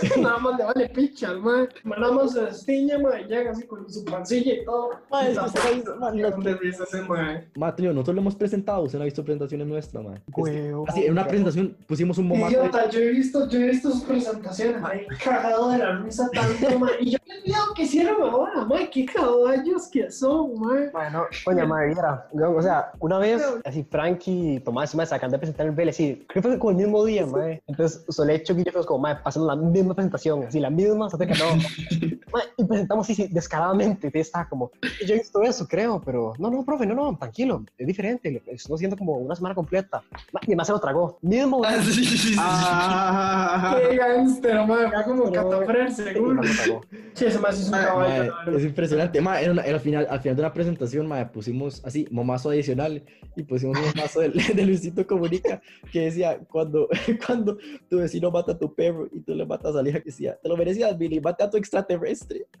nada 0.20 0.38
más 0.38 0.58
le 0.58 0.64
vale 0.64 0.88
picha, 0.88 1.34
ma. 1.34 1.68
Nada 1.84 2.12
más 2.12 2.32
se 2.32 2.40
destiña, 2.42 2.98
ma, 2.98 3.20
y 3.20 3.24
llega 3.26 3.50
así 3.50 3.66
con 3.66 3.88
su 3.90 4.04
pancilla 4.04 4.54
y 4.54 4.64
todo. 4.64 4.90
Ma, 5.10 5.22
es 5.22 5.28
que 5.30 5.34
La 5.34 5.44
usted 5.46 5.60
ha 5.60 5.70
visto, 5.72 5.96
ma, 5.96 6.10
puta, 6.10 6.30
no- 6.30 6.42
de 6.42 6.54
risa 6.56 6.84
ese, 6.84 7.02
ma. 7.02 7.40
Ma, 7.56 7.76
tío, 7.76 7.92
nosotros 7.92 8.14
lo 8.14 8.20
hemos 8.22 8.34
presentado, 8.34 8.82
usted 8.82 8.98
no 8.98 9.02
ha 9.02 9.04
visto 9.04 9.24
presentaciones 9.24 9.66
nuestras, 9.66 10.02
ma. 10.04 10.14
Es 10.14 10.22
que- 10.34 10.40
Huevo. 10.40 10.84
Así, 10.88 11.04
en 11.04 11.12
una 11.12 11.26
presentación 11.26 11.76
pusimos 11.86 12.18
un 12.18 12.28
de- 12.30 12.36
Idiota, 12.40 12.88
yo 12.88 13.00
he 13.00 13.10
visto, 13.10 13.48
yo 13.48 13.58
he 13.58 13.66
visto 13.68 13.90
sus 13.90 14.02
presentaciones, 14.04 14.80
ma, 14.80 14.94
he 14.94 15.06
cagado 15.22 15.70
de 15.70 15.78
la 15.78 15.98
risa 15.98 16.28
tanto, 16.32 16.78
ma, 16.78 16.90
y 16.98 17.10
yo 17.10 17.18
me 17.28 17.34
he 17.34 17.38
olvidado 17.40 17.74
que 17.74 17.82
hicieron 17.82 18.22
ahora, 18.22 18.64
ma, 18.64 18.78
qué 18.90 19.04
caballos 19.04 19.88
que 19.88 20.10
son, 20.10 20.58
ma. 20.60 20.76
Bueno, 20.92 21.24
coña 21.44 21.66
madre, 21.66 21.88
viera, 21.88 22.26
weón, 22.32 22.56
o 22.58 22.62
sea, 22.62 22.92
una 23.00 23.18
vez, 23.18 23.42
así, 23.64 23.84
Frankie 23.90 24.54
y 24.56 24.60
Tomás, 24.60 24.94
me 24.94 25.04
sacan 25.04 25.30
de 25.30 25.38
presentar 25.38 25.66
el 25.66 25.72
Vélez, 25.72 25.96
así, 25.96 26.24
creo 26.28 26.42
que 26.42 26.48
fue 26.48 26.58
como 26.58 26.70
el 26.70 26.76
mismo 26.78 27.04
día, 27.04 27.26
madre. 27.26 27.62
Entonces, 27.66 28.04
Solecho 28.20 28.52
y 28.52 28.56
yo 28.58 28.64
fuimos 28.70 28.86
como, 28.86 29.00
madre, 29.00 29.20
pasando 29.24 29.48
la 29.48 29.56
misma 29.56 29.94
presentación, 29.94 30.44
así, 30.46 30.60
la 30.60 30.68
misma, 30.68 31.06
hasta 31.06 31.26
que 31.26 31.32
no. 31.34 31.56
Madre, 32.32 32.48
y 32.58 32.64
presentamos 32.64 33.06
así, 33.06 33.14
sí, 33.14 33.28
descaradamente, 33.30 34.10
y 34.12 34.18
estaba 34.18 34.46
como, 34.48 34.70
yo 35.06 35.14
he 35.14 35.18
visto 35.18 35.42
eso, 35.42 35.66
creo, 35.66 36.00
pero, 36.04 36.34
no, 36.38 36.50
no, 36.50 36.62
profe, 36.64 36.84
no, 36.86 36.94
no, 36.94 37.16
tranquilo, 37.16 37.64
es 37.78 37.86
diferente, 37.86 38.42
estoy 38.46 38.74
haciendo 38.74 38.96
como 38.96 39.14
una 39.14 39.34
semana 39.34 39.54
completa. 39.54 40.02
Y 40.42 40.46
además 40.50 40.66
se 40.66 40.72
lo 40.74 40.80
tragó, 40.80 41.18
mismo 41.22 41.62
Ah, 41.64 41.76
sí, 41.82 41.92
sí, 41.92 42.04
sí, 42.04 42.18
sí. 42.18 42.36
Ah, 42.38 43.78
Qué 43.88 43.96
gangster, 43.96 44.66
ma, 44.66 44.86
acá 44.86 45.04
como 45.04 45.30
Pero- 45.30 45.48
catafrer, 45.50 45.88
y 45.88 45.92
seguro. 45.92 46.42
me 46.42 46.46
lo 46.48 46.54
tragó. 46.54 46.80
Sí, 47.14 47.24
ese 47.24 47.38
más 47.38 47.58
es 47.58 47.66
un 47.66 47.72
caballo, 47.72 48.32
es 48.56 48.64
impresionante. 48.64 49.20
Ma, 49.20 49.40
era 49.40 49.52
una- 49.52 49.62
era 49.62 49.74
al, 49.76 49.80
final, 49.80 50.06
al 50.10 50.20
final 50.20 50.36
de 50.36 50.42
una 50.42 50.52
presentación, 50.52 51.06
ma, 51.08 51.26
pusimos 51.32 51.82
así, 51.84 52.06
momazo 52.10 52.50
adicional 52.50 53.02
y 53.34 53.42
pusimos 53.42 53.78
un 53.78 53.84
momazo 53.86 54.20
de, 54.20 54.28
de 54.54 54.66
Luisito 54.66 55.06
Comunica 55.06 55.60
que 55.92 56.02
decía, 56.02 56.38
cuando, 56.50 56.88
cuando 57.26 57.56
tu 57.88 57.98
vecino 58.00 58.30
mata 58.30 58.52
a 58.52 58.58
tu 58.58 58.74
perro 58.74 59.08
y 59.12 59.20
tú 59.20 59.34
le 59.34 59.46
matas 59.46 59.74
a 59.76 59.82
la 59.82 59.88
hija 59.88 59.98
que 60.00 60.10
decía, 60.10 60.38
te 60.42 60.48
lo 60.48 60.56
merecías, 60.56 60.96
Billy, 60.96 61.20
mata 61.20 61.44
a 61.44 61.50
tu 61.50 61.56
extraterrestre. 61.56 62.46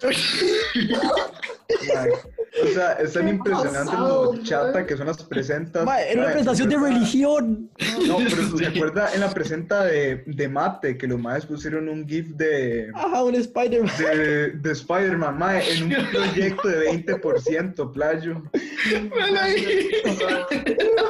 O 2.62 2.66
sea, 2.74 2.92
es 2.94 3.12
tan 3.12 3.24
¿Qué 3.24 3.30
impresionante 3.30 3.92
pasado, 3.92 4.34
lo 4.34 4.42
chata 4.42 4.84
que 4.84 4.96
son 4.96 5.06
las 5.06 5.22
presentas. 5.22 5.84
Ma, 5.84 6.00
era 6.02 6.20
una 6.22 6.30
presentación 6.30 6.68
de 6.68 6.78
religión. 6.78 7.70
No, 8.06 8.18
pero 8.18 8.56
se 8.58 8.66
acuerda 8.66 9.14
en 9.14 9.20
la 9.20 9.30
presenta 9.30 9.84
de, 9.84 10.24
de 10.26 10.48
Mate 10.48 10.98
que 10.98 11.06
los 11.06 11.18
maes 11.18 11.46
pusieron 11.46 11.88
un 11.88 12.06
GIF 12.06 12.28
de, 12.30 12.90
Ajá, 12.94 13.22
un 13.22 13.34
Spider-Man. 13.34 13.92
de, 13.98 14.50
de 14.50 14.72
Spider-Man, 14.72 15.38
mae, 15.38 15.72
en 15.72 15.84
un 15.84 16.06
proyecto 16.10 16.68
de 16.68 16.90
20%, 16.90 17.92
playo. 17.92 18.42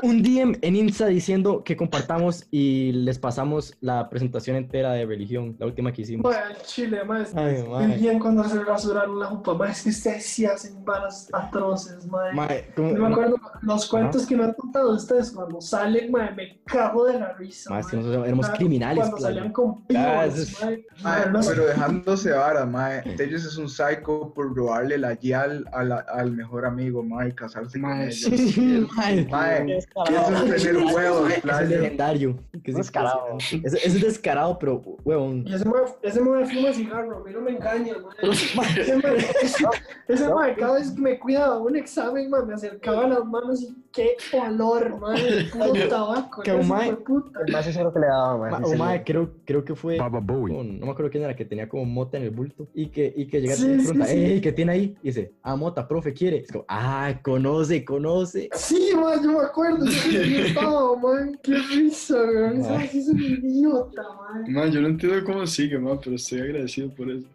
Un 0.02 0.22
DM 0.22 0.58
en 0.62 0.76
Insta 0.76 1.06
diciendo 1.06 1.64
que 1.64 1.76
compartamos 1.76 2.46
y 2.50 2.92
les 2.92 3.18
pasamos 3.18 3.76
la 3.80 4.08
presentación 4.08 4.19
entera 4.20 4.92
de 4.92 5.06
religión, 5.06 5.56
la 5.58 5.66
última 5.66 5.92
que 5.92 6.02
hicimos. 6.02 6.32
Ma, 6.32 6.40
el 6.50 6.56
chile, 6.62 7.04
ma, 7.04 7.22
es 7.22 7.34
Ay, 7.34 7.64
es 7.92 8.00
bien 8.00 8.18
cuando 8.18 8.44
se 8.44 8.62
rasuraron 8.62 9.18
la 9.18 9.26
jupa, 9.26 9.54
ma, 9.54 9.70
es 9.70 9.82
que 9.82 9.90
ustedes 9.90 10.24
sí 10.26 10.46
hacen 10.46 10.84
varas 10.84 11.28
atroces, 11.32 12.06
ma. 12.06 12.32
Ma, 12.32 12.48
como- 12.76 12.90
Yo 12.94 13.02
me 13.02 13.08
acuerdo 13.08 13.36
los 13.62 13.86
cuentos 13.88 14.26
que 14.26 14.36
me 14.36 14.44
han 14.44 14.52
contado 14.54 14.94
ustedes 14.94 15.30
cuando 15.30 15.60
salen, 15.60 16.10
ma, 16.10 16.30
me 16.30 16.60
cago 16.64 17.04
de 17.06 17.18
la 17.20 17.32
risa. 17.34 17.70
Ma, 17.70 17.76
ma. 17.76 17.80
es 17.80 17.86
que 17.88 17.96
nosotros 17.96 18.26
éramos 18.26 18.48
criminales. 18.50 18.98
Cuando 19.00 19.18
salían 19.18 19.52
con 19.52 19.86
pibos, 19.86 20.04
eso 20.38 20.42
es- 20.42 20.62
ma. 20.62 20.70
Mae, 21.02 21.26
Ma, 21.26 21.26
no 21.26 21.40
pero 21.46 21.66
dejándose 21.66 22.30
varas, 22.32 22.68
mae. 22.68 23.02
Tellos 23.16 23.44
es 23.44 23.56
un 23.56 23.68
psycho 23.68 24.32
por 24.34 24.54
robarle 24.54 24.98
la 24.98 25.14
yal 25.18 25.66
a 25.72 25.84
la- 25.84 26.00
al 26.08 26.32
mejor 26.32 26.64
amigo, 26.66 27.02
mae, 27.02 27.30
y 27.30 27.32
casarse 27.32 27.80
con 27.80 28.00
ella. 28.00 28.12
Sí, 28.12 28.86
mae. 28.96 29.26
Mae, 29.30 29.64
Descarado. 29.64 30.44
eso 30.44 30.54
es 30.54 30.62
tener 30.62 30.76
huevos, 30.94 31.30
es 31.32 31.68
legendario. 31.68 32.36
que 32.62 32.70
es 32.72 32.78
ese 32.78 34.06
es 34.06 34.09
descarado, 34.12 34.58
pero, 34.58 34.80
huevón. 35.04 35.44
Y 35.46 35.54
ese 35.54 35.64
mae, 35.64 35.82
ese 36.02 36.20
mae 36.20 36.46
fuma 36.46 36.72
cigarro, 36.72 37.18
a 37.18 37.24
mí 37.24 37.32
no 37.32 37.40
me 37.40 37.50
engaña, 37.52 37.94
mae. 37.98 38.30
Ese 38.30 38.56
mae, 38.56 39.16
ese, 39.16 39.64
ese 40.08 40.28
mae, 40.34 40.54
cada 40.54 40.74
vez 40.74 40.90
que 40.90 41.00
me 41.00 41.18
cuidaba 41.18 41.58
un 41.58 41.76
examen, 41.76 42.30
mae, 42.30 42.44
me 42.44 42.54
acercaba 42.54 43.06
las 43.06 43.24
manos 43.24 43.62
y 43.62 43.76
qué 43.92 44.16
olor, 44.32 44.98
mae. 45.00 45.44
Puro 45.50 45.88
tabaco. 45.88 46.42
Que. 46.42 46.50
El 46.52 47.52
más 47.52 47.64
sincero 47.64 47.92
que 47.92 47.98
le 48.00 48.06
daba, 48.06 48.38
mae. 48.38 48.76
Ma- 48.76 49.04
creo, 49.04 49.30
creo 49.44 49.64
que 49.64 49.74
fue. 49.74 49.96
Baba 49.98 50.20
Bowie. 50.20 50.54
no 50.54 50.86
me 50.86 50.92
acuerdo 50.92 51.10
quién 51.10 51.24
era, 51.24 51.34
que 51.36 51.44
tenía 51.44 51.68
como 51.68 51.84
mota 51.84 52.16
en 52.18 52.24
el 52.24 52.30
bulto. 52.30 52.68
Y 52.74 52.86
que, 52.88 53.12
y 53.16 53.26
que 53.26 53.40
llega 53.40 53.54
Sí, 53.54 53.66
y 53.66 53.80
sí, 53.80 53.86
pregunta, 53.86 54.06
sí. 54.06 54.16
"Ey, 54.18 54.40
¿qué 54.40 54.52
tiene 54.52 54.72
ahí? 54.72 54.96
Y 55.02 55.08
dice, 55.08 55.32
ah, 55.42 55.56
mota, 55.56 55.86
profe, 55.86 56.12
quiere. 56.12 56.38
Es 56.38 56.52
como, 56.52 56.64
ah, 56.68 57.12
conoce, 57.22 57.84
conoce. 57.84 58.48
Sí, 58.54 58.90
mae, 58.94 59.16
yo 59.22 59.32
me 59.32 59.40
acuerdo. 59.44 59.84
Yo 59.86 60.20
estaba, 60.20 60.96
mae. 60.96 61.38
Qué 61.42 61.54
risa, 61.54 62.14
weón. 62.14 62.60
Mae. 62.60 62.84
Ese 62.84 62.98
es 63.00 63.08
un 63.08 63.20
idiota, 63.22 64.02
mae. 64.02 64.50
Man, 64.50 64.70
yo 64.72 64.80
no 64.80 64.88
entiendo 64.88 65.24
cómo 65.24 65.46
sigue, 65.46 65.78
man, 65.78 65.98
pero 66.02 66.16
estoy 66.16 66.40
agradecido 66.40 66.90
por 66.90 67.10
eso. 67.10 67.26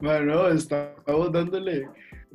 Man, 0.00 0.26
no, 0.26 0.48
estábamos 0.48 1.32
dándole 1.32 1.88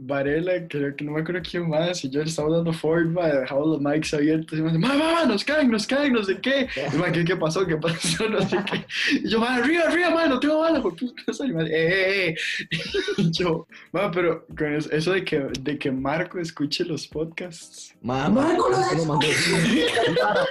Varela, 0.04 0.54
creo 0.68 0.96
que 0.96 1.06
no 1.06 1.12
me 1.12 1.22
acuerdo 1.22 1.42
quién 1.50 1.70
más, 1.70 2.04
y 2.04 2.10
yo 2.10 2.22
le 2.24 2.26
estaba 2.30 2.50
dando 2.56 2.74
Ford, 2.74 3.06
man, 3.06 3.42
dejamos 3.42 3.68
los 3.68 3.82
mics 3.82 4.14
abiertos, 4.16 4.58
y 4.58 4.62
me 4.64 4.72
dice, 4.72 4.80
man, 4.80 5.28
nos 5.28 5.44
caen, 5.44 5.70
nos 5.70 5.86
caen, 5.86 6.12
no 6.14 6.24
sé 6.24 6.40
qué. 6.40 6.68
Y 6.92 6.98
man, 6.98 7.12
¿qué, 7.12 7.24
qué 7.24 7.36
pasó? 7.36 7.66
¿Qué 7.68 7.78
pasó? 7.78 8.28
No 8.30 8.42
sé 8.42 8.58
qué. 8.70 8.86
Y 9.24 9.30
yo, 9.30 9.40
man, 9.40 9.62
arriba, 9.62 9.84
arriba, 9.88 10.10
man, 10.10 10.30
no 10.30 10.40
tengo 10.40 10.60
balas, 10.60 10.82
por 10.82 10.96
puta. 10.96 11.22
Y 11.28 11.52
eh, 11.52 11.66
eh, 11.70 12.30
eh. 12.30 12.36
Y 13.18 13.32
yo, 13.32 13.68
man, 13.92 14.10
pero 14.12 14.46
con 14.58 14.74
eso, 14.74 14.90
eso 14.92 15.12
de, 15.12 15.24
que, 15.24 15.40
de 15.60 15.78
que 15.78 15.92
Marco 15.92 16.40
escuche 16.40 16.84
los 16.84 17.08
podcasts. 17.08 17.94
Ma- 18.02 18.28
Marco, 18.30 18.70
ma- 18.72 18.78
lo 18.92 18.98
nos 18.98 19.06
mandó- 19.06 19.28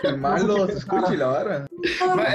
El 0.04 0.16
malo 0.18 0.66
se 0.68 0.78
escucha 0.78 1.12
y 1.14 1.16
la 1.16 1.26
vara. 1.26 1.66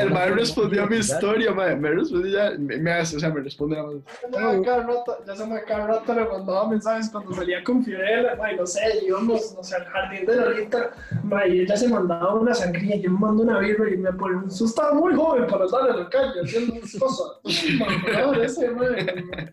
El 0.01 0.11
man 0.11 0.33
respondió 0.35 0.83
a 0.83 0.87
mi 0.87 0.97
historia, 0.97 1.51
man, 1.53 1.79
me 1.79 1.91
respondió 1.91 2.31
ya, 2.31 2.57
me, 2.57 2.77
me 2.77 2.91
hace, 2.91 3.15
o 3.15 3.19
sea, 3.19 3.29
me 3.29 3.41
responde 3.41 3.77
nada 3.77 3.87
más. 3.87 4.03
Ya 4.31 4.61
cada 4.63 4.83
rato, 4.87 5.17
ya 5.25 5.35
se 5.35 5.45
me 5.47 5.63
cada 5.63 5.87
rato 5.87 6.13
le 6.13 6.25
mandaba 6.25 6.69
mensajes 6.69 7.04
cuando 7.11 7.33
salía 7.33 7.63
con 7.63 7.83
Fidel, 7.83 8.27
ay, 8.41 8.55
no 8.55 8.65
sé, 8.65 8.81
íbamos, 9.05 9.53
no 9.55 9.63
sé, 9.63 9.75
al 9.75 9.85
jardín 9.85 10.25
de 10.25 10.79
ma, 11.23 11.47
y 11.47 11.61
ella 11.61 11.77
se 11.77 11.87
mandaba 11.87 12.35
una 12.35 12.53
sangría, 12.53 12.97
yo 12.97 13.11
me 13.11 13.19
mando 13.19 13.43
una 13.43 13.59
birra 13.59 13.89
y 13.89 13.97
me 13.97 14.11
pone, 14.13 14.41
yo 14.47 14.65
estaba 14.65 14.93
muy 14.93 15.15
joven 15.15 15.47
para 15.47 15.65
estar 15.65 15.89
en 15.89 15.99
la 15.99 16.09
calle 16.09 16.41
haciendo 16.43 16.75
cosas. 16.99 17.27
Ese, 18.41 18.69
ma. 18.71 18.85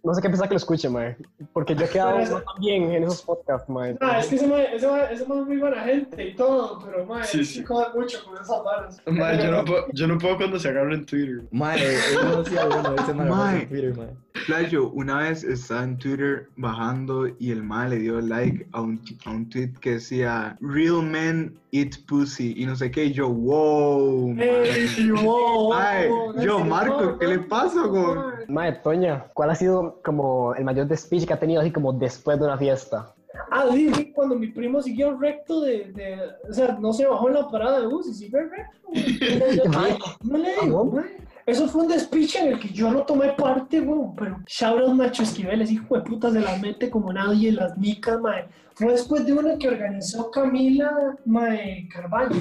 No 0.03 0.15
sé 0.15 0.23
qué 0.23 0.29
pensar 0.29 0.49
que 0.49 0.55
lo 0.55 0.59
escuche, 0.59 0.89
mae. 0.89 1.17
Porque 1.53 1.75
yo 1.75 1.85
he 1.85 1.89
quedado 1.89 2.43
bien 2.61 2.93
en 2.93 3.05
esos 3.05 3.23
podcasts, 3.23 3.69
mae. 3.69 3.97
Ah, 4.01 4.19
es 4.21 4.27
que 4.27 4.37
ese 4.37 4.47
ma, 4.47 4.63
ese 4.63 4.87
ma, 4.87 5.05
ese 5.05 5.27
ma 5.27 5.41
es 5.41 5.47
muy 5.47 5.57
buena 5.59 5.83
gente 5.83 6.29
y 6.29 6.35
todo, 6.35 6.81
pero 6.85 7.07
ma, 7.07 7.25
Sí, 7.25 7.45
sí, 7.45 7.65
jode 7.65 7.87
mucho 7.95 8.25
con 8.25 8.35
esas 8.35 8.65
varas. 8.65 9.03
Man, 9.07 9.39
yo 9.39 9.51
no, 9.51 9.65
puedo, 9.65 9.87
yo 9.93 10.07
no 10.07 10.19
puedo 10.19 10.37
cuando 10.37 10.59
se 10.59 10.69
agarra 10.69 10.95
en 10.95 11.07
Twitter. 11.07 11.43
Mae, 11.51 11.79
él 11.79 11.97
no 12.15 12.43
bueno, 12.43 12.95
ese 12.97 13.11
en 13.11 13.69
Twitter, 13.69 13.97
mae. 13.97 14.32
Playo, 14.47 14.91
una 14.91 15.19
vez 15.19 15.45
estaba 15.45 15.85
en 15.85 15.99
Twitter 15.99 16.49
bajando 16.57 17.29
y 17.39 17.51
el 17.51 17.63
mal 17.63 17.91
le 17.91 17.99
dio 17.99 18.21
like 18.21 18.67
a 18.73 18.81
un, 18.81 19.01
a 19.27 19.31
un 19.31 19.49
tweet 19.49 19.73
que 19.81 19.93
decía 19.93 20.57
Real 20.61 21.03
men 21.03 21.57
eat 21.71 21.91
pussy 22.09 22.55
y 22.57 22.65
no 22.67 22.75
sé 22.75 22.91
qué. 22.91 23.05
Y 23.07 23.13
yo, 23.13 23.29
wow. 23.29 24.35
Ey, 24.39 25.11
wow, 25.23 25.73
Ay, 25.75 26.09
wow, 26.09 26.35
yo, 26.43 26.59
Marco, 26.61 27.03
ma, 27.05 27.19
¿qué 27.21 27.27
le 27.27 27.39
pasa, 27.41 27.87
ma. 27.87 28.35
Mae, 28.49 28.73
Toña, 28.83 29.27
¿cuál 29.35 29.51
ha 29.51 29.55
sido 29.55 30.01
como 30.05 30.55
el 30.55 30.65
mayor 30.65 30.87
despiche 30.89 31.27
que 31.27 31.35
ha 31.35 31.39
tenido 31.41 31.61
así 31.61 31.71
como 31.71 31.93
después 31.93 32.39
de 32.39 32.45
una 32.47 32.59
fiesta? 32.59 33.15
Ah, 33.51 33.67
sí, 33.73 33.93
sí, 33.95 34.13
cuando 34.13 34.35
mi 34.35 34.49
primo 34.49 34.83
siguió 34.83 35.17
recto 35.19 35.61
de, 35.63 35.91
de, 35.93 36.19
o 36.49 36.53
sea, 36.53 36.77
no 36.81 36.93
se 36.93 37.07
bajó 37.07 37.29
en 37.29 37.35
la 37.35 37.49
parada 37.51 37.81
de 37.81 37.87
bus 37.87 38.07
y 38.09 38.15
siguió 38.15 38.41
recto. 38.41 38.79
Yo- 38.93 39.65
yo- 39.65 39.71
Mae, 39.71 39.97
No 40.23 40.39
le 40.39 40.51
digo. 40.63 41.01
Eso 41.45 41.67
fue 41.69 41.83
un 41.83 41.89
despiche 41.89 42.39
en 42.39 42.53
el 42.53 42.61
que 42.61 42.69
yo 42.69 42.91
no 42.91 43.03
tomé 43.03 43.33
parte, 43.33 43.81
güey, 43.81 44.11
pero 44.17 44.41
Shoutouts 44.47 44.97
Nacho 44.97 45.23
Esquivel, 45.25 45.63
ese 45.63 45.75
hijo 45.75 45.97
de 45.97 46.03
puta 46.03 46.31
se 46.31 46.41
la 46.41 46.57
mete 46.59 46.89
como 46.89 47.13
nadie, 47.13 47.53
las 47.53 47.77
micas, 47.77 48.21
mae. 48.21 48.47
Fue 48.83 48.93
después 48.93 49.25
de 49.27 49.33
una 49.33 49.57
que 49.59 49.69
organizó 49.69 50.31
Camila, 50.31 51.17
mae, 51.25 51.89
Carvalho. 51.93 52.37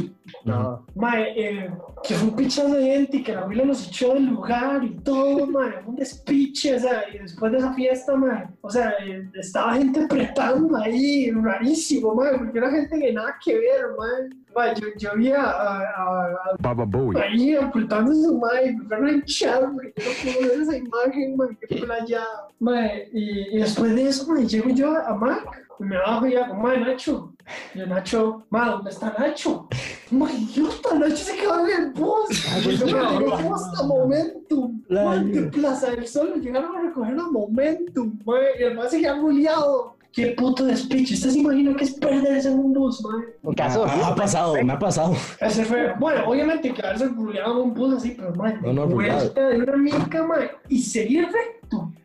No. 0.45 0.85
Mae, 0.95 1.33
eh, 1.35 1.71
que 2.03 2.13
fue 2.15 2.29
un 2.29 2.35
pichazo 2.35 2.73
de 2.75 2.85
gente 2.85 3.17
y 3.17 3.23
que 3.23 3.33
la 3.33 3.41
abuela 3.41 3.65
nos 3.65 3.87
echó 3.87 4.13
del 4.13 4.25
lugar 4.27 4.83
y 4.83 4.95
todo, 5.01 5.45
mae, 5.47 5.73
un 5.85 5.95
despiche, 5.95 6.75
o 6.75 6.79
sea, 6.79 7.03
y 7.13 7.19
después 7.19 7.51
de 7.51 7.57
esa 7.59 7.73
fiesta, 7.73 8.15
mae, 8.15 8.47
o 8.61 8.69
sea, 8.69 8.93
eh, 9.05 9.29
estaba 9.35 9.73
gente 9.75 10.03
apretando 10.03 10.77
ahí, 10.77 11.29
rarísimo, 11.31 12.15
mae, 12.15 12.37
porque 12.37 12.57
era 12.57 12.71
gente 12.71 12.99
que 12.99 13.13
nada 13.13 13.35
que 13.43 13.53
ver, 13.55 13.85
mae. 13.97 14.29
Mae, 14.55 14.73
yo, 14.81 14.87
yo 14.97 15.15
vi 15.15 15.31
a, 15.31 15.43
a, 15.43 15.79
a- 15.79 16.25
a- 16.25 16.55
Baba 16.59 16.83
Bowie. 16.85 17.21
ahí 17.21 17.55
ocultando 17.55 18.13
su 18.13 18.37
mae, 18.37 18.73
me 18.73 18.85
fueron 18.85 19.05
a 19.07 19.11
hinchar, 19.11 19.61
porque 19.73 19.93
yo 19.97 20.03
no 20.03 20.33
puedo 20.33 20.49
ver 20.51 20.61
esa 20.61 20.77
imagen, 20.77 21.35
mae, 21.37 21.57
qué 21.69 21.75
playa. 21.77 22.21
Mae, 22.59 23.09
y, 23.13 23.55
y 23.55 23.59
después 23.59 23.95
de 23.95 24.07
eso, 24.07 24.27
mae, 24.27 24.45
llego 24.45 24.69
yo 24.69 24.95
a 24.95 25.13
Mac, 25.15 25.67
y 25.81 25.87
me 25.87 25.97
bajo 25.97 26.27
y 26.27 26.35
hago, 26.35 26.55
mae, 26.55 26.79
Nacho. 26.79 27.33
Y 27.73 27.79
yo, 27.79 27.87
Nacho, 27.87 28.45
mae, 28.49 28.69
¿dónde 28.69 28.89
está 28.91 29.15
Nacho? 29.17 29.67
Idiota, 30.11 30.95
Nacho 30.95 31.15
se 31.15 31.35
quedó 31.35 31.67
en 31.67 31.83
el 31.83 31.91
bus. 31.91 32.29
Y 32.65 32.77
yo 32.77 32.85
me 32.85 32.91
llego 32.91 33.55
hasta 33.55 33.83
Momentum. 33.83 34.81
La 34.87 35.05
Mae, 35.05 35.23
de 35.23 35.39
ayuda. 35.39 35.51
Plaza 35.51 35.91
del 35.91 36.07
Sol, 36.07 36.41
llegaron 36.41 36.75
a 36.75 36.81
recoger 36.81 37.17
a 37.17 37.23
Momentum, 37.23 38.19
mae, 38.25 38.59
y 38.59 38.63
el 38.63 38.89
se 38.89 39.01
quedó 39.01 39.21
boleado. 39.21 39.97
Qué 40.13 40.35
puto 40.37 40.65
despiche. 40.65 41.13
¿Usted 41.13 41.29
se 41.29 41.39
imagina 41.39 41.73
que 41.73 41.85
es 41.85 41.93
perderse 41.93 42.49
en 42.49 42.59
un 42.59 42.73
bus, 42.73 43.01
mae? 43.01 43.27
Un 43.43 43.53
caso. 43.53 43.85
Ah, 43.87 44.09
ha 44.09 44.15
pasado, 44.15 44.61
me 44.61 44.73
ha 44.73 44.77
pasado. 44.77 45.15
Ese 45.39 45.63
fue, 45.63 45.93
bueno, 45.99 46.27
obviamente 46.27 46.73
quedarse 46.73 47.07
ruleado 47.07 47.61
en 47.61 47.69
un 47.69 47.73
bus 47.73 47.95
así, 47.95 48.11
pero 48.17 48.35
man, 48.35 48.59
No, 48.61 48.73
no, 48.73 48.87
vuelta 48.87 49.47
de 49.47 49.57
una 49.59 49.77
mica, 49.77 50.23
man, 50.23 50.49
y 50.67 50.81
seguir 50.81 51.23
recto. 51.25 51.60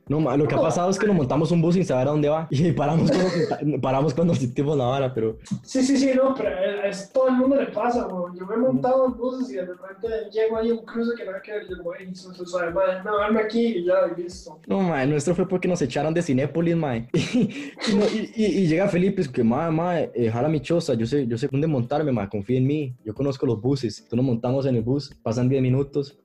No, 0.09 0.21
ma, 0.21 0.37
lo 0.37 0.47
que 0.47 0.55
ha 0.55 0.61
pasado 0.61 0.89
es 0.89 1.01
que 1.01 1.07
nos 1.09 1.17
montamos 1.17 1.51
un 1.51 1.61
bus 1.61 1.75
sin 1.75 1.85
saber 1.85 2.07
a 2.07 2.13
dónde 2.13 2.29
va 2.29 2.47
y 2.49 2.71
paramos 2.71 3.11
cuando, 3.11 3.81
paramos 3.83 4.15
cuando 4.15 4.35
sentimos 4.37 4.77
la 4.79 4.85
vara, 4.85 5.13
pero 5.13 5.37
Sí, 5.65 5.83
sí, 5.83 5.97
sí, 5.97 6.13
no, 6.15 6.33
pero 6.33 6.51
es, 6.85 7.11
todo 7.13 7.27
el 7.27 7.35
mundo 7.35 7.57
le 7.57 7.67
pasa, 7.67 8.05
güey. 8.05 8.39
Yo 8.39 8.47
me 8.47 8.55
he 8.55 8.59
montado 8.59 9.07
en 9.07 9.17
buses 9.17 9.51
y 9.51 9.55
de 9.55 9.63
repente 9.67 10.07
llego 10.33 10.59
ahí 10.59 10.71
a 10.71 10.75
un 10.75 10.85
cruce 10.85 11.11
que 11.19 11.25
nada 11.25 11.43
que 11.43 11.51
ver, 11.51 11.65
y 11.65 11.71
yo, 11.71 11.83
güey, 11.83 12.09
eso 12.09 12.31
eso 12.31 12.47
sabe, 12.47 12.71
man, 12.73 13.03
no, 13.05 13.19
darme 13.19 13.41
aquí 13.41 13.67
y 13.79 13.85
ya, 13.85 13.95
y 14.17 14.23
listo. 14.23 14.61
no, 14.69 14.81
ma, 14.81 15.05
nuestro 15.07 15.35
fue 15.35 15.49
porque 15.49 15.67
nos 15.67 15.83
echaron 15.83 16.15
de 16.15 16.23
Cinépolis, 16.23 16.77
ma. 16.77 16.97
Y, 17.13 17.73
y, 17.91 17.95
no- 17.97 18.07
y- 18.07 18.31
y- 18.63 18.67
llega 18.69 18.87
Felipe, 18.89 19.23
es 19.23 19.29
que, 19.29 19.43
ma, 19.43 19.71
ma, 19.73 20.01
eh, 20.03 20.31
jala 20.33 20.49
mi 20.49 20.61
choza, 20.61 20.95
yo 20.95 21.05
sé, 21.07 21.27
yo 21.27 21.37
sé 21.37 21.49
dónde 21.51 21.67
montarme, 21.67 22.13
ma, 22.13 22.29
confía 22.29 22.59
en 22.59 22.67
mí, 22.67 22.95
yo 23.05 23.13
conozco 23.13 23.45
los 23.45 23.61
buses. 23.61 23.99
Entonces 23.99 24.17
nos 24.19 24.25
montamos 24.27 24.67
en 24.67 24.77
el 24.77 24.83
bus, 24.83 25.11
pasan 25.23 25.49
10 25.49 25.61
minutos. 25.63 26.17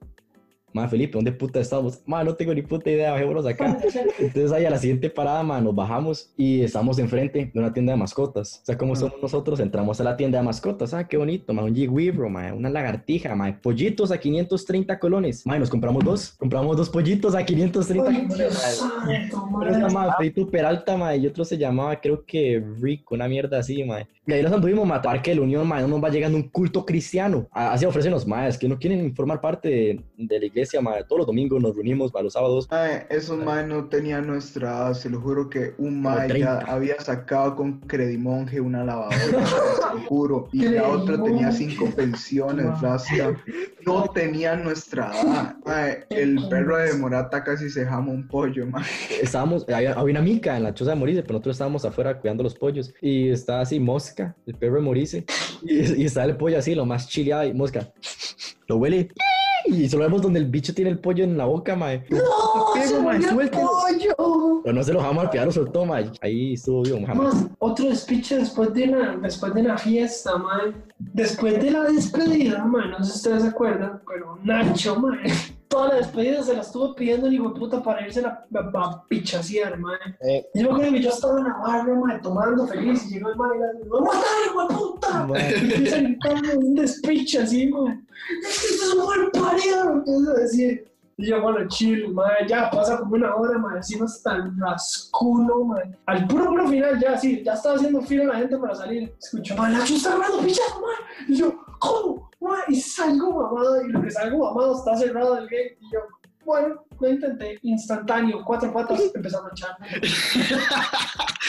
Ma, 0.72 0.88
Felipe, 0.88 1.12
¿dónde 1.14 1.32
puta 1.32 1.60
estamos? 1.60 2.02
Ma, 2.06 2.24
no 2.24 2.34
tengo 2.34 2.54
ni 2.54 2.62
puta 2.62 2.90
idea, 2.90 3.12
bajémonos 3.12 3.46
acá. 3.46 3.78
Entonces 4.18 4.52
ahí 4.52 4.64
a 4.64 4.70
la 4.70 4.78
siguiente 4.78 5.10
parada, 5.10 5.42
ma, 5.42 5.60
nos 5.60 5.74
bajamos 5.74 6.32
y 6.36 6.62
estamos 6.62 6.98
enfrente 6.98 7.50
de 7.52 7.60
una 7.60 7.72
tienda 7.72 7.92
de 7.92 7.98
mascotas. 7.98 8.60
O 8.62 8.66
sea, 8.66 8.78
como 8.78 8.96
somos 8.96 9.20
nosotros, 9.20 9.60
entramos 9.60 10.00
a 10.00 10.04
la 10.04 10.16
tienda 10.16 10.38
de 10.38 10.44
mascotas. 10.44 10.94
Ah, 10.94 11.06
qué 11.06 11.16
bonito, 11.16 11.52
ma, 11.52 11.64
un 11.64 11.74
G-Weevil, 11.74 12.30
ma, 12.30 12.52
una 12.52 12.70
lagartija, 12.70 13.34
ma, 13.34 13.58
pollitos 13.60 14.10
a 14.12 14.18
530 14.18 14.98
colones. 14.98 15.46
Ma, 15.46 15.56
y 15.56 15.60
nos 15.60 15.70
compramos 15.70 16.04
dos. 16.04 16.32
Compramos 16.38 16.76
dos 16.76 16.88
pollitos 16.88 17.34
a 17.34 17.44
530 17.44 18.08
Ay, 18.08 18.26
Dios 18.34 18.58
colones. 18.58 18.82
man. 19.50 19.80
llamaba 19.80 20.16
Feito 20.18 20.46
Peralta, 20.48 20.96
ma, 20.96 21.14
y 21.16 21.26
otro 21.26 21.44
se 21.44 21.58
llamaba, 21.58 22.00
creo 22.00 22.24
que 22.24 22.62
Rick, 22.80 23.10
una 23.10 23.28
mierda 23.28 23.58
así, 23.58 23.84
ma. 23.84 24.06
Y 24.26 24.32
ahí 24.32 24.42
nos 24.42 24.52
anduvimos, 24.52 24.86
ma, 24.86 25.02
Parque 25.02 25.30
de 25.30 25.36
la 25.36 25.42
Unión, 25.42 25.66
ma, 25.66 25.80
no 25.80 25.88
nos 25.88 26.02
va 26.02 26.08
llegando 26.08 26.36
un 26.36 26.48
culto 26.48 26.86
cristiano. 26.86 27.48
Así 27.50 27.84
ofrecen 27.84 28.14
ma, 28.26 28.46
es 28.48 28.58
que 28.58 28.68
no 28.68 28.78
quieren 28.78 29.14
formar 29.14 29.40
parte 29.40 29.68
de, 29.68 30.00
de 30.16 30.38
la 30.38 30.46
iglesia, 30.46 30.61
ma. 30.80 31.02
Todos 31.02 31.20
los 31.20 31.26
domingos 31.26 31.60
nos 31.60 31.74
reunimos, 31.74 32.12
ma, 32.12 32.22
los 32.22 32.32
sábados. 32.32 32.68
Mae, 32.70 33.06
esos 33.10 33.38
mae 33.38 33.66
no 33.66 33.88
tenían 33.88 34.26
nuestra 34.26 34.68
edad, 34.68 34.94
se 34.94 35.10
lo 35.10 35.20
juro 35.20 35.48
que 35.48 35.74
un 35.78 36.00
mae 36.02 36.28
ya 36.28 36.58
30. 36.58 36.72
había 36.72 37.00
sacado 37.00 37.56
con 37.56 37.80
Credimonje 37.80 38.60
una 38.60 38.84
lavadora, 38.84 39.46
se 39.46 39.94
lo 39.94 40.02
juro, 40.08 40.48
y 40.52 40.64
la 40.68 40.88
otra 40.88 41.22
tenía 41.22 41.52
cinco 41.52 41.90
pensiones, 41.94 42.80
rasta. 42.80 43.34
No 43.86 44.04
tenían 44.14 44.62
nuestra 44.62 45.10
edad. 45.10 45.56
Mae, 45.66 46.04
el 46.10 46.48
perro 46.48 46.78
de 46.78 46.94
Morata 46.94 47.42
casi 47.42 47.68
se 47.70 47.84
jama 47.84 48.12
un 48.12 48.26
pollo, 48.28 48.66
mae. 48.66 48.84
estábamos, 49.20 49.66
había, 49.68 49.92
había 49.92 50.12
una 50.12 50.22
mica 50.22 50.56
en 50.56 50.62
la 50.62 50.74
choza 50.74 50.92
de 50.92 50.96
Morice, 50.96 51.22
pero 51.22 51.34
nosotros 51.34 51.54
estábamos 51.56 51.84
afuera 51.84 52.18
cuidando 52.18 52.42
los 52.42 52.54
pollos 52.54 52.94
y 53.00 53.30
está 53.30 53.60
así 53.60 53.80
Mosca, 53.80 54.36
el 54.46 54.54
perro 54.54 54.76
de 54.76 54.82
Morice, 54.82 55.24
y, 55.62 56.02
y 56.02 56.04
está 56.04 56.24
el 56.24 56.36
pollo 56.36 56.58
así, 56.58 56.74
lo 56.74 56.86
más 56.86 57.08
chileado 57.08 57.44
y 57.44 57.52
Mosca, 57.52 57.92
lo 58.66 58.76
huele 58.76 59.08
y 59.72 59.88
solo 59.88 60.04
vemos 60.04 60.22
donde 60.22 60.38
el 60.40 60.46
bicho 60.46 60.74
tiene 60.74 60.90
el 60.90 60.98
pollo 60.98 61.24
en 61.24 61.36
la 61.36 61.44
boca, 61.44 61.74
mae. 61.76 62.04
¡No! 62.10 62.18
¡Se 62.74 62.96
el 62.96 63.50
pollo! 63.50 64.16
Pero 64.62 64.74
no 64.74 64.82
se 64.82 64.92
lo 64.92 65.00
dejamos 65.00 65.24
al 65.24 65.30
piar, 65.30 65.46
lo 65.46 65.52
soltó, 65.52 65.84
mae. 65.84 66.10
Ahí 66.20 66.54
estuvo 66.54 66.82
bien, 66.82 67.04
jamás. 67.06 67.34
Más, 67.34 67.46
otro 67.58 67.88
despiche 67.88 68.36
después 68.38 68.72
de 68.74 68.84
una, 68.84 69.16
después 69.16 69.52
de 69.54 69.60
una 69.60 69.76
fiesta, 69.78 70.36
man. 70.38 70.84
Después 70.98 71.60
de 71.62 71.70
la 71.70 71.82
despedida, 71.84 72.64
man, 72.64 72.90
no 72.92 72.98
sé 73.04 73.10
si 73.12 73.16
ustedes 73.18 73.42
se 73.42 73.48
acuerdan, 73.48 74.00
pero 74.06 74.38
Nacho, 74.42 74.96
man, 75.00 75.18
toda 75.68 75.88
la 75.88 75.94
despedida 75.96 76.42
se 76.42 76.54
la 76.54 76.60
estuvo 76.60 76.94
pidiendo 76.94 77.26
el 77.26 77.34
hijo 77.34 77.48
de 77.50 77.58
puta 77.58 77.82
para 77.82 78.06
irse 78.06 78.20
a, 78.20 78.22
la- 78.52 78.60
a, 78.60 78.84
a 78.84 79.08
pichasear, 79.08 79.78
man. 79.78 79.98
Eh, 80.20 80.46
Y 80.54 80.60
yo 80.60 80.68
me 80.68 80.74
acuerdo 80.74 80.92
que 80.92 81.02
yo 81.02 81.08
estaba 81.10 81.38
en 81.38 81.44
la 81.44 81.56
barra, 81.58 81.94
man, 81.94 82.20
tomando 82.22 82.66
feliz, 82.66 83.04
y 83.10 83.14
llegó 83.14 83.30
el 83.30 83.36
man 83.36 83.50
y 83.56 83.58
le 83.58 83.84
dijo, 83.84 84.00
¡Me 84.00 84.06
voy 84.06 84.10
a 84.10 84.18
matar, 84.18 84.32
hijo 84.46 84.68
de 84.68 84.74
puta! 84.74 85.28
Y 85.66 85.72
empieza 85.72 85.96
a 85.96 86.00
gritarme 86.00 86.54
un 86.56 86.74
despiche 86.74 87.38
así, 87.40 87.68
man. 87.68 88.06
¡Este 88.42 88.66
es 88.74 88.94
un 88.94 89.04
buen 89.04 89.30
parido! 89.32 89.92
Empieza 89.92 90.30
a 90.30 90.34
decir. 90.34 90.91
Y 91.16 91.26
yo, 91.26 91.42
bueno, 91.42 91.68
chill, 91.68 92.12
mae, 92.12 92.46
ya 92.48 92.70
pasa 92.70 92.98
como 92.98 93.14
una 93.14 93.34
hora, 93.34 93.58
mae, 93.58 93.76
encima 93.76 94.06
hasta 94.06 94.36
el 94.36 94.58
rascuno, 94.58 95.64
mae. 95.64 95.96
Al 96.06 96.26
puro, 96.26 96.46
puro 96.46 96.68
final, 96.68 96.98
ya, 97.00 97.18
sí, 97.18 97.42
ya 97.44 97.54
estaba 97.54 97.76
haciendo 97.76 98.00
fila 98.02 98.24
la 98.24 98.38
gente 98.38 98.56
para 98.56 98.74
salir. 98.74 99.14
Escucho, 99.18 99.54
mae, 99.56 99.72
Nacho 99.72 99.94
está 99.94 100.16
grabando 100.16 100.42
pichazo, 100.42 100.80
mae. 100.80 101.28
Y 101.28 101.36
yo, 101.36 101.54
¿cómo? 101.78 102.30
Mae, 102.40 102.62
y 102.68 102.80
salgo 102.80 103.42
mamado, 103.42 103.84
y 103.84 103.88
lo 103.90 104.02
que 104.02 104.10
salgo 104.10 104.38
mamado 104.38 104.78
está 104.78 104.96
cerrado 104.96 105.36
el 105.36 105.44
gate. 105.44 105.78
Y 105.80 105.92
yo, 105.92 106.00
bueno, 106.44 106.84
lo 107.00 107.08
intenté, 107.08 107.58
instantáneo, 107.62 108.42
cuatro 108.44 108.72
patas, 108.72 109.00
empezando 109.14 109.48
a 109.48 109.52
echar. 109.52 109.76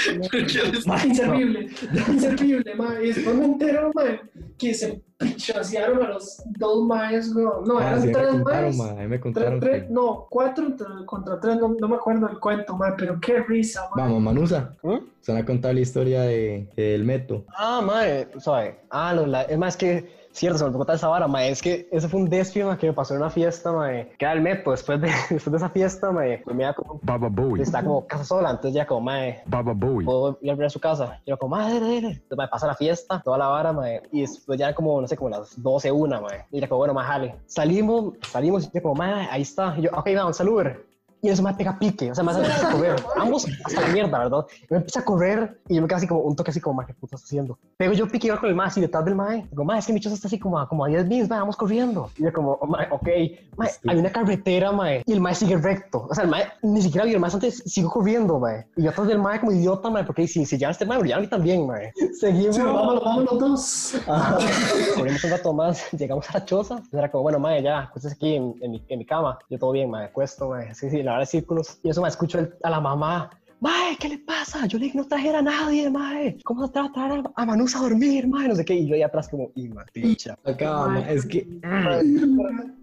Inservible, 1.06 1.70
inservible, 2.08 2.76
mae. 2.76 3.04
Y 3.04 3.08
después 3.14 3.36
me 3.36 3.46
entero, 3.46 3.92
mae, 3.94 4.20
que 4.58 4.74
se 4.74 5.02
pichasearon 5.18 6.04
a 6.04 6.10
los 6.10 6.42
dos 6.58 6.86
maes, 6.86 7.34
weón. 7.34 7.64
No, 7.66 7.78
Ah, 7.80 7.88
eran 7.90 8.02
sí, 8.02 8.12
tres 8.12 8.28
contaron, 8.28 8.64
maes. 8.64 8.78
ma, 8.78 8.94
me 8.94 9.08
Tres- 9.08 9.22
contaron 9.22 9.60
tres- 9.60 9.90
no, 9.90 10.28
cuatro 10.30 10.76
contra, 11.06 11.40
tres, 11.40 11.58
no, 11.58 11.76
no 11.80 11.88
me 11.88 11.96
acuerdo 11.96 12.28
el 12.30 12.40
cuento, 12.40 12.76
mae, 12.76 12.94
pero 12.98 13.20
qué 13.22 13.40
risa, 13.48 13.82
mae. 13.96 14.06
Vamos, 14.06 14.22
Manusa, 14.22 14.76
¿Mm? 14.84 14.98
se 15.22 15.32
van 15.32 15.42
a 15.42 15.46
contar 15.46 15.74
la 15.74 15.80
historia 15.82 16.22
de, 16.24 16.68
del 16.76 17.04
Meto. 17.04 17.46
Ah, 17.56 17.82
mae, 17.86 18.28
suave. 18.40 18.80
Ah, 18.90 19.14
lo, 19.14 19.26
la, 19.26 19.44
es 19.44 19.58
más 19.58 19.78
que, 19.78 20.23
cierto, 20.34 20.58
se 20.58 20.66
me 20.66 20.72
contar 20.74 20.96
esa 20.96 21.08
vara, 21.08 21.28
mae. 21.28 21.50
Es 21.50 21.62
que 21.62 21.88
ese 21.92 22.08
fue 22.08 22.20
un 22.20 22.30
despio, 22.30 22.68
mae, 22.68 22.78
que 22.78 22.88
me 22.88 22.94
pasó 22.94 23.14
en 23.14 23.22
una 23.22 23.30
fiesta, 23.30 23.72
mae. 23.72 24.12
Que 24.18 24.26
era 24.26 24.34
el 24.34 24.42
meto. 24.42 24.72
Después 24.72 25.00
de, 25.00 25.08
después 25.30 25.52
de 25.52 25.58
esa 25.58 25.70
fiesta, 25.70 26.12
mae, 26.12 26.40
pues 26.40 26.56
me 26.56 26.64
iba 26.64 26.74
como, 26.74 27.00
Baba 27.02 27.30
Bowie. 27.30 27.64
está 27.64 27.84
como 27.84 28.06
casa 28.06 28.26
sola. 28.26 28.50
Entonces 28.52 28.74
ya 28.74 28.86
como, 28.86 29.02
mae, 29.02 29.42
Baba 29.46 29.74
Bowie. 29.74 30.06
puedo 30.06 30.38
ir 30.42 30.52
a 30.52 30.56
ver 30.56 30.68
a 30.68 30.70
su 30.70 30.80
casa. 30.80 31.20
Y 31.26 31.30
yo 31.30 31.38
como, 31.38 31.56
madre, 31.56 31.80
dale, 31.80 31.96
dale. 32.02 32.14
Entonces, 32.14 32.38
mae, 32.38 32.48
pasa 32.48 32.68
la 32.68 32.76
fiesta, 32.76 33.22
toda 33.24 33.38
la 33.38 33.48
vara, 33.48 33.74
mae. 33.74 34.02
Y 34.12 34.22
después 34.22 34.60
ya 34.60 34.74
como, 34.74 35.00
no 35.00 35.08
sé, 35.08 35.16
como 35.16 35.30
las 35.30 35.62
12, 35.62 35.92
una, 35.92 36.20
mae. 36.20 36.46
Y 36.52 36.60
ya 36.60 36.68
como, 36.68 36.80
bueno, 36.80 36.94
mae, 36.94 37.06
jale. 37.06 37.36
Salimos, 37.46 38.14
salimos, 38.30 38.66
y 38.66 38.72
yo 38.74 38.82
como, 38.82 38.96
mae, 38.96 39.28
ahí 39.30 39.42
está. 39.42 39.76
Y 39.78 39.84
yo, 39.84 39.92
ok, 39.94 40.10
vamos, 40.16 40.40
al 40.42 40.50
Uber. 40.50 40.93
Y 41.24 41.30
eso 41.30 41.42
me 41.42 41.54
pega 41.54 41.80
pique, 41.80 42.12
o 42.12 42.16
sea, 42.16 42.22
me 42.22 42.32
hace 42.32 42.42
empieza 42.42 42.68
a 42.68 42.72
correr. 42.74 42.96
Ambos 43.16 43.48
hasta 43.64 43.80
la 43.80 43.88
mierda, 43.88 44.20
¿verdad? 44.20 44.46
Y 44.64 44.66
me 44.72 44.78
empieza 44.78 45.00
a 45.00 45.06
correr 45.06 45.62
y 45.70 45.76
yo 45.76 45.82
me 45.82 45.88
quedo 45.88 45.96
así 45.96 46.06
como 46.06 46.20
un 46.20 46.36
toque 46.36 46.52
así 46.52 46.60
como, 46.60 46.76
mae, 46.76 46.86
¿qué 46.86 46.94
puta 46.94 47.16
estás 47.16 47.30
haciendo? 47.30 47.58
Pero 47.78 47.94
yo 47.94 48.10
pique 48.10 48.28
iba 48.28 48.38
con 48.38 48.50
el 48.50 48.56
mae 48.56 48.68
así 48.68 48.82
detrás 48.82 49.06
del 49.06 49.16
mae. 49.16 49.48
Digo, 49.50 49.64
mae, 49.64 49.80
es 49.80 49.88
que 49.88 49.94
mi 49.94 50.02
choza 50.02 50.16
está 50.16 50.28
así 50.28 50.38
como 50.38 50.60
a, 50.60 50.68
como 50.68 50.84
a 50.84 50.90
10 50.90 51.08
mil, 51.08 51.26
vamos 51.28 51.56
corriendo. 51.56 52.10
Y 52.18 52.24
yo 52.24 52.34
como, 52.34 52.58
oh, 52.60 52.68
mae, 52.68 52.90
ok. 52.92 53.08
Mae, 53.56 53.70
hay 53.88 53.98
una 53.98 54.12
carretera, 54.12 54.74
mae, 54.74 55.02
y 55.06 55.14
el 55.14 55.22
mae 55.22 55.34
sigue 55.34 55.56
recto. 55.56 56.08
O 56.10 56.14
sea, 56.14 56.26
el 56.26 56.30
mae 56.30 56.44
ni 56.62 56.82
siquiera 56.82 57.06
vio, 57.06 57.16
el 57.16 57.22
mae 57.22 57.32
antes 57.34 57.64
sigo 57.66 57.90
corriendo, 57.90 58.38
mae. 58.38 58.68
Y 58.76 58.84
yo 58.84 58.90
atrás 58.90 59.08
del 59.08 59.20
mae 59.20 59.40
como 59.40 59.54
idiota, 59.54 59.90
mae, 59.90 60.04
porque 60.04 60.28
si, 60.28 60.46
si 60.46 60.58
ya 60.58 60.72
este 60.72 60.86
mae, 60.86 61.08
ya 61.08 61.16
a 61.16 61.20
mí 61.22 61.28
también, 61.28 61.66
mae. 61.66 61.94
Seguimos. 62.20 62.58
Sí, 62.58 62.62
vámonos, 62.62 63.02
vámonos 63.02 63.40
dos. 63.40 63.96
Corrimos 64.98 65.24
un 65.24 65.32
rato 65.32 65.54
más, 65.54 65.90
llegamos 65.98 66.30
a 66.30 66.40
la 66.40 66.44
choza. 66.44 66.84
Era 66.92 67.10
como, 67.10 67.24
bueno, 67.24 67.40
mae, 67.40 67.64
ya, 67.64 67.84
acuéstese 67.84 68.16
aquí 68.16 68.36
en, 68.36 68.56
en, 68.60 68.72
mi, 68.72 68.84
en 68.90 69.00
mi 69.00 69.06
cama. 69.06 69.40
Yo 69.50 69.58
todo 69.58 69.72
bien, 69.72 69.90
mae, 69.90 70.08
acuesto, 70.08 70.50
mae. 70.50 70.76
Sí, 70.76 70.90
sí, 70.90 71.02
la 71.02 71.13
verdad, 71.14 71.30
círculos. 71.30 71.80
Y 71.84 71.90
eso 71.90 72.02
me 72.02 72.08
escucho 72.08 72.40
el- 72.40 72.54
a 72.64 72.70
la 72.70 72.80
mamá. 72.82 73.30
Mae, 73.60 73.96
¿qué 73.98 74.10
le 74.10 74.18
pasa? 74.18 74.66
Yo 74.68 74.78
le 74.78 74.86
dije 74.86 74.98
no 74.98 75.06
trajera 75.08 75.40
a 75.40 75.42
nadie, 75.42 75.90
mae. 75.90 76.38
¿Cócómo 76.44 76.70
te 76.70 76.82
va 76.82 76.92
a 76.94 77.06
a, 77.06 77.24
a 77.34 77.46
Manus 77.46 77.76
a 77.78 77.80
dormir, 77.80 78.28
mae? 78.28 78.50
No 78.50 78.56
sé 78.56 78.66
qué. 78.66 78.74
Y 78.76 78.88
yo 78.88 78.96
ahí 78.96 79.04
atrás 79.04 79.30
como, 79.30 79.52
y 79.56 79.70
picha. 79.94 80.38
Acá, 80.44 81.00
es 81.10 81.26
que... 81.26 81.48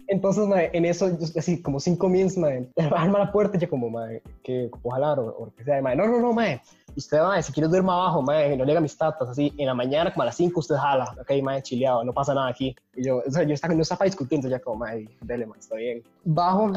Entonces, 0.07 0.47
mae, 0.47 0.69
en 0.73 0.85
eso, 0.85 1.07
yo 1.19 1.25
así 1.37 1.61
como 1.61 1.79
cinco 1.79 2.09
mins, 2.09 2.35
mae, 2.37 2.67
arma 2.95 3.19
la 3.19 3.31
puerta 3.31 3.57
y 3.57 3.61
yo 3.61 3.69
como, 3.69 3.89
mae, 3.91 4.23
que 4.43 4.69
jalar 4.91 5.19
o, 5.19 5.27
o 5.27 5.53
que 5.55 5.63
sea. 5.63 5.81
Mae, 5.83 5.95
no, 5.95 6.07
no, 6.07 6.19
no, 6.19 6.33
mae. 6.33 6.59
Usted, 6.97 7.21
mae, 7.21 7.41
si 7.43 7.53
quiere 7.53 7.69
duerma 7.69 7.93
abajo, 7.93 8.21
mae, 8.23 8.57
no 8.57 8.65
le 8.65 8.71
haga 8.71 8.81
mis 8.81 8.97
tatas, 8.97 9.29
así, 9.29 9.53
en 9.57 9.67
la 9.67 9.73
mañana 9.73 10.11
como 10.11 10.23
a 10.23 10.25
las 10.25 10.35
5 10.35 10.59
usted 10.59 10.75
jala, 10.75 11.15
ok, 11.21 11.31
mae, 11.43 11.61
chileado, 11.61 12.03
no 12.03 12.11
pasa 12.11 12.33
nada 12.33 12.49
aquí. 12.49 12.75
Y 12.95 13.05
yo, 13.05 13.21
o 13.25 13.31
sea, 13.31 13.43
yo 13.43 13.53
estaba, 13.53 13.73
no 13.73 13.83
estaba 13.83 14.05
entonces 14.05 14.49
ya 14.49 14.59
como, 14.59 14.77
mae, 14.77 15.07
dele, 15.21 15.45
mae, 15.45 15.59
está 15.59 15.75
bien. 15.75 16.03
Bajo, 16.25 16.71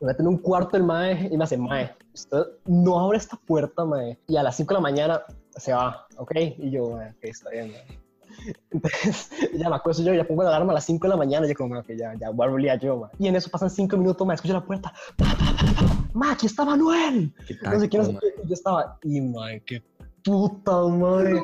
me 0.00 0.08
meto 0.08 0.22
en 0.22 0.28
un 0.28 0.38
cuarto 0.38 0.76
el 0.76 0.82
mae 0.82 1.28
y 1.30 1.36
me 1.36 1.44
hace, 1.44 1.56
mae, 1.56 1.94
usted 2.14 2.42
no 2.66 3.00
abre 3.00 3.18
esta 3.18 3.36
puerta, 3.36 3.84
mae, 3.84 4.18
y 4.26 4.36
a 4.36 4.42
las 4.42 4.56
5 4.56 4.68
de 4.68 4.74
la 4.74 4.80
mañana 4.80 5.22
se 5.56 5.72
va, 5.72 6.06
ok, 6.16 6.32
y 6.58 6.70
yo, 6.70 6.90
mae, 6.90 7.10
ok, 7.10 7.24
está 7.24 7.50
bien, 7.50 7.72
mae. 7.72 8.00
Entonces, 8.70 9.30
ya 9.54 9.68
me 9.68 9.76
acuerdo 9.76 10.02
yo, 10.02 10.14
ya 10.14 10.26
pongo 10.26 10.42
la 10.42 10.50
alarma 10.50 10.72
a 10.72 10.76
las 10.76 10.84
5 10.84 11.06
de 11.06 11.10
la 11.10 11.16
mañana, 11.16 11.46
yo 11.46 11.54
como, 11.54 11.78
ok, 11.78 11.88
ya, 11.98 12.14
ya 12.14 12.30
voy 12.30 12.68
a 12.68 12.76
yo, 12.76 12.96
ma. 12.96 13.10
Y 13.18 13.28
en 13.28 13.36
eso 13.36 13.50
pasan 13.50 13.68
5 13.68 13.96
minutos, 13.96 14.26
ma, 14.26 14.34
escucho 14.34 14.54
la 14.54 14.64
puerta, 14.64 14.92
ma, 16.14 16.32
aquí 16.32 16.46
está 16.46 16.64
Manuel. 16.64 17.34
qué 17.46 17.54
No 17.62 17.80
sé 17.80 17.88
quién, 17.88 18.02
no 18.02 18.08
sé 18.08 18.18
qué, 18.20 18.42
yo 18.44 18.54
estaba, 18.54 18.98
y 19.02 19.20
ma, 19.20 19.48
qué 19.66 19.82
puta, 20.24 20.86
madre. 20.88 21.42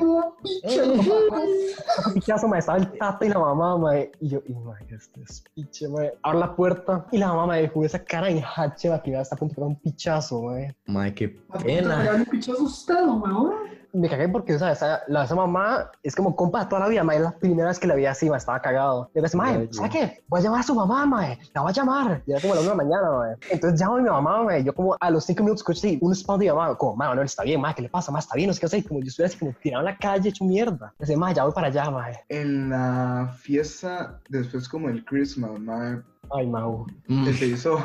Pichazo, 2.13 2.47
ma, 2.47 2.59
estaba 2.59 2.77
el 2.77 2.91
tata 2.97 3.25
y 3.25 3.29
la 3.29 3.39
mamá, 3.39 3.77
ma, 3.77 3.97
y 3.97 4.27
yo, 4.29 4.41
y 4.47 4.53
ma, 4.53 4.77
este 4.89 5.21
es 5.21 5.43
piche, 5.53 5.87
ma. 5.87 6.01
Abro 6.23 6.39
la 6.39 6.55
puerta, 6.55 7.05
y 7.11 7.17
la 7.17 7.27
mamá, 7.27 7.47
ma, 7.47 7.69
con 7.71 7.85
esa 7.85 8.03
cara 8.03 8.29
en 8.29 8.43
hache, 8.43 8.89
ma, 8.89 9.01
que 9.01 9.11
ya 9.11 9.21
está 9.21 9.35
a 9.35 9.37
punto 9.37 9.51
de 9.51 9.55
pegar 9.55 9.69
un 9.69 9.79
pichazo, 9.79 10.41
ma. 10.41 10.53
ma. 10.85 10.93
Ma, 11.05 11.13
qué 11.13 11.39
¿A 11.49 11.57
pena. 11.59 12.11
un 12.15 12.25
pichazo 12.25 12.63
usted, 12.63 13.05
weón? 13.05 13.53
Me 13.99 14.09
cagué 14.09 14.29
porque, 14.29 14.55
o 14.55 14.59
sea, 14.59 14.71
esa, 14.71 15.01
la, 15.07 15.23
esa 15.23 15.35
mamá 15.35 15.91
es 16.03 16.15
como 16.15 16.35
compa 16.35 16.67
toda 16.69 16.81
la 16.81 16.87
vida, 16.87 17.03
mae, 17.03 17.17
es 17.17 17.23
la 17.23 17.31
primera 17.37 17.67
vez 17.67 17.79
que 17.79 17.87
la 17.87 17.95
vi 17.95 18.05
así, 18.05 18.29
mae, 18.29 18.37
estaba 18.37 18.61
cagado. 18.61 19.09
Y 19.13 19.19
entonces, 19.19 19.35
mae, 19.35 19.57
Vaya. 19.57 19.73
¿sabe 19.73 19.89
qué? 19.89 20.23
Voy 20.27 20.39
a 20.39 20.43
llamar 20.43 20.59
a 20.59 20.63
su 20.63 20.75
mamá, 20.75 21.05
mae, 21.05 21.39
la 21.53 21.61
voy 21.61 21.69
a 21.71 21.73
llamar. 21.73 22.23
Y 22.25 22.31
era 22.31 22.41
como 22.41 22.53
a 22.53 22.55
la 22.57 22.61
una 22.61 22.71
de 22.71 22.77
la 22.77 22.83
mañana, 22.83 23.11
mae. 23.11 23.35
Entonces 23.49 23.79
llamo 23.79 23.95
a 23.95 23.99
mi 23.99 24.09
mamá, 24.09 24.43
mae, 24.43 24.63
yo 24.63 24.73
como 24.73 24.95
a 24.99 25.09
los 25.09 25.25
cinco 25.25 25.43
minutos 25.43 25.61
escucho 25.61 25.79
así, 25.79 25.97
un 26.01 26.13
spam 26.13 26.39
de 26.39 26.45
mi 26.45 26.51
mamá, 26.51 26.75
como, 26.75 26.95
mae, 26.95 27.09
Manuel, 27.09 27.25
está 27.25 27.43
bien, 27.43 27.59
mae, 27.59 27.73
¿qué 27.75 27.81
le 27.81 27.89
pasa? 27.89 28.11
Mae, 28.11 28.19
está 28.19 28.35
bien, 28.35 28.47
no 28.47 28.53
sé 28.53 28.59
qué 28.59 28.65
hacer. 28.67 28.87
Como 28.87 28.99
yo 29.01 29.07
estuviera 29.07 29.29
así 29.29 29.39
como 29.39 29.53
tirado 29.61 29.81
en 29.81 29.85
la 29.85 29.97
calle, 29.97 30.29
hecho 30.29 30.45
mierda. 30.45 30.93
Y 30.99 31.03
dice, 31.03 31.17
mae, 31.17 31.33
ya 31.33 31.43
voy 31.43 31.53
para 31.53 31.67
allá, 31.67 31.89
mae. 31.89 32.19
En 32.29 32.69
la 32.69 33.33
fiesta, 33.39 34.19
después 34.29 34.69
como 34.69 34.89
el 34.89 35.03
Christmas, 35.05 35.59
mae, 35.59 36.01
Ay, 36.31 36.47
mau. 36.47 36.85
Mm. 37.07 37.25
se 37.33 37.47
hizo, 37.47 37.79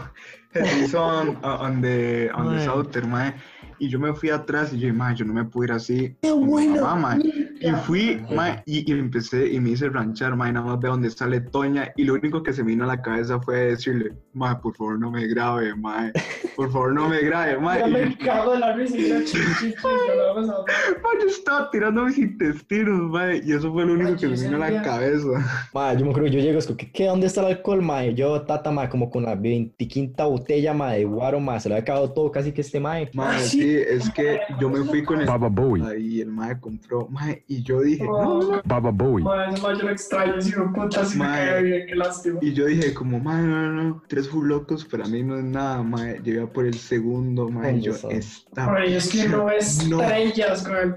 se 0.52 0.80
hizo 0.80 1.00
on, 1.00 1.38
on 1.44 1.80
the, 1.80 2.30
on 2.34 2.56
the. 2.56 2.64
Southern, 2.64 3.10
mae, 3.10 3.34
y 3.82 3.88
yo 3.88 3.98
me 3.98 4.14
fui 4.14 4.30
atrás 4.30 4.72
y 4.72 4.78
yo, 4.78 4.94
mae, 4.94 5.16
yo 5.16 5.24
no 5.24 5.32
me 5.32 5.44
puedo 5.44 5.64
ir 5.64 5.72
así 5.72 6.14
con 6.22 6.46
mi 6.46 6.68
mamá, 6.68 6.94
mae. 6.94 7.18
Y 7.60 7.70
fui, 7.84 8.22
mae, 8.32 8.62
y, 8.64 8.88
y 8.88 8.96
empecé 8.96 9.52
y 9.52 9.58
me 9.58 9.70
hice 9.70 9.88
ranchar, 9.88 10.36
mae, 10.36 10.52
nada 10.52 10.66
más 10.66 10.78
veo 10.78 10.92
dónde 10.92 11.10
sale 11.10 11.40
Toña 11.40 11.92
y 11.96 12.04
lo 12.04 12.14
único 12.14 12.44
que 12.44 12.52
se 12.52 12.62
me 12.62 12.70
vino 12.70 12.84
a 12.84 12.86
la 12.86 13.02
cabeza 13.02 13.40
fue 13.40 13.56
decirle, 13.72 14.12
mae, 14.34 14.54
por 14.62 14.76
favor 14.76 15.00
no 15.00 15.10
me 15.10 15.26
grabe, 15.26 15.74
mae, 15.74 16.12
por 16.54 16.70
favor 16.70 16.92
no 16.94 17.08
me 17.08 17.22
grabe, 17.22 17.58
mae. 17.60 17.80
Ya 17.80 17.88
Y 17.88 17.90
me 17.90 18.10
yo, 18.10 18.16
cago 18.24 18.52
de 18.52 18.58
la 18.60 18.72
risa 18.72 18.96
y 18.96 19.08
yo, 19.08 19.16
que 19.18 19.74
lo 20.16 20.34
mae, 20.44 21.20
yo 21.20 21.26
estaba 21.26 21.68
tirando 21.72 22.04
mis 22.04 22.18
intestinos, 22.18 23.10
mae, 23.10 23.42
y 23.44 23.50
eso 23.50 23.72
fue 23.72 23.84
lo 23.84 23.94
único 23.94 24.12
que 24.12 24.36
se 24.36 24.44
me 24.44 24.54
vino 24.54 24.62
a 24.62 24.70
la 24.70 24.82
cabeza. 24.82 25.26
Ma, 25.74 25.92
yo 25.94 26.04
me 26.04 26.12
acuerdo 26.12 26.30
que 26.30 26.36
yo 26.36 26.40
llego, 26.40 26.60
es 26.60 26.66
como, 26.66 26.76
¿qué, 26.76 26.92
qué, 26.92 27.06
¿dónde 27.06 27.26
está 27.26 27.40
el 27.40 27.48
alcohol, 27.56 27.82
ma? 27.82 28.06
Y 28.06 28.14
Yo, 28.14 28.42
tata, 28.42 28.70
ma, 28.70 28.88
como 28.88 29.10
con 29.10 29.24
la 29.24 29.34
25 29.34 30.30
botella, 30.30 30.72
ma, 30.72 30.92
de 30.92 31.04
guaro, 31.04 31.40
ma, 31.40 31.58
se 31.58 31.68
le 31.68 31.74
había 31.74 31.82
acabado 31.82 32.12
todo 32.12 32.30
casi 32.30 32.52
que 32.52 32.60
este, 32.60 32.78
ma. 32.78 32.92
Mae, 33.12 33.40
sí. 33.40 33.71
Sí, 33.78 33.84
es 33.88 34.10
que 34.10 34.40
yo 34.60 34.68
me 34.68 34.84
fui 34.84 35.02
con 35.04 35.20
el... 35.20 35.26
Baba 35.26 35.48
Bowie. 35.48 35.84
Ahí 35.86 36.20
el 36.20 36.28
mae 36.30 36.58
compró, 36.60 37.08
mae, 37.08 37.44
y 37.48 37.62
yo 37.62 37.80
dije, 37.80 38.04
no, 38.04 38.62
Baba 38.64 38.90
Bowie. 38.90 39.24
Mae, 39.24 39.52
ese 39.52 39.62
mae 39.62 39.76
yo 39.76 39.82
lo 39.84 39.90
extraño, 39.90 40.40
sí, 40.40 40.52
me 40.56 40.66
puta, 40.72 41.04
sí 41.04 41.18
me 41.18 41.24
Mae. 41.24 41.46
cae 41.46 41.62
bien, 41.62 41.86
qué 41.86 41.94
lástima. 41.94 42.38
Y 42.42 42.52
yo 42.52 42.66
dije 42.66 42.94
como, 42.94 43.18
mae, 43.20 43.42
no, 43.42 43.72
no, 43.72 43.82
no, 43.84 44.02
tres 44.08 44.28
full 44.28 44.46
locos 44.48 44.84
para 44.84 45.06
mí 45.06 45.22
no 45.22 45.36
es 45.38 45.44
nada, 45.44 45.82
mae. 45.82 46.20
Llegué 46.22 46.42
a 46.42 46.46
por 46.46 46.66
el 46.66 46.74
segundo, 46.74 47.48
mae, 47.48 47.76
y 47.76 47.80
yo, 47.82 47.92
¿Dónde 47.96 48.16
esta... 48.18 48.74
Ay, 48.74 48.94
es 48.94 49.10
que 49.10 49.28
no 49.28 49.50
es 49.50 49.88
No. 49.88 50.00
estrellas 50.02 50.62
con 50.62 50.76
el. 50.76 50.94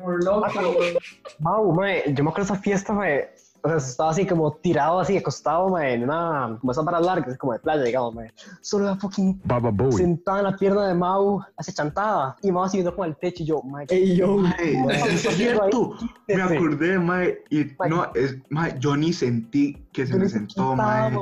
Mau, 1.39 1.73
mae, 1.73 2.03
yo 2.13 2.23
me 2.23 2.29
acuerdo 2.29 2.53
esa 2.53 2.61
fiesta, 2.61 2.93
mae. 2.93 3.29
O 3.65 3.67
sea, 3.67 3.77
estaba 3.77 4.11
así 4.11 4.27
como 4.27 4.51
tirado, 4.53 4.99
así 4.99 5.17
acostado, 5.17 5.69
mae, 5.69 5.95
en 5.95 6.03
una, 6.03 6.55
como 6.61 6.71
esas 6.71 6.85
varas 6.85 7.03
largas, 7.03 7.35
como 7.39 7.53
de 7.53 7.57
playa, 7.59 7.81
digamos, 7.81 8.13
mae. 8.13 8.31
Solo 8.61 8.85
era 8.85 8.95
fucking 8.95 9.41
Baba 9.43 9.71
Bowie. 9.71 9.97
sentada 9.97 10.37
en 10.37 10.43
la 10.43 10.55
pierna 10.55 10.87
de 10.87 10.93
Mau, 10.93 11.41
así 11.57 11.73
chantada. 11.73 12.35
Y 12.43 12.51
Mau 12.51 12.63
así 12.63 12.77
viendo 12.77 12.91
como 12.91 13.05
al 13.05 13.17
techo 13.17 13.41
y 13.41 13.47
yo, 13.47 13.63
mae, 13.63 13.87
¿qué 13.87 13.95
Ey, 13.95 14.17
yo, 14.17 14.37
Mae, 14.37 14.83
Mae, 14.85 15.13
es 15.15 15.21
cierto, 15.35 15.95
me 16.27 16.35
Quítate. 16.35 16.57
acordé, 16.57 16.99
mae, 16.99 17.43
y 17.49 17.65
Mae. 17.79 17.89
no, 17.89 18.05
es, 18.13 18.35
mae, 18.49 18.75
yo 18.79 18.95
ni 18.95 19.11
sentí 19.11 19.87
que 19.91 20.05
se 20.05 20.13
Yo 20.13 20.19
me 20.19 20.29
sentó, 20.29 20.75
mae. 20.75 21.09
mae. 21.11 21.19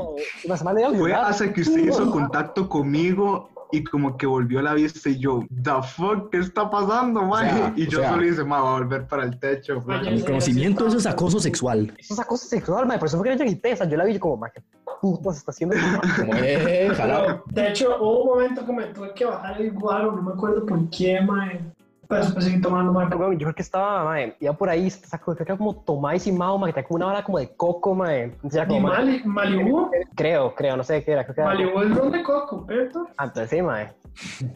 Me 0.91 0.97
Fue 0.97 1.13
hasta 1.13 1.53
que 1.53 1.61
usted 1.61 1.85
hizo 1.85 2.11
contacto 2.11 2.67
conmigo 2.67 3.49
y 3.73 3.83
como 3.83 4.15
que 4.17 4.27
volvió 4.27 4.59
a 4.59 4.61
la 4.61 4.73
vista 4.75 5.09
y 5.09 5.17
yo, 5.17 5.43
the 5.49 5.71
fuck, 5.95 6.29
¿qué 6.31 6.37
está 6.37 6.69
pasando, 6.69 7.23
mae? 7.23 7.51
sea, 7.51 7.73
y 7.75 7.87
yo 7.87 7.99
sea- 7.99 8.11
solo 8.11 8.23
hice, 8.23 8.43
mae, 8.43 8.61
va 8.61 8.69
a 8.69 8.79
volver 8.79 9.07
para 9.07 9.23
el 9.23 9.39
techo. 9.39 9.81
Vaya, 9.81 10.11
mi 10.11 10.21
conocimiento 10.21 10.85
eso 10.87 10.97
es 10.97 11.07
acoso 11.07 11.39
sexual. 11.39 11.91
Eso 11.97 12.13
es 12.13 12.19
acoso 12.19 12.45
sexual, 12.45 12.85
mae. 12.85 12.99
Por 12.99 13.07
eso 13.07 13.17
fue 13.17 13.29
que 13.29 13.37
yo 13.37 13.43
grité. 13.43 13.73
O 13.73 13.75
sea, 13.75 13.89
yo 13.89 13.97
la 13.97 14.05
vi 14.05 14.19
como, 14.19 14.37
mae, 14.37 14.51
¿qué 14.53 14.61
putas 15.01 15.37
está 15.37 15.51
haciendo? 15.51 15.75
Como, 16.19 16.33
eh, 16.35 16.91
jalado. 16.95 17.25
Pero, 17.25 17.43
de 17.47 17.69
hecho, 17.69 17.97
hubo 17.99 18.23
un 18.23 18.29
momento 18.29 18.63
que 18.63 18.73
me 18.73 18.83
tuve 18.85 19.11
que 19.15 19.25
bajar 19.25 19.59
el 19.59 19.71
guaro, 19.71 20.11
no 20.11 20.21
me 20.21 20.33
acuerdo 20.33 20.65
por 20.67 20.89
qué, 20.91 21.19
mae. 21.21 21.72
Pero 22.13 22.25
después 22.25 22.45
seguí 22.45 22.61
tomando, 22.61 22.93
mae. 22.93 23.07
Pero, 23.09 23.33
yo 23.33 23.39
creo 23.39 23.55
que 23.55 23.61
estaba, 23.61 24.03
mae, 24.03 24.35
iba 24.39 24.53
por 24.53 24.69
ahí, 24.69 24.89
sacó, 24.89 25.33
creo 25.33 25.45
que 25.45 25.51
era 25.51 25.57
como 25.57 25.75
Tomás 25.75 26.25
y 26.27 26.31
Mao, 26.31 26.57
mae, 26.57 26.69
que 26.69 26.75
tenía 26.75 26.87
como 26.87 26.97
una 26.97 27.05
vara 27.07 27.23
como 27.23 27.39
de 27.39 27.55
coco, 27.55 27.95
mae. 27.95 28.23
Entonces 28.23 28.55
era 28.55 28.65
¿Y 28.65 28.67
como, 28.67 28.87
mae, 28.87 28.97
Mali, 28.97 29.23
Malibu? 29.25 29.89
creo, 30.15 30.53
creo, 30.55 30.77
no 30.77 30.83
sé 30.83 31.03
qué 31.03 31.11
era, 31.11 31.23
creo 31.23 31.35
que 31.35 31.41
era. 31.41 31.49
Malibu 31.49 31.81
es 31.81 31.95
ron 31.95 32.11
de 32.11 32.23
coco, 32.23 32.65
¿cierto? 32.67 33.07
Ah, 33.17 33.25
entonces 33.25 33.49
sí, 33.49 33.61
mae. 33.61 33.91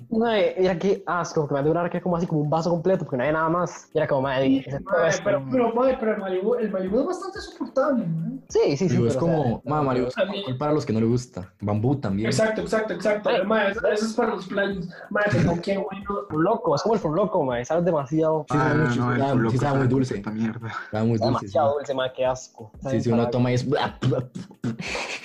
Mae, 0.10 0.56
mira 0.60 0.78
qué 0.78 1.04
asco, 1.08 1.48
que 1.48 1.54
me 1.54 1.64
durar 1.64 1.90
que 1.90 2.00
como 2.00 2.16
así 2.16 2.28
como 2.28 2.42
un 2.42 2.50
vaso 2.50 2.70
completo, 2.70 3.06
porque 3.06 3.18
no 3.18 3.24
hay 3.24 3.34
nada 3.34 3.50
más. 3.50 3.90
Y 3.94 3.98
era 3.98 4.08
como, 4.08 4.22
mae, 4.22 4.44
Sí, 4.44 4.66
mae, 4.84 5.12
pero, 5.24 5.44
pero, 5.52 5.74
mae, 5.74 5.98
pero 6.00 6.14
el 6.14 6.20
Malibu, 6.20 6.56
el 6.56 6.72
Malibu 6.72 7.00
es 7.00 7.06
bastante 7.08 7.40
soportable, 7.40 8.06
mae. 8.06 8.40
Sí, 8.50 8.78
sí, 8.78 8.78
sí. 8.78 8.90
Digo, 8.90 9.08
es 9.08 9.18
pero, 9.18 9.26
o 9.26 9.30
sea, 9.30 9.44
como, 9.44 9.62
ma, 9.66 9.82
Mario, 9.82 10.08
es 10.08 10.56
para 10.58 10.72
los 10.74 10.86
que 10.86 10.94
no 10.94 11.00
le 11.00 11.08
gusta. 11.08 11.52
Bambú 11.60 11.96
también. 11.96 12.28
Exacto, 12.28 12.62
exacto, 12.62 12.94
exacto. 12.94 13.30
Mae. 13.30 13.44
Mae, 13.46 13.72
eso, 13.72 13.88
eso 13.88 14.06
es 14.06 14.14
para 14.14 14.36
los 14.36 14.48
playos. 14.48 14.88
Mae, 15.10 15.26
pero 15.32 15.62
qué 15.62 15.78
bueno. 15.78 16.06
Fur 16.30 16.44
Loco, 16.44 16.76
es 16.76 16.82
como 16.84 16.94
el 16.94 17.00
Fur 17.00 17.16
Loco, 17.16 17.44
mae, 17.48 17.66
sabes 17.66 17.86
demasiado, 17.86 18.46
Sí, 18.50 18.58
sabe 18.58 18.76
mucho, 18.84 18.96
no, 19.06 19.18
sabe- 19.18 19.36
Loco 19.42 19.52
sí 19.52 19.58
sabe 19.58 19.70
muy 19.72 19.78
sabe 19.80 19.88
dulce. 19.88 20.16
Esta 20.18 20.32
mierda. 20.32 20.68
Está 20.86 21.00
muy 21.04 21.18
dulce. 21.18 21.24
Sí, 21.24 21.26
demasiado 21.28 21.74
dulce, 21.74 21.94
mae, 21.94 22.14
qué 22.14 22.26
asco. 22.26 22.72
sí, 22.90 23.02
si 23.02 23.12
uno 23.12 23.30
toma 23.30 23.52
y 23.52 23.56
es. 23.56 23.68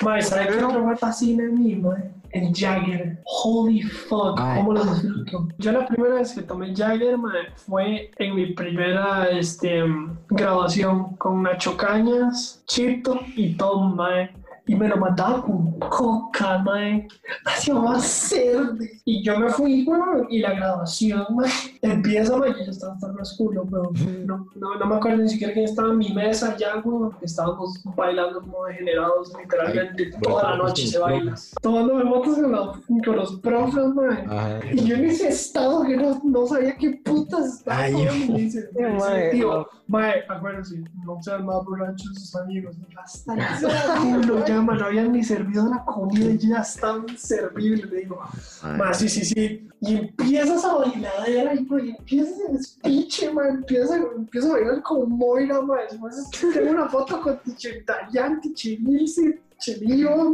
Mae, 0.02 0.22
¿sabes 0.22 0.56
qué 0.56 0.64
otro 0.64 0.84
me 0.84 0.96
fascina 0.96 1.44
a 1.44 1.48
mí, 1.48 1.76
mae? 1.76 2.10
El 2.30 2.50
Jagger. 2.54 3.20
Holy 3.26 3.82
fuck, 3.82 4.38
Ay. 4.40 4.58
cómo 4.60 4.72
lo 4.72 4.84
disfruto. 4.84 5.48
Yo 5.58 5.72
la 5.72 5.86
primera 5.86 6.14
vez 6.14 6.32
que 6.32 6.42
tomé 6.42 6.74
Jagger, 6.74 7.18
mae, 7.18 7.52
fue 7.56 8.10
en 8.16 8.34
mi 8.34 8.46
primera 8.54 9.28
este, 9.28 9.82
grabación 10.30 11.16
con 11.16 11.42
Nacho 11.42 11.76
Cañas, 11.76 12.62
Chito 12.66 13.20
y 13.36 13.54
Tom, 13.56 13.96
mae. 13.96 14.30
Y 14.66 14.76
me 14.76 14.88
lo 14.88 14.96
mataba 14.96 15.42
con 15.42 15.78
coca, 15.80 16.58
mae. 16.58 17.08
Hacía 17.44 17.74
más 17.74 18.04
cerdo. 18.04 18.76
Y 19.04 19.22
yo 19.24 19.38
me 19.38 19.48
fui, 19.50 19.84
weón, 19.84 20.26
y 20.30 20.38
la 20.38 20.52
grabación, 20.54 21.26
mae, 21.30 21.50
empieza, 21.82 22.36
mae, 22.36 22.52
yo 22.52 22.64
ya 22.64 22.70
estaba 22.70 22.92
hasta 22.94 23.08
el 23.08 23.14
culo, 23.36 23.64
pero 23.68 23.90
no, 24.24 24.48
no, 24.54 24.74
no 24.76 24.86
me 24.86 24.94
acuerdo 24.94 25.22
ni 25.22 25.28
siquiera 25.28 25.52
quién 25.52 25.64
estaba 25.64 25.90
en 25.90 25.98
mi 25.98 26.12
mesa 26.12 26.56
ya, 26.56 26.76
weón. 26.84 27.12
Estábamos 27.22 27.82
bailando 27.96 28.40
como 28.40 28.66
degenerados, 28.66 29.32
literalmente, 29.40 30.10
toda 30.22 30.50
la 30.50 30.56
noche 30.58 30.86
se 30.86 30.98
baila. 30.98 31.34
Tomándome 31.60 32.04
fotos 32.08 32.34
con 32.36 32.52
los, 32.52 32.78
con 33.04 33.16
los 33.16 33.40
profes, 33.40 33.86
mae. 33.94 34.60
Y 34.74 34.84
yo 34.84 34.94
en 34.94 35.04
ese 35.06 35.28
estado 35.28 35.82
que 35.82 35.96
no, 35.96 36.20
no 36.24 36.46
sabía 36.46 36.76
qué 36.76 37.00
putas 37.04 37.58
estaba 37.58 37.82
Ay, 37.82 37.92
tomando, 37.92 38.32
me 38.32 38.38
dice, 38.40 38.68
me 38.74 38.86
dice, 38.86 38.98
mae, 38.98 39.30
tío, 39.30 39.58
no. 39.58 39.81
Mae, 39.92 40.24
acuérdense, 40.26 40.82
no 41.04 41.22
sean 41.22 41.44
más 41.44 41.64
borrachos 41.64 42.14
sus 42.14 42.34
amigos. 42.36 42.76
Hasta 42.96 43.34
el 43.34 44.46
ya, 44.46 44.60
mae, 44.62 44.78
no 44.78 44.86
habían 44.86 45.12
ni 45.12 45.22
servido 45.22 45.68
la 45.68 45.84
comida 45.84 46.30
y 46.30 46.38
ya 46.38 46.60
estaban 46.60 47.06
servibles. 47.16 47.90
Le 47.90 47.98
digo, 47.98 48.18
mae, 48.62 48.94
sí, 48.94 49.08
sí, 49.08 49.24
sí. 49.24 49.68
Y 49.80 49.96
empiezas 49.96 50.64
a 50.64 50.76
bailar 50.76 51.54
y, 51.54 51.86
y 51.86 51.90
empiezas 51.90 52.38
el 52.48 52.64
speech, 52.64 53.32
mae, 53.34 53.50
empiezas, 53.50 54.00
empiezas 54.16 54.50
a 54.50 54.54
bailar 54.54 54.82
con 54.82 55.10
Moira, 55.10 55.60
mae. 55.60 55.84
Después 55.90 56.30
tengo 56.54 56.70
una 56.70 56.88
foto 56.88 57.20
con 57.20 57.38
Tiche 57.42 57.84
Dayan, 57.86 58.40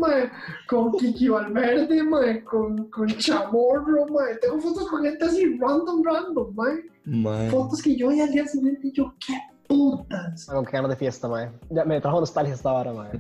Mae, 0.01 0.31
con 0.69 0.93
Kiki 0.93 1.29
Valverde, 1.29 2.03
mae, 2.03 2.43
con, 2.45 2.89
con 2.91 3.07
Chamorro, 3.09 4.07
mae. 4.07 4.37
Tengo 4.41 4.59
fotos 4.61 4.89
con 4.89 5.03
gente 5.03 5.25
así 5.25 5.59
random, 5.59 6.03
random, 6.03 6.55
mae. 6.55 7.51
Fotos 7.51 7.83
que 7.83 7.97
yo 7.97 8.09
vi 8.09 8.21
al 8.21 8.31
día 8.31 8.47
siguiente 8.47 8.89
y 8.89 8.93
yo, 8.93 9.15
qué 9.27 9.35
putas. 9.67 10.47
Con 10.47 10.65
qué 10.65 10.73
ganas 10.73 10.91
de 10.91 10.97
fiesta, 10.97 11.29
mae. 11.29 11.51
Ya 11.71 11.85
me 11.85 12.01
trajo 12.01 12.21
nostalgia 12.21 12.55
esta 12.55 12.73
hora, 12.73 12.93
mae. 12.93 13.11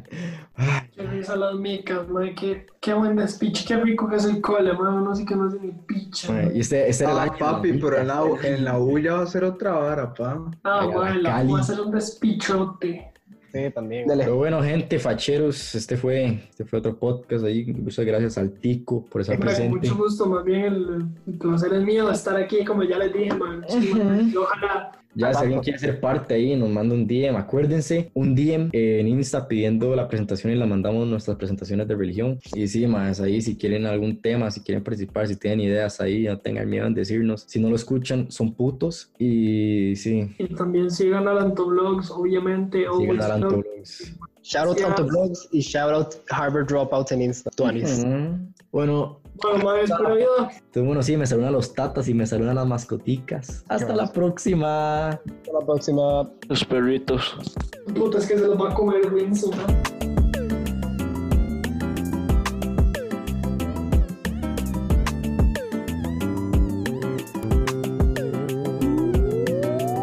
Qué 0.95 1.03
risa 1.03 1.37
las 1.37 1.55
micas, 1.57 2.09
mae, 2.09 2.35
qué, 2.35 2.67
qué 2.81 2.95
buen 2.95 3.27
speech, 3.29 3.67
qué 3.67 3.77
rico 3.77 4.09
que 4.09 4.17
es 4.17 4.25
el 4.25 4.41
cole, 4.41 4.73
mae. 4.73 4.93
Uno 4.95 5.15
sí 5.15 5.25
que 5.27 5.37
no 5.37 5.45
hace 5.45 5.59
ni 5.61 5.73
picha. 5.73 6.33
Mae. 6.33 6.53
Y 6.57 6.61
este, 6.61 6.89
este 6.89 7.05
era 7.05 7.13
el 7.13 7.19
Ah, 7.19 7.23
año, 7.25 7.39
papi, 7.39 7.73
¿no? 7.73 7.87
pero 7.87 7.99
en 7.99 8.09
la, 8.09 8.23
en 8.45 8.65
la 8.65 8.79
U 8.79 8.99
ya 8.99 9.15
va 9.15 9.23
a 9.23 9.27
ser 9.27 9.45
otra 9.45 9.73
vara, 9.73 10.15
pa. 10.15 10.39
Ah, 10.65 10.87
mae, 10.95 11.19
la 11.23 11.31
Cali. 11.31 11.51
voy 11.51 11.61
a 11.61 11.63
hacer 11.63 11.81
un 11.81 11.91
despichote. 11.91 13.13
Sí, 13.53 13.71
también. 13.75 14.07
Pero 14.07 14.37
bueno, 14.37 14.63
gente, 14.63 14.99
facheros, 14.99 15.75
este 15.75 15.97
fue, 15.97 16.41
este 16.51 16.65
fue 16.65 16.79
otro 16.81 16.97
podcast 16.97 17.45
ahí. 17.45 17.65
Muchas 17.73 18.05
gracias 18.05 18.37
al 18.37 18.53
Tico 18.53 19.05
por 19.07 19.23
estar 19.23 19.37
con 19.37 19.47
presente. 19.47 19.89
mucho 19.89 19.97
gusto, 19.97 20.27
más 20.27 20.45
bien 20.45 20.65
el, 20.65 21.07
el 21.27 21.35
placer 21.39 21.73
es 21.73 21.83
mío 21.83 22.07
de 22.07 22.13
estar 22.13 22.37
aquí, 22.37 22.65
como 22.65 22.83
ya 22.83 22.99
les 22.99 23.13
dije, 23.13 23.33
man. 23.35 23.65
Sí, 23.69 23.95
mae, 23.95 24.23
y 24.23 24.37
ojalá 24.37 24.98
Ya 25.15 25.35
si 25.35 25.43
alguien 25.43 25.61
quiere 25.61 25.79
ser 25.79 26.01
parte 26.01 26.35
ahí, 26.35 26.55
nos 26.55 26.69
manda 26.71 26.95
un 26.95 27.07
DM. 27.07 27.37
Acuérdense, 27.37 28.11
un 28.15 28.35
DM 28.35 28.71
en 28.73 29.09
Insta 29.09 29.49
pidiendo 29.49 29.97
la 29.97 30.09
presentación 30.09 30.53
y 30.53 30.57
la 30.57 30.67
mandamos 30.67 31.07
nuestras 31.07 31.37
presentaciones 31.37 31.89
de 31.89 31.97
religión. 31.97 32.39
Y 32.55 32.69
sí, 32.69 32.87
más 32.87 33.21
ahí, 33.21 33.41
si 33.41 33.57
quieren 33.57 33.87
algún 33.87 34.21
tema, 34.21 34.51
si 34.51 34.61
quieren 34.61 34.85
participar, 34.85 35.27
si 35.27 35.37
tienen 35.37 35.61
ideas 35.61 36.01
ahí, 36.01 36.25
no 36.25 36.39
tengan 36.39 36.69
miedo 36.69 36.87
en 36.87 36.95
decirnos. 36.95 37.45
Si 37.47 37.59
no 37.59 37.69
lo 37.71 37.77
escuchan, 37.77 38.31
son 38.31 38.55
putos. 38.55 39.11
Y 39.19 39.95
sí, 39.97 40.35
Y 40.39 40.55
también 40.55 40.91
sigan 40.91 41.27
a 41.27 41.35
Lantoblogs, 41.35 42.11
obviamente. 42.11 42.85
sigan 42.99 43.21
a. 43.21 43.29
Lantoblogs. 43.29 44.15
Shout 44.43 44.69
out 44.69 44.79
Sí, 44.79 44.85
a 44.85 44.95
ah. 44.97 45.03
Blogs 45.03 45.49
y 45.53 45.61
shout 45.61 45.91
out 45.91 46.15
Harvard 46.31 46.69
Dropouts 46.69 47.13
en 47.13 47.21
Insta. 47.23 47.51
Tuanis. 47.51 48.03
Ujú. 48.03 48.39
Bueno, 48.73 49.21
Bueno, 49.43 49.75
vida. 49.75 50.51
entonces, 50.51 50.85
bueno, 50.85 51.03
sí, 51.03 51.17
me 51.17 51.27
saludan 51.27 51.53
los 51.53 51.75
tatas 51.75 52.09
y 52.09 52.15
me 52.15 52.27
saludan 52.27 52.57
las 52.57 52.67
mascoticas. 52.67 53.65
Hasta 53.69 53.95
la 53.95 54.13
próxima. 54.13 55.09
Hasta 55.09 55.53
la 55.53 55.67
próxima. 55.67 56.31
Los 56.49 56.65
perritos. 56.65 57.37
Puta, 57.95 58.19
es 58.19 58.27
que 58.27 58.39
se 58.39 58.47
los 58.47 58.61
va 58.61 58.71
a 58.71 58.75
comer 58.75 59.13
Winston, 59.13 59.51
¿no? 59.51 59.98